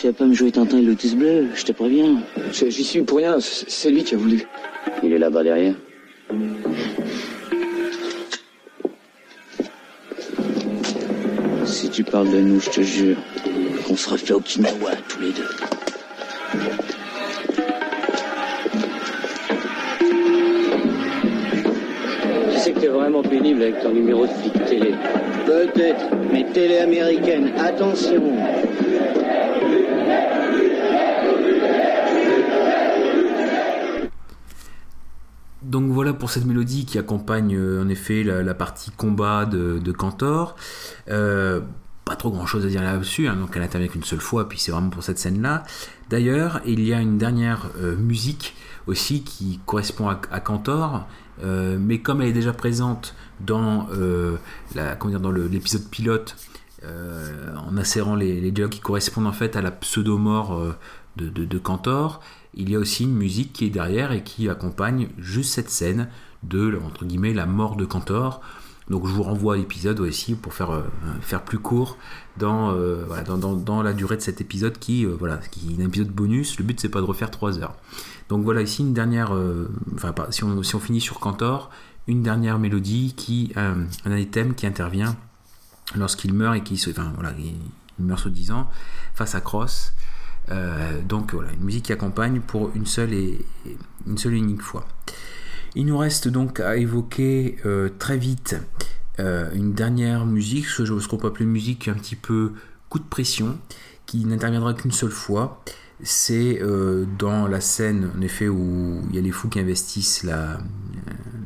Tu 0.00 0.06
vas 0.06 0.14
pas 0.14 0.24
me 0.24 0.32
jouer 0.32 0.52
Tintin 0.52 0.78
et 0.78 0.82
Lotus 0.82 1.14
Bleu, 1.14 1.48
je 1.54 1.64
te 1.66 1.72
préviens. 1.72 2.22
J'y 2.50 2.82
suis 2.82 3.02
pour 3.02 3.18
rien, 3.18 3.36
c'est 3.40 3.90
lui 3.90 4.04
qui 4.04 4.14
a 4.14 4.16
voulu. 4.16 4.46
Il 5.02 5.12
est 5.12 5.18
là-bas 5.18 5.42
derrière 5.42 5.74
Si 11.66 11.90
tu 11.90 12.04
parles 12.04 12.30
de 12.30 12.40
nous, 12.40 12.58
je 12.58 12.70
te 12.70 12.80
jure 12.80 13.18
qu'on 13.86 13.96
se 13.96 14.08
refait 14.08 14.32
Okinawa 14.32 14.92
tous 15.10 15.20
les 15.20 15.32
deux. 15.32 16.83
Pénible 23.28 23.62
avec 23.62 23.80
ton 23.80 23.92
numéro 23.92 24.26
de 24.26 24.30
flic 24.32 24.52
télé. 24.64 24.94
Peut-être, 25.46 26.06
mais 26.32 26.44
télé 26.52 26.78
américaine, 26.78 27.52
attention. 27.58 28.22
donc 35.62 35.90
voilà 35.90 36.12
pour 36.12 36.30
cette 36.30 36.44
mélodie 36.44 36.84
qui 36.84 36.98
accompagne 36.98 37.58
en 37.58 37.88
effet 37.88 38.22
la, 38.22 38.54
partie 38.54 38.92
combat 38.92 39.44
de, 39.44 39.80
de 39.80 39.92
Cantor. 39.92 40.54
pas 41.06 42.16
trop 42.16 42.30
grand 42.30 42.46
chose 42.46 42.64
à 42.64 42.68
dire 42.68 42.82
là-dessus, 42.82 43.26
hein, 43.26 43.34
donc 43.34 43.50
elle 43.56 43.62
intervient 43.62 43.88
qu'une 43.88 44.04
seule 44.04 44.20
fois, 44.20 44.48
puis 44.48 44.60
c'est 44.60 44.70
vraiment 44.70 44.90
pour 44.90 45.02
cette 45.02 45.18
scène-là. 45.18 45.64
D'ailleurs, 46.10 46.60
il 46.64 46.80
y 46.84 46.94
a 46.94 47.00
une 47.00 47.18
dernière 47.18 47.70
musique 47.98 48.54
aussi 48.86 49.22
qui 49.22 49.60
correspond 49.66 50.08
à, 50.08 50.40
Cantor, 50.40 51.06
mais 51.42 52.00
comme 52.00 52.22
elle 52.22 52.28
est 52.28 52.32
déjà 52.32 52.52
présente 52.52 53.14
dans, 53.40 53.88
dans 54.74 55.30
l'épisode 55.32 55.88
pilote, 55.90 56.36
en 56.82 57.76
insérant 57.76 58.14
les, 58.14 58.40
les, 58.40 58.50
dialogues 58.50 58.72
qui 58.72 58.80
correspondent 58.80 59.26
en 59.26 59.32
fait 59.32 59.56
à 59.56 59.62
la 59.62 59.70
pseudo-mort 59.70 60.74
de, 61.16 61.28
de, 61.28 61.58
Cantor, 61.58 62.20
il 62.54 62.70
y 62.70 62.76
a 62.76 62.78
aussi 62.78 63.04
une 63.04 63.14
musique 63.14 63.52
qui 63.52 63.66
est 63.66 63.70
derrière 63.70 64.12
et 64.12 64.22
qui 64.22 64.48
accompagne 64.48 65.08
juste 65.18 65.52
cette 65.54 65.70
scène 65.70 66.08
de 66.42 66.78
entre 66.84 67.04
guillemets 67.04 67.34
la 67.34 67.46
mort 67.46 67.76
de 67.76 67.84
Cantor. 67.84 68.40
Donc 68.90 69.06
je 69.06 69.12
vous 69.12 69.22
renvoie 69.22 69.54
à 69.54 69.56
l'épisode 69.56 70.00
aussi 70.00 70.34
pour 70.34 70.52
faire, 70.52 70.70
euh, 70.70 70.82
faire 71.22 71.42
plus 71.42 71.58
court 71.58 71.96
dans, 72.36 72.72
euh, 72.72 73.06
dans, 73.24 73.54
dans, 73.54 73.82
la 73.82 73.94
durée 73.94 74.16
de 74.16 74.22
cet 74.22 74.40
épisode 74.40 74.78
qui, 74.78 75.06
euh, 75.06 75.16
voilà, 75.18 75.38
qui 75.38 75.74
est 75.78 75.82
un 75.82 75.86
épisode 75.86 76.08
bonus. 76.08 76.58
Le 76.58 76.64
but 76.64 76.78
c'est 76.78 76.90
pas 76.90 77.00
de 77.00 77.06
refaire 77.06 77.30
3 77.30 77.60
heures. 77.60 77.74
Donc 78.28 78.44
voilà 78.44 78.60
ici 78.62 78.82
une 78.82 78.92
dernière, 78.92 79.32
enfin 79.94 80.14
si 80.30 80.44
on, 80.44 80.62
si 80.62 80.74
on 80.74 80.80
finit 80.80 81.00
sur 81.00 81.20
Cantor, 81.20 81.70
une 82.06 82.22
dernière 82.22 82.58
mélodie 82.58 83.14
qui, 83.16 83.52
un, 83.56 83.86
thème 84.24 84.54
qui 84.54 84.66
intervient 84.66 85.16
lorsqu'il 85.94 86.32
meurt 86.32 86.56
et 86.56 86.62
qui 86.62 86.78
se, 86.78 86.90
voilà, 86.90 87.34
il, 87.38 87.54
meurt 87.98 88.20
se 88.20 88.30
disant 88.30 88.68
face 89.14 89.34
à 89.34 89.42
Cross. 89.42 89.92
Donc 91.06 91.34
voilà, 91.34 91.52
une 91.52 91.64
musique 91.64 91.84
qui 91.84 91.92
accompagne 91.92 92.40
pour 92.40 92.70
une 92.74 92.86
seule 92.86 93.12
et 93.12 93.44
une 94.06 94.16
seule 94.16 94.34
unique 94.34 94.62
fois. 94.62 94.86
Il 95.74 95.86
nous 95.86 95.98
reste 95.98 96.28
donc 96.28 96.60
à 96.60 96.76
évoquer 96.76 97.56
euh, 97.66 97.88
très 97.98 98.16
vite 98.16 98.56
euh, 99.18 99.50
une 99.54 99.72
dernière 99.72 100.24
musique, 100.24 100.66
ce 100.66 101.08
qu'on 101.08 101.16
peut 101.16 101.28
appeler 101.28 101.46
musique 101.46 101.88
un 101.88 101.94
petit 101.94 102.16
peu 102.16 102.52
coup 102.88 102.98
de 102.98 103.04
pression, 103.04 103.58
qui 104.06 104.24
n'interviendra 104.24 104.74
qu'une 104.74 104.92
seule 104.92 105.10
fois. 105.10 105.62
C'est 106.02 106.60
dans 107.18 107.46
la 107.46 107.60
scène, 107.60 108.10
en 108.18 108.20
effet, 108.20 108.48
où 108.48 109.00
il 109.08 109.14
y 109.14 109.18
a 109.18 109.22
les 109.22 109.30
fous 109.30 109.48
qui 109.48 109.60
investissent 109.60 110.24
la, 110.24 110.58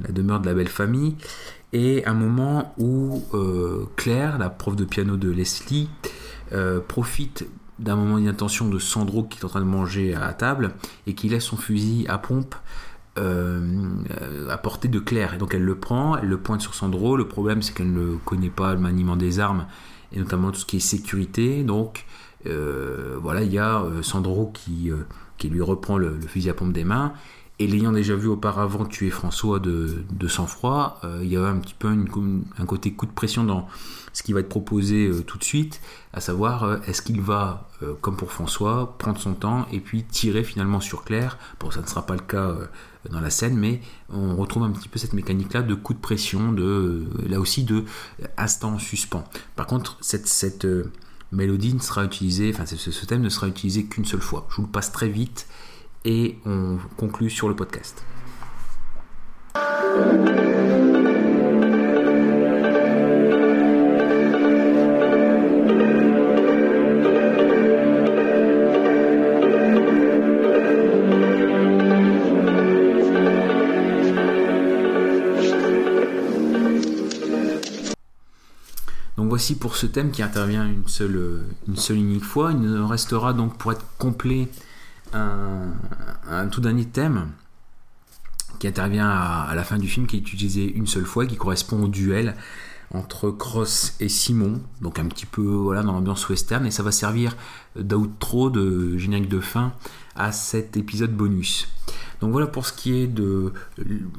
la 0.03 0.11
demeure 0.11 0.41
de 0.41 0.47
la 0.47 0.55
belle 0.55 0.69
famille, 0.69 1.17
et 1.75 2.05
un 2.07 2.15
moment 2.15 2.75
où 2.79 3.23
Claire, 3.97 4.39
la 4.39 4.49
prof 4.49 4.75
de 4.75 4.85
piano 4.85 5.17
de 5.19 5.31
Leslie, 5.31 5.91
profite 6.89 7.47
d'un 7.79 7.97
moment 7.97 8.19
d'inattention 8.19 8.69
de 8.69 8.79
Sandro 8.79 9.25
qui 9.25 9.39
est 9.39 9.45
en 9.45 9.49
train 9.49 9.61
de 9.61 9.67
manger 9.67 10.15
à 10.15 10.33
table 10.33 10.73
et 11.07 11.15
qui 11.15 11.29
laisse 11.29 11.45
son 11.45 11.57
fusil 11.57 12.07
à 12.09 12.19
pompe 12.19 12.55
euh, 12.55 12.59
à 13.19 14.59
portée 14.59 14.89
de 14.89 14.99
Claire. 14.99 15.35
Et 15.35 15.39
donc 15.39 15.55
elle 15.55 15.65
le 15.65 15.77
prend, 15.77 16.17
elle 16.17 16.29
le 16.29 16.39
pointe 16.39 16.61
sur 16.61 16.75
Sandro. 16.75 17.17
Le 17.17 17.29
problème 17.29 17.63
c'est 17.63 17.75
qu'elle 17.75 17.93
ne 17.93 18.17
connaît 18.17 18.51
pas 18.51 18.75
le 18.75 18.81
maniement 18.81 19.17
des 19.17 19.41
armes 19.41 19.67
et 20.13 20.19
notamment 20.19 20.51
tout 20.51 20.61
ce 20.61 20.67
qui 20.67 20.77
est 20.77 20.81
sécurité. 20.81 21.63
Donc 21.63 22.07
euh, 22.47 23.17
voilà, 23.21 23.43
il 23.43 23.53
y 23.53 23.59
a 23.59 23.83
euh, 23.83 24.03
Sandro 24.03 24.51
qui, 24.55 24.91
qui 25.37 25.49
lui 25.49 25.63
reprend 25.63 25.99
le, 25.99 26.21
fusil 26.21 26.51
à 26.51 26.55
pompe 26.55 26.73
des 26.73 26.85
mains. 26.85 27.13
Et 27.61 27.67
l'ayant 27.67 27.93
déjà 27.93 28.15
vu 28.15 28.29
auparavant 28.29 28.85
tuer 28.85 29.11
François 29.11 29.59
de, 29.59 30.05
sang-froid, 30.29 31.01
il 31.23 31.29
y 31.29 31.37
a 31.37 31.45
un 31.45 31.59
petit 31.59 31.75
peu 31.77 31.89
un 31.89 32.67
côté 32.67 32.93
coup 32.93 33.07
de 33.07 33.11
pression 33.11 33.43
dans, 33.43 33.69
ce 34.19 34.25
qui 34.25 34.33
va 34.33 34.41
être 34.41 34.49
proposé 34.49 35.07
euh, 35.07 35.23
tout 35.23 35.39
de 35.39 35.45
suite, 35.45 35.81
à 36.13 36.21
savoir 36.21 36.65
euh, 36.65 36.79
est-ce 36.89 37.03
qu'il 37.03 37.21
va, 37.21 37.69
euh, 37.83 37.95
comme 38.01 38.17
pour 38.17 38.33
François, 38.33 38.97
prendre 38.99 39.21
son 39.21 39.35
temps 39.35 39.69
et 39.73 39.79
puis 39.79 40.03
tirer 40.03 40.43
finalement 40.43 40.81
sur 40.81 41.05
Claire. 41.05 41.39
Bon, 41.61 41.71
ça 41.71 41.81
ne 41.81 41.87
sera 41.87 42.05
pas 42.05 42.15
le 42.15 42.23
cas 42.23 42.57
dans 43.11 43.21
la 43.21 43.31
scène, 43.31 43.57
mais 43.57 43.81
on 44.13 44.35
retrouve 44.35 44.65
un 44.65 44.71
petit 44.71 44.89
peu 44.89 44.99
cette 44.99 45.13
mécanique-là 45.13 45.63
de 45.63 45.75
coup 45.75 45.95
de 45.95 46.01
pression, 46.01 46.53
de 46.53 47.07
là 47.29 47.39
aussi 47.39 47.63
de 47.63 47.85
instant 48.37 48.75
en 48.75 48.79
suspens. 48.81 49.23
Par 49.55 49.67
contre, 49.67 49.99
cette, 50.01 50.27
cette 50.27 50.67
mélodie 51.31 51.75
ne 51.75 51.79
sera 51.79 52.05
utilisée, 52.05 52.51
enfin 52.53 52.67
ce, 52.67 53.07
thème 53.07 53.23
ne 53.23 53.29
sera 53.29 53.47
utilisé 53.47 53.85
qu'une 53.85 54.05
seule 54.05 54.21
fois. 54.21 54.49
Je 54.51 54.57
vous 54.57 54.63
le 54.63 54.69
passe 54.69 54.91
très 54.91 55.09
vite 55.09 55.47
et 56.05 56.39
on 56.47 56.79
conclut 56.97 57.31
sur 57.31 57.49
le 57.49 57.57
podcast. 57.57 58.05
voici 79.39 79.55
pour 79.55 79.77
ce 79.77 79.87
thème 79.87 80.11
qui 80.11 80.23
intervient 80.25 80.67
une 80.67 80.89
seule, 80.89 81.45
une 81.69 81.77
seule 81.77 81.99
unique 81.99 82.25
fois. 82.25 82.51
Il 82.51 82.59
nous 82.59 82.89
restera 82.89 83.33
donc 83.33 83.57
pour 83.57 83.71
être 83.71 83.85
complet 83.97 84.49
un, 85.13 86.49
tout 86.49 86.61
dernier 86.61 86.85
thème 86.85 87.29
qui 88.59 88.67
intervient 88.67 89.09
à, 89.09 89.55
la 89.55 89.65
fin 89.65 89.79
du 89.79 89.89
film, 89.89 90.07
qui 90.07 90.17
est 90.17 90.21
utilisé 90.21 90.71
une 90.73 90.87
seule 90.87 91.05
fois, 91.05 91.27
qui 91.27 91.37
correspond 91.37 91.85
au 91.85 91.89
duel 91.89 92.35
entre 92.93 93.31
Cross 93.31 93.95
et 94.01 94.09
Simon, 94.09 94.63
donc 94.81 94.99
un 94.99 95.07
petit 95.07 95.27
peu 95.27 95.43
voilà 95.43 95.83
dans 95.83 95.93
l'ambiance 95.93 96.29
western, 96.29 96.65
et 96.65 96.71
ça 96.71 96.83
va 96.83 96.91
servir 96.91 97.37
d'outro, 97.77 98.49
de 98.51 98.97
générique 98.97 99.29
de 99.29 99.41
fin 99.41 99.75
à 100.17 100.33
cet 100.33 100.77
épisode 100.77 101.15
bonus. 101.15 101.69
Donc 102.21 102.33
voilà 102.33 102.47
pour 102.47 102.67
ce 102.67 102.73
qui 102.73 102.95
est 102.97 103.07
de, 103.07 103.53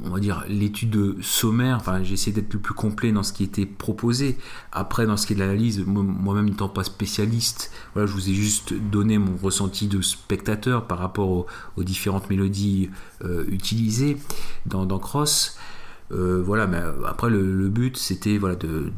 on 0.03 0.09
va 0.09 0.19
l'étude 0.47 1.21
sommaire. 1.21 1.77
Enfin, 1.77 2.03
j'ai 2.03 2.13
essayé 2.13 2.31
d'être 2.31 2.53
le 2.53 2.59
plus 2.59 2.73
complet 2.73 3.11
dans 3.11 3.23
ce 3.23 3.33
qui 3.33 3.43
était 3.43 3.65
proposé. 3.65 4.37
Après, 4.71 5.05
dans 5.05 5.17
ce 5.17 5.27
qui 5.27 5.33
est 5.33 5.35
de 5.35 5.41
l'analyse, 5.41 5.83
moi-même 5.85 6.45
n'étant 6.45 6.69
pas 6.69 6.83
spécialiste, 6.83 7.71
je 7.95 8.01
vous 8.05 8.29
ai 8.29 8.33
juste 8.33 8.73
donné 8.73 9.17
mon 9.17 9.35
ressenti 9.37 9.87
de 9.87 10.01
spectateur 10.01 10.87
par 10.87 10.99
rapport 10.99 11.29
aux, 11.75 11.83
différentes 11.83 12.29
mélodies 12.29 12.89
euh, 13.23 13.45
utilisées 13.49 14.17
dans, 14.65 14.85
Cross. 14.99 15.57
Euh, 16.11 16.41
voilà, 16.43 16.67
mais 16.67 16.81
après 17.07 17.29
le, 17.29 17.69
but 17.69 17.95
c'était 17.97 18.37
de, 18.39 18.91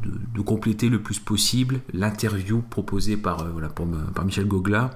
compléter 0.44 0.88
le 0.88 1.00
plus 1.00 1.18
possible 1.18 1.80
l'interview 1.92 2.62
proposée 2.62 3.16
par, 3.16 3.42
euh, 3.42 3.68
par 4.14 4.24
Michel 4.24 4.46
Gogla 4.46 4.90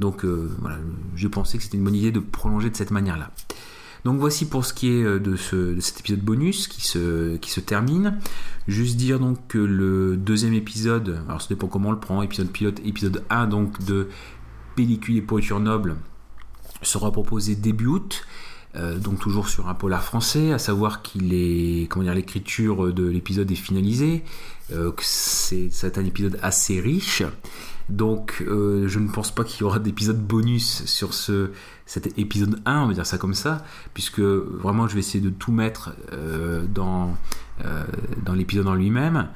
donc 0.00 0.24
euh, 0.24 0.50
voilà, 0.60 0.78
je 1.16 1.28
pensais 1.28 1.58
que 1.58 1.64
c'était 1.64 1.76
une 1.76 1.84
bonne 1.84 1.94
idée 1.94 2.12
de 2.12 2.20
prolonger 2.20 2.70
de 2.70 2.76
cette 2.76 2.90
manière-là. 2.90 3.30
Donc 4.04 4.20
voici 4.20 4.46
pour 4.46 4.64
ce 4.64 4.72
qui 4.72 4.90
est 4.90 5.02
euh, 5.02 5.18
de, 5.18 5.36
cet 5.36 6.00
épisode 6.00 6.20
bonus 6.20 6.68
qui 6.68 6.82
se, 6.86 7.60
termine. 7.60 8.18
Juste 8.68 8.96
dire 8.96 9.18
donc 9.18 9.38
que 9.48 9.58
le 9.58 10.16
deuxième 10.16 10.54
épisode, 10.54 11.20
alors 11.28 11.42
ce 11.42 11.48
dépend 11.48 11.66
comment 11.66 11.88
on 11.88 11.92
le 11.92 11.98
prend, 11.98 12.22
épisode 12.22 12.50
pilote, 12.50 12.80
épisode 12.84 13.24
1 13.30 13.48
donc 13.48 13.82
de 13.84 14.08
Pellicule 14.76 15.16
et 15.16 15.22
pourriture 15.22 15.58
noble 15.58 15.96
sera 16.82 17.10
proposé 17.10 17.56
début 17.56 17.86
août. 17.86 18.24
Euh, 18.76 18.98
donc 18.98 19.18
toujours 19.18 19.48
sur 19.48 19.68
un 19.68 19.74
polar 19.74 20.04
français, 20.04 20.52
à 20.52 20.58
savoir 20.58 21.02
qu'il 21.02 21.34
est, 21.34 21.88
comment 21.88 22.04
dire, 22.04 22.14
l'écriture 22.14 22.92
de 22.92 23.08
l'épisode 23.08 23.50
est 23.50 23.56
finalisée, 23.56 24.22
que 24.68 24.92
c'est 25.00 25.96
un 25.96 26.04
épisode 26.04 26.38
assez 26.42 26.78
riche, 26.78 27.22
donc 27.88 28.44
euh, 28.46 28.86
je 28.86 28.98
ne 28.98 29.08
pense 29.08 29.30
pas 29.30 29.44
qu'il 29.44 29.62
y 29.62 29.64
aura 29.64 29.78
d'épisode 29.78 30.20
bonus 30.20 30.84
sur 30.84 31.14
ce, 31.14 31.50
cet 31.86 32.18
épisode 32.18 32.60
1, 32.66 32.82
on 32.82 32.88
va 32.88 32.94
dire 32.94 33.06
ça 33.06 33.16
comme 33.16 33.34
ça, 33.34 33.64
puisque 33.94 34.20
vraiment 34.20 34.88
je 34.88 34.94
vais 34.94 35.00
essayer 35.00 35.24
de 35.24 35.30
tout 35.30 35.52
mettre 35.52 35.94
euh, 36.12 36.64
dans, 36.66 37.16
euh, 37.64 37.84
dans 38.24 38.34
l'épisode 38.34 38.66
en 38.66 38.74
lui-même. 38.74 39.28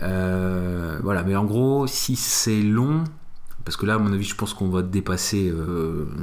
voilà, 0.00 1.22
mais 1.24 1.36
en 1.36 1.44
gros, 1.44 1.86
si 1.86 2.16
c'est 2.16 2.62
long, 2.62 3.04
parce 3.64 3.76
que 3.76 3.86
là, 3.86 3.94
à 3.94 3.98
mon 3.98 4.12
avis, 4.12 4.24
je 4.24 4.34
pense 4.34 4.54
qu'on 4.54 4.70
va 4.70 4.82
dépasser 4.82 5.52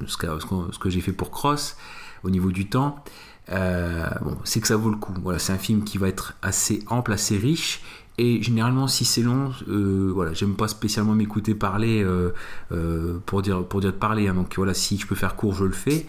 ce 0.08 0.18
que, 0.18 0.90
j'ai 0.90 1.02
fait 1.02 1.14
pour 1.14 1.32
Cross 1.32 1.78
au 2.24 2.30
niveau 2.30 2.52
du 2.52 2.68
temps. 2.68 3.02
bon, 3.50 4.38
c'est 4.44 4.60
que 4.60 4.68
ça 4.68 4.76
vaut 4.76 4.90
le 4.90 4.98
coup. 4.98 5.14
Voilà, 5.24 5.40
c'est 5.40 5.54
un 5.54 5.58
film 5.58 5.86
qui 5.86 5.98
va 5.98 6.10
être 6.10 6.34
assez 6.42 6.84
ample, 6.88 7.14
assez 7.14 7.38
riche, 7.38 7.82
et 8.20 8.42
généralement, 8.42 8.88
si 8.88 9.06
c'est 9.06 9.22
long, 9.22 9.52
euh, 9.68 10.12
voilà, 10.14 10.34
j'aime 10.34 10.56
pas 10.56 10.68
spécialement 10.68 11.14
m'écouter 11.14 11.54
parler 11.54 12.04
euh, 12.04 12.34
euh, 12.72 13.20
pour 13.28 13.44
dire 13.44 13.64
pour 13.64 13.80
dire 13.80 13.92
de 13.92 13.98
parler. 13.98 14.28
Hein. 14.28 14.34
donc 14.34 14.56
voilà, 14.58 14.74
si 14.74 14.98
je 14.98 15.06
peux 15.06 15.14
faire 15.14 15.36
court, 15.36 15.54
je 15.54 15.66
le 15.66 15.72
fais. 15.72 16.08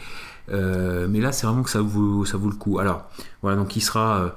mais 0.50 1.20
là, 1.20 1.32
c'est 1.32 1.46
vraiment 1.46 1.62
que 1.62 1.70
ça 1.70 1.82
vaut 1.82 2.24
ça 2.24 2.38
vaut 2.38 2.48
le 2.48 2.56
coup. 2.56 2.78
Alors 2.78 3.11
voilà, 3.42 3.59
donc 3.59 3.76
il 3.76 3.82
sera 3.82 4.34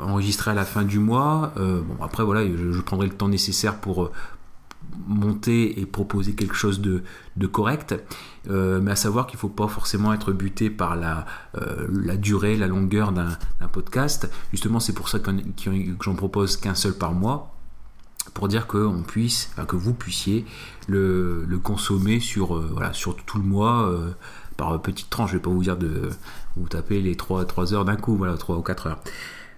enregistré 0.00 0.50
à 0.50 0.54
la 0.54 0.64
fin 0.64 0.82
du 0.82 0.98
mois. 0.98 1.52
bon 1.56 2.02
après 2.02 2.24
voilà, 2.24 2.44
je, 2.44 2.80
prendrai 2.80 3.06
le 3.06 3.14
temps 3.14 3.28
nécessaire 3.28 3.76
pour 3.76 4.10
monter 5.06 5.80
et 5.80 5.86
proposer 5.86 6.34
quelque 6.34 6.54
chose 6.54 6.80
de, 6.80 7.02
correct, 7.46 7.94
euh, 8.48 8.80
mais 8.80 8.92
à 8.92 8.96
savoir 8.96 9.26
qu'il 9.26 9.36
ne 9.36 9.40
faut 9.40 9.48
pas 9.48 9.68
forcément 9.68 10.12
être 10.12 10.32
buté 10.32 10.70
par 10.70 10.96
la, 10.96 11.26
euh, 11.56 12.16
durée, 12.16 12.56
la 12.56 12.66
longueur 12.66 13.12
d'un 13.12 13.36
podcast. 13.72 14.30
Justement, 14.52 14.80
c'est 14.80 14.92
pour 14.92 15.08
ça 15.08 15.18
que 15.18 15.30
j'en 16.00 16.14
propose 16.14 16.56
qu'un 16.56 16.74
seul 16.74 16.94
par 16.94 17.12
mois, 17.12 17.54
pour 18.34 18.48
dire 18.48 18.66
que 18.66 18.90
que 19.66 19.76
vous 19.76 19.94
puissiez 19.94 20.44
le, 20.88 21.46
consommer 21.62 22.20
sur, 22.20 22.56
euh, 22.56 22.74
sur 22.92 23.16
tout 23.16 23.38
le 23.38 23.44
mois 23.44 23.92
par 24.56 24.80
petites 24.80 25.10
tranches. 25.10 25.30
Je 25.30 25.36
vais 25.36 25.42
pas 25.42 25.50
vous 25.50 25.62
dire 25.62 25.76
de 25.76 26.10
vous 26.56 26.68
taper 26.68 27.00
les 27.00 27.16
3, 27.16 27.44
3 27.44 27.74
heures 27.74 27.84
d'un 27.84 27.96
coup, 27.96 28.16
voilà, 28.16 28.36
3 28.36 28.56
ou 28.56 28.62
4 28.62 28.86
heures. 28.88 29.00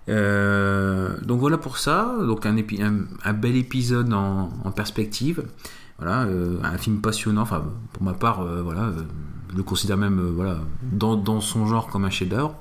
Euh, 0.08 1.16
donc 1.22 1.40
voilà 1.40 1.58
pour 1.58 1.78
ça, 1.78 2.14
donc 2.20 2.46
un, 2.46 3.32
bel 3.32 3.56
épisode 3.56 4.12
en, 4.12 4.48
perspective. 4.74 5.44
Voilà, 5.98 6.22
euh, 6.22 6.58
un 6.62 6.78
film 6.78 7.00
passionnant. 7.00 7.42
Enfin, 7.42 7.64
pour 7.92 8.02
ma 8.02 8.14
part, 8.14 8.40
euh, 8.40 8.62
voilà, 8.62 8.92
je 9.50 9.56
le 9.56 9.62
considère 9.62 9.96
même 9.96 10.20
voilà 10.20 10.58
dans, 10.82 11.16
dans, 11.16 11.40
son 11.40 11.66
genre 11.66 11.88
comme 11.88 12.04
un 12.04 12.10
chef-d'œuvre. 12.10 12.54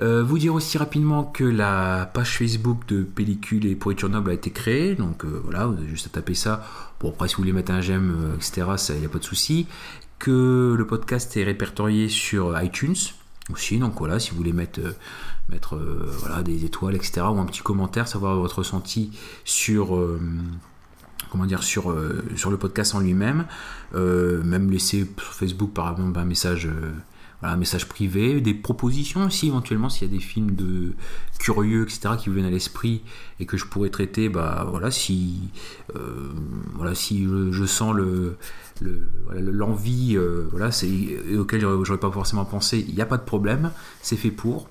vous 0.00 0.38
dire 0.38 0.54
aussi 0.54 0.78
rapidement 0.78 1.24
que 1.24 1.44
la 1.44 2.10
page 2.12 2.38
Facebook 2.38 2.86
de 2.88 3.02
Pellicule 3.02 3.66
et 3.66 3.74
Pourriture 3.74 4.08
Noble 4.08 4.30
a 4.30 4.34
été 4.34 4.50
créée, 4.50 4.94
donc 4.94 5.24
voilà, 5.24 5.66
vous 5.66 5.74
avez 5.74 5.88
juste 5.88 6.06
à 6.06 6.10
taper 6.10 6.34
ça. 6.34 6.64
Bon, 7.00 7.10
après, 7.10 7.28
si 7.28 7.34
vous 7.34 7.42
voulez 7.42 7.52
mettre 7.52 7.72
un 7.72 7.80
j'aime, 7.80 8.32
etc., 8.36 8.66
il 8.90 9.00
n'y 9.00 9.06
a 9.06 9.08
pas 9.08 9.18
de 9.18 9.24
souci. 9.24 9.66
Que 10.18 10.74
le 10.78 10.86
podcast 10.86 11.36
est 11.36 11.44
répertorié 11.44 12.08
sur 12.08 12.58
iTunes 12.62 12.94
aussi, 13.52 13.78
donc 13.78 13.98
voilà, 13.98 14.18
si 14.18 14.30
vous 14.30 14.38
voulez 14.38 14.54
mettre 14.54 14.80
mettre 15.48 15.76
euh, 15.76 16.10
voilà, 16.20 16.42
des 16.42 16.64
étoiles, 16.64 16.94
etc. 16.94 17.22
Ou 17.22 17.38
un 17.38 17.46
petit 17.46 17.60
commentaire, 17.60 18.08
savoir 18.08 18.36
votre 18.36 18.58
ressenti 18.58 19.10
sur 19.44 19.96
euh, 19.96 20.20
comment 21.30 21.46
dire 21.46 21.62
sur, 21.62 21.90
euh, 21.90 22.24
sur 22.36 22.50
le 22.50 22.56
podcast 22.56 22.94
en 22.94 23.00
lui-même. 23.00 23.46
même 23.92 24.70
laisser 24.70 25.06
sur 25.18 25.32
Facebook 25.32 25.72
par 25.72 25.92
exemple 25.92 26.18
un 26.18 26.24
message 26.24 26.68
un 27.42 27.58
message 27.58 27.86
privé, 27.86 28.40
des 28.40 28.54
propositions 28.54 29.26
aussi 29.26 29.48
éventuellement 29.48 29.90
s'il 29.90 30.08
y 30.08 30.10
a 30.10 30.14
des 30.14 30.22
films 30.22 30.52
de 30.52 30.94
curieux, 31.38 31.82
etc. 31.82 32.14
qui 32.18 32.30
vous 32.30 32.36
viennent 32.36 32.46
à 32.46 32.50
l'esprit 32.50 33.02
et 33.38 33.44
que 33.44 33.58
je 33.58 33.66
pourrais 33.66 33.90
traiter, 33.90 34.30
bah 34.30 34.66
voilà, 34.70 34.90
si 34.90 35.50
voilà, 36.72 36.94
si 36.94 37.24
je, 37.24 37.66
sens 37.66 37.94
le 37.94 38.38
l'envie, 39.30 40.16
voilà, 40.50 40.70
c'est 40.70 40.88
auquel 41.36 41.60
j'aurais 41.60 42.00
pas 42.00 42.10
forcément 42.10 42.46
pensé, 42.46 42.82
il 42.88 42.94
n'y 42.94 43.02
a 43.02 43.06
pas 43.06 43.18
de 43.18 43.24
problème, 43.24 43.72
c'est 44.00 44.16
fait 44.16 44.30
pour. 44.30 44.66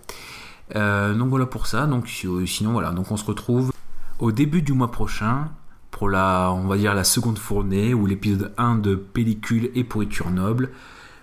Euh, 0.75 1.13
donc 1.13 1.29
voilà 1.29 1.45
pour 1.45 1.67
ça. 1.67 1.85
Donc 1.85 2.07
sinon 2.07 2.71
voilà, 2.71 2.91
donc 2.91 3.11
on 3.11 3.17
se 3.17 3.25
retrouve 3.25 3.71
au 4.19 4.31
début 4.31 4.61
du 4.61 4.73
mois 4.73 4.91
prochain 4.91 5.49
pour 5.91 6.09
la, 6.09 6.51
on 6.51 6.67
va 6.67 6.77
dire 6.77 6.95
la 6.95 7.03
seconde 7.03 7.37
fournée 7.37 7.93
ou 7.93 8.05
l'épisode 8.05 8.53
1 8.57 8.77
de 8.77 8.95
Pellicule 8.95 9.69
et 9.75 9.83
pourriture 9.83 10.29
noble. 10.31 10.71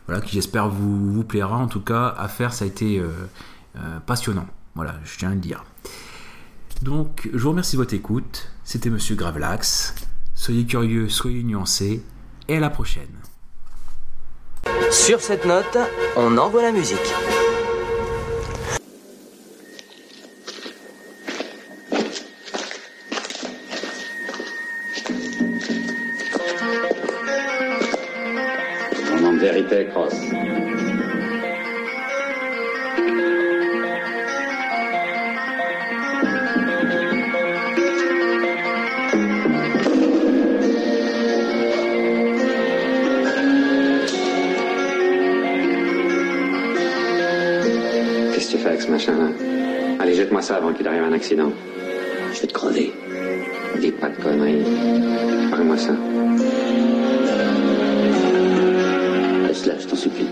Voilà, 0.07 0.23
qui 0.23 0.33
j'espère 0.33 0.69
vous, 0.69 1.13
vous 1.13 1.25
plaira. 1.25 1.57
En 1.57 1.67
tout 1.67 1.81
cas, 1.81 2.15
à 2.17 2.29
faire, 2.29 2.53
ça 2.53 2.65
a 2.65 2.69
été 2.69 2.99
euh, 2.99 3.09
euh, 3.77 4.01
passionnant. 4.07 4.47
Voilà, 4.75 4.95
je 5.05 5.19
tiens 5.19 5.31
à 5.31 5.35
le 5.35 5.41
dire. 5.41 5.65
Donc, 6.83 7.29
je 7.33 7.39
vous 7.39 7.51
remercie 7.51 7.77
de 7.77 7.81
votre 7.83 7.95
écoute. 7.95 8.51
C'était 8.65 8.91
Monsieur 8.91 9.15
Gravelax. 9.15 9.95
Soyez 10.35 10.65
curieux, 10.65 11.09
soyez 11.09 11.43
nuancés. 11.43 12.03
Et 12.49 12.57
à 12.57 12.61
la 12.61 12.71
prochaine. 12.71 13.11
Sur 14.91 15.21
cette 15.21 15.47
note, 15.47 15.79
on 16.17 16.37
envoie 16.39 16.63
la 16.63 16.73
musique. 16.73 16.99
Machin-là 48.65 49.99
Allez, 50.01 50.15
jette-moi 50.15 50.43
ça 50.43 50.57
avant 50.57 50.73
qu'il 50.73 50.87
arrive 50.87 51.03
un 51.03 51.13
accident. 51.13 51.53
Je 52.35 52.41
vais 52.41 52.47
te 52.47 52.53
crever. 52.53 52.93
Dis 53.81 53.91
pas 53.91 54.09
de 54.09 54.23
conneries. 54.23 54.65
Parle-moi 55.51 55.77
ça. 55.77 55.93
je 59.53 59.87
t'en 59.87 59.97
supplie. 59.97 60.27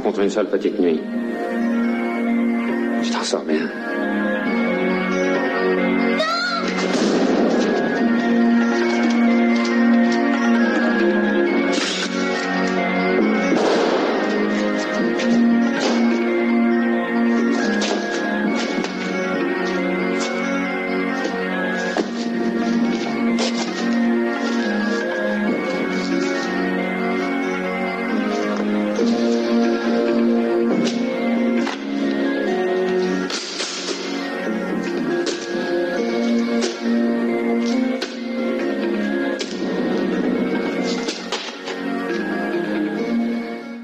Contre 0.00 0.20
une 0.20 0.30
seule 0.30 0.46
petite 0.46 0.80
nuit. 0.80 1.00